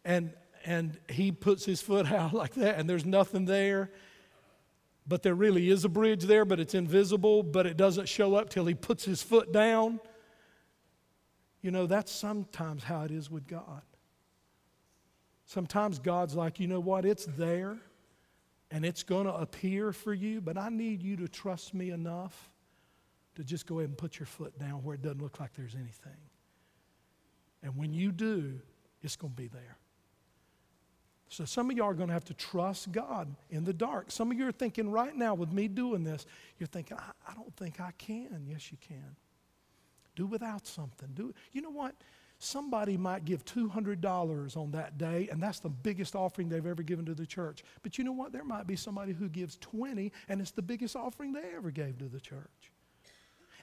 and 0.02 0.32
and 0.64 0.98
he 1.10 1.30
puts 1.30 1.66
his 1.66 1.82
foot 1.82 2.06
out 2.10 2.32
like 2.32 2.54
that, 2.54 2.78
and 2.78 2.88
there's 2.88 3.04
nothing 3.04 3.44
there, 3.44 3.90
but 5.06 5.22
there 5.22 5.34
really 5.34 5.68
is 5.68 5.84
a 5.84 5.90
bridge 5.90 6.24
there, 6.24 6.46
but 6.46 6.58
it's 6.58 6.74
invisible, 6.74 7.42
but 7.42 7.66
it 7.66 7.76
doesn't 7.76 8.08
show 8.08 8.34
up 8.34 8.48
till 8.48 8.64
he 8.64 8.72
puts 8.72 9.04
his 9.04 9.22
foot 9.22 9.52
down. 9.52 10.00
You 11.62 11.70
know, 11.70 11.86
that's 11.86 12.10
sometimes 12.10 12.84
how 12.84 13.02
it 13.02 13.10
is 13.10 13.30
with 13.30 13.46
God. 13.46 13.82
Sometimes 15.46 15.98
God's 15.98 16.34
like, 16.34 16.60
you 16.60 16.68
know 16.68 16.80
what, 16.80 17.04
it's 17.04 17.26
there 17.26 17.76
and 18.70 18.84
it's 18.84 19.02
going 19.02 19.26
to 19.26 19.34
appear 19.34 19.92
for 19.92 20.14
you, 20.14 20.40
but 20.40 20.56
I 20.56 20.68
need 20.68 21.02
you 21.02 21.16
to 21.16 21.28
trust 21.28 21.74
me 21.74 21.90
enough 21.90 22.50
to 23.34 23.44
just 23.44 23.66
go 23.66 23.78
ahead 23.78 23.88
and 23.88 23.98
put 23.98 24.18
your 24.18 24.26
foot 24.26 24.58
down 24.58 24.84
where 24.84 24.94
it 24.94 25.02
doesn't 25.02 25.20
look 25.20 25.40
like 25.40 25.52
there's 25.54 25.74
anything. 25.74 26.16
And 27.62 27.76
when 27.76 27.92
you 27.92 28.12
do, 28.12 28.60
it's 29.02 29.16
going 29.16 29.32
to 29.32 29.36
be 29.36 29.48
there. 29.48 29.76
So 31.28 31.44
some 31.44 31.70
of 31.70 31.76
y'all 31.76 31.86
are 31.86 31.94
going 31.94 32.08
to 32.08 32.14
have 32.14 32.24
to 32.24 32.34
trust 32.34 32.90
God 32.90 33.34
in 33.50 33.64
the 33.64 33.72
dark. 33.72 34.10
Some 34.10 34.32
of 34.32 34.38
you 34.38 34.48
are 34.48 34.52
thinking 34.52 34.90
right 34.90 35.14
now, 35.14 35.34
with 35.34 35.52
me 35.52 35.68
doing 35.68 36.02
this, 36.02 36.26
you're 36.58 36.66
thinking, 36.66 36.96
I, 36.96 37.30
I 37.30 37.34
don't 37.34 37.54
think 37.56 37.80
I 37.80 37.92
can. 37.98 38.44
Yes, 38.48 38.72
you 38.72 38.78
can. 38.80 39.16
Do 40.20 40.26
without 40.26 40.66
something. 40.66 41.08
Do 41.14 41.32
you 41.52 41.62
know 41.62 41.70
what? 41.70 41.94
somebody 42.42 42.96
might 42.96 43.26
give 43.26 43.44
$200 43.44 44.56
on 44.56 44.70
that 44.70 44.96
day, 44.98 45.28
and 45.30 45.42
that's 45.42 45.60
the 45.60 45.68
biggest 45.68 46.16
offering 46.16 46.48
they've 46.48 46.66
ever 46.66 46.82
given 46.82 47.04
to 47.04 47.14
the 47.14 47.26
church. 47.26 47.62
But 47.82 47.98
you 47.98 48.04
know 48.04 48.12
what? 48.12 48.32
There 48.32 48.44
might 48.44 48.66
be 48.66 48.76
somebody 48.76 49.12
who 49.12 49.28
gives 49.28 49.56
20, 49.56 50.10
and 50.26 50.40
it's 50.40 50.50
the 50.50 50.62
biggest 50.62 50.96
offering 50.96 51.34
they 51.34 51.52
ever 51.54 51.70
gave 51.70 51.98
to 51.98 52.06
the 52.06 52.18
church. 52.18 52.69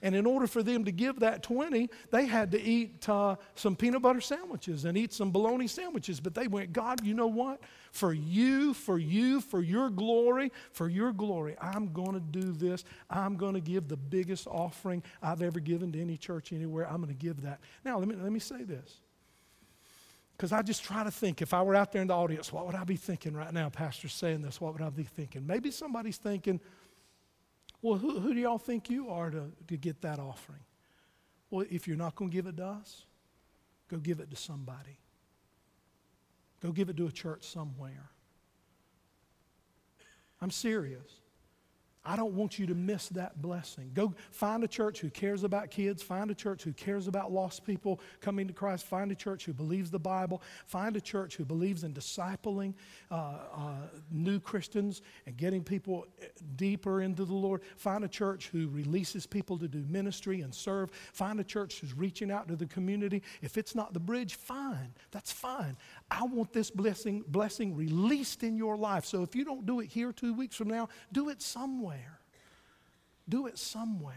And 0.02 0.16
in 0.16 0.26
order 0.26 0.48
for 0.48 0.64
them 0.64 0.86
to 0.86 0.92
give 0.92 1.20
that 1.20 1.44
20, 1.44 1.90
they 2.12 2.26
had 2.26 2.52
to 2.52 2.62
eat 2.62 3.08
uh, 3.10 3.36
some 3.56 3.76
peanut 3.76 4.02
butter 4.02 4.22
sandwiches 4.22 4.86
and 4.86 4.98
eat 4.98 5.14
some 5.14 5.32
bologna 5.32 5.68
sandwiches. 5.68 6.20
But 6.20 6.36
they 6.36 6.48
went, 6.48 6.74
God, 6.74 7.04
you 7.04 7.14
know 7.14 7.28
what? 7.28 7.62
For 7.92 8.14
you, 8.14 8.74
for 8.74 8.98
you, 8.98 9.42
for 9.42 9.62
your 9.62 9.90
glory, 9.90 10.52
for 10.72 10.88
your 10.88 11.12
glory, 11.12 11.56
I'm 11.62 11.94
going 11.94 12.14
to 12.14 12.20
do 12.20 12.52
this. 12.52 12.84
I'm 13.10 13.38
going 13.38 13.54
to 13.54 13.62
give 13.62 13.88
the 13.88 13.98
biggest 13.98 14.48
offering 14.48 15.04
I've 15.22 15.42
ever 15.42 15.60
given 15.60 15.92
to 15.94 16.02
any 16.02 16.18
church 16.18 16.54
anywhere. 16.54 16.88
I'm 16.88 16.98
going 16.98 17.08
to 17.08 17.14
give 17.14 17.42
that. 17.42 17.60
Now, 17.84 18.00
let 18.00 18.08
me, 18.08 18.16
let 18.16 18.32
me 18.32 18.40
say 18.40 18.64
this. 18.64 19.02
Because 20.38 20.52
I 20.52 20.62
just 20.62 20.84
try 20.84 21.04
to 21.04 21.10
think 21.10 21.42
if 21.42 21.52
I 21.52 21.64
were 21.64 21.74
out 21.74 21.92
there 21.92 22.02
in 22.02 22.10
the 22.10 22.16
audience, 22.16 22.54
what 22.54 22.68
would 22.68 22.76
I 22.76 22.84
be 22.84 22.96
thinking 22.96 23.34
right 23.34 23.52
now? 23.52 23.70
Pastor, 23.70 24.08
saying 24.08 24.44
this, 24.44 24.62
what 24.62 24.74
would 24.74 24.84
I 24.84 24.90
be 24.90 25.04
thinking? 25.04 25.48
Maybe 25.48 25.72
somebody's 25.72 26.18
thinking, 26.18 26.60
well, 27.82 27.98
who, 27.98 28.20
who 28.20 28.34
do 28.34 28.40
y'all 28.40 28.58
think 28.58 28.90
you 28.90 29.10
are 29.10 29.30
to, 29.30 29.52
to 29.68 29.78
get 29.78 30.02
that 30.02 30.20
offering? 30.20 30.62
Well, 31.50 31.66
if 31.70 31.88
you're 31.88 31.98
not 31.98 32.16
going 32.16 32.32
to 32.32 32.36
give 32.36 32.48
it 32.48 32.58
to 32.58 32.66
us, 32.66 33.06
go 33.90 33.98
give 33.98 34.20
it 34.20 34.30
to 34.32 34.36
somebody. 34.36 35.00
Go 36.62 36.72
give 36.72 36.90
it 36.90 36.98
to 36.98 37.08
a 37.08 37.12
church 37.12 37.46
somewhere. 37.46 38.10
I'm 40.42 40.52
serious. 40.52 41.22
I 42.08 42.16
don't 42.16 42.34
want 42.36 42.58
you 42.58 42.66
to 42.68 42.74
miss 42.74 43.10
that 43.10 43.42
blessing. 43.42 43.92
Go 43.94 44.14
find 44.32 44.64
a 44.64 44.68
church 44.68 45.02
who 45.02 45.10
cares 45.10 45.44
about 45.44 45.70
kids. 45.70 46.02
Find 46.02 46.32
a 46.32 46.34
church 46.34 46.64
who 46.64 46.72
cares 46.72 47.10
about 47.10 47.34
lost 47.34 47.66
people 47.66 48.00
coming 48.22 48.48
to 48.48 48.54
Christ. 48.54 48.86
Find 48.86 49.12
a 49.12 49.16
church 49.16 49.44
who 49.44 49.52
believes 49.52 49.92
the 49.92 50.00
Bible. 50.00 50.42
Find 50.66 50.96
a 50.96 51.02
church 51.02 51.36
who 51.36 51.44
believes 51.44 51.84
in 51.84 51.94
discipling 51.94 52.76
uh, 53.12 53.16
uh, 53.54 53.72
new 54.10 54.40
Christians 54.40 55.02
and 55.26 55.36
getting 55.36 55.66
people 55.66 56.08
deeper 56.56 57.02
into 57.02 57.26
the 57.26 57.34
Lord. 57.34 57.62
Find 57.76 58.06
a 58.06 58.08
church 58.08 58.48
who 58.54 58.70
releases 58.70 59.26
people 59.26 59.58
to 59.58 59.68
do 59.68 59.84
ministry 59.90 60.40
and 60.42 60.56
serve. 60.56 60.92
Find 61.12 61.42
a 61.42 61.44
church 61.44 61.82
who's 61.82 61.94
reaching 61.94 62.32
out 62.32 62.48
to 62.48 62.56
the 62.56 62.68
community. 62.68 63.22
If 63.42 63.58
it's 63.58 63.76
not 63.76 63.94
the 63.94 64.00
bridge, 64.00 64.36
fine. 64.36 64.94
That's 65.12 65.34
fine. 65.34 65.76
I 66.10 66.24
want 66.24 66.54
this 66.54 66.72
blessing, 66.72 67.24
blessing 67.28 67.76
released 67.76 68.44
in 68.44 68.56
your 68.56 68.78
life. 68.78 69.06
So 69.06 69.24
if 69.24 69.36
you 69.36 69.44
don't 69.44 69.66
do 69.66 69.82
it 69.82 69.88
here 69.88 70.14
two 70.14 70.34
weeks 70.34 70.56
from 70.56 70.70
now, 70.70 70.90
do 71.12 71.30
it 71.30 71.42
somewhere. 71.42 72.20
Do 73.28 73.48
it 73.48 73.58
somewhere. 73.58 74.16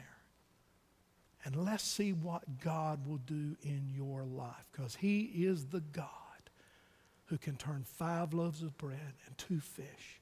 And 1.45 1.57
let's 1.57 1.83
see 1.83 2.13
what 2.13 2.61
God 2.63 3.07
will 3.07 3.19
do 3.19 3.57
in 3.63 3.91
your 3.93 4.25
life 4.25 4.67
because 4.71 4.95
He 4.95 5.23
is 5.23 5.67
the 5.67 5.81
God 5.81 6.07
who 7.27 7.39
can 7.39 7.57
turn 7.57 7.85
five 7.85 8.35
loaves 8.35 8.63
of 8.63 8.77
bread 8.77 9.15
and 9.27 9.39
two 9.39 9.61
fish 9.61 10.21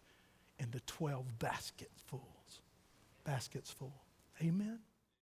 into 0.59 0.81
12 0.81 1.39
basketfuls. 1.39 2.61
Baskets 3.25 3.71
full. 3.71 4.05
Amen. 4.41 4.79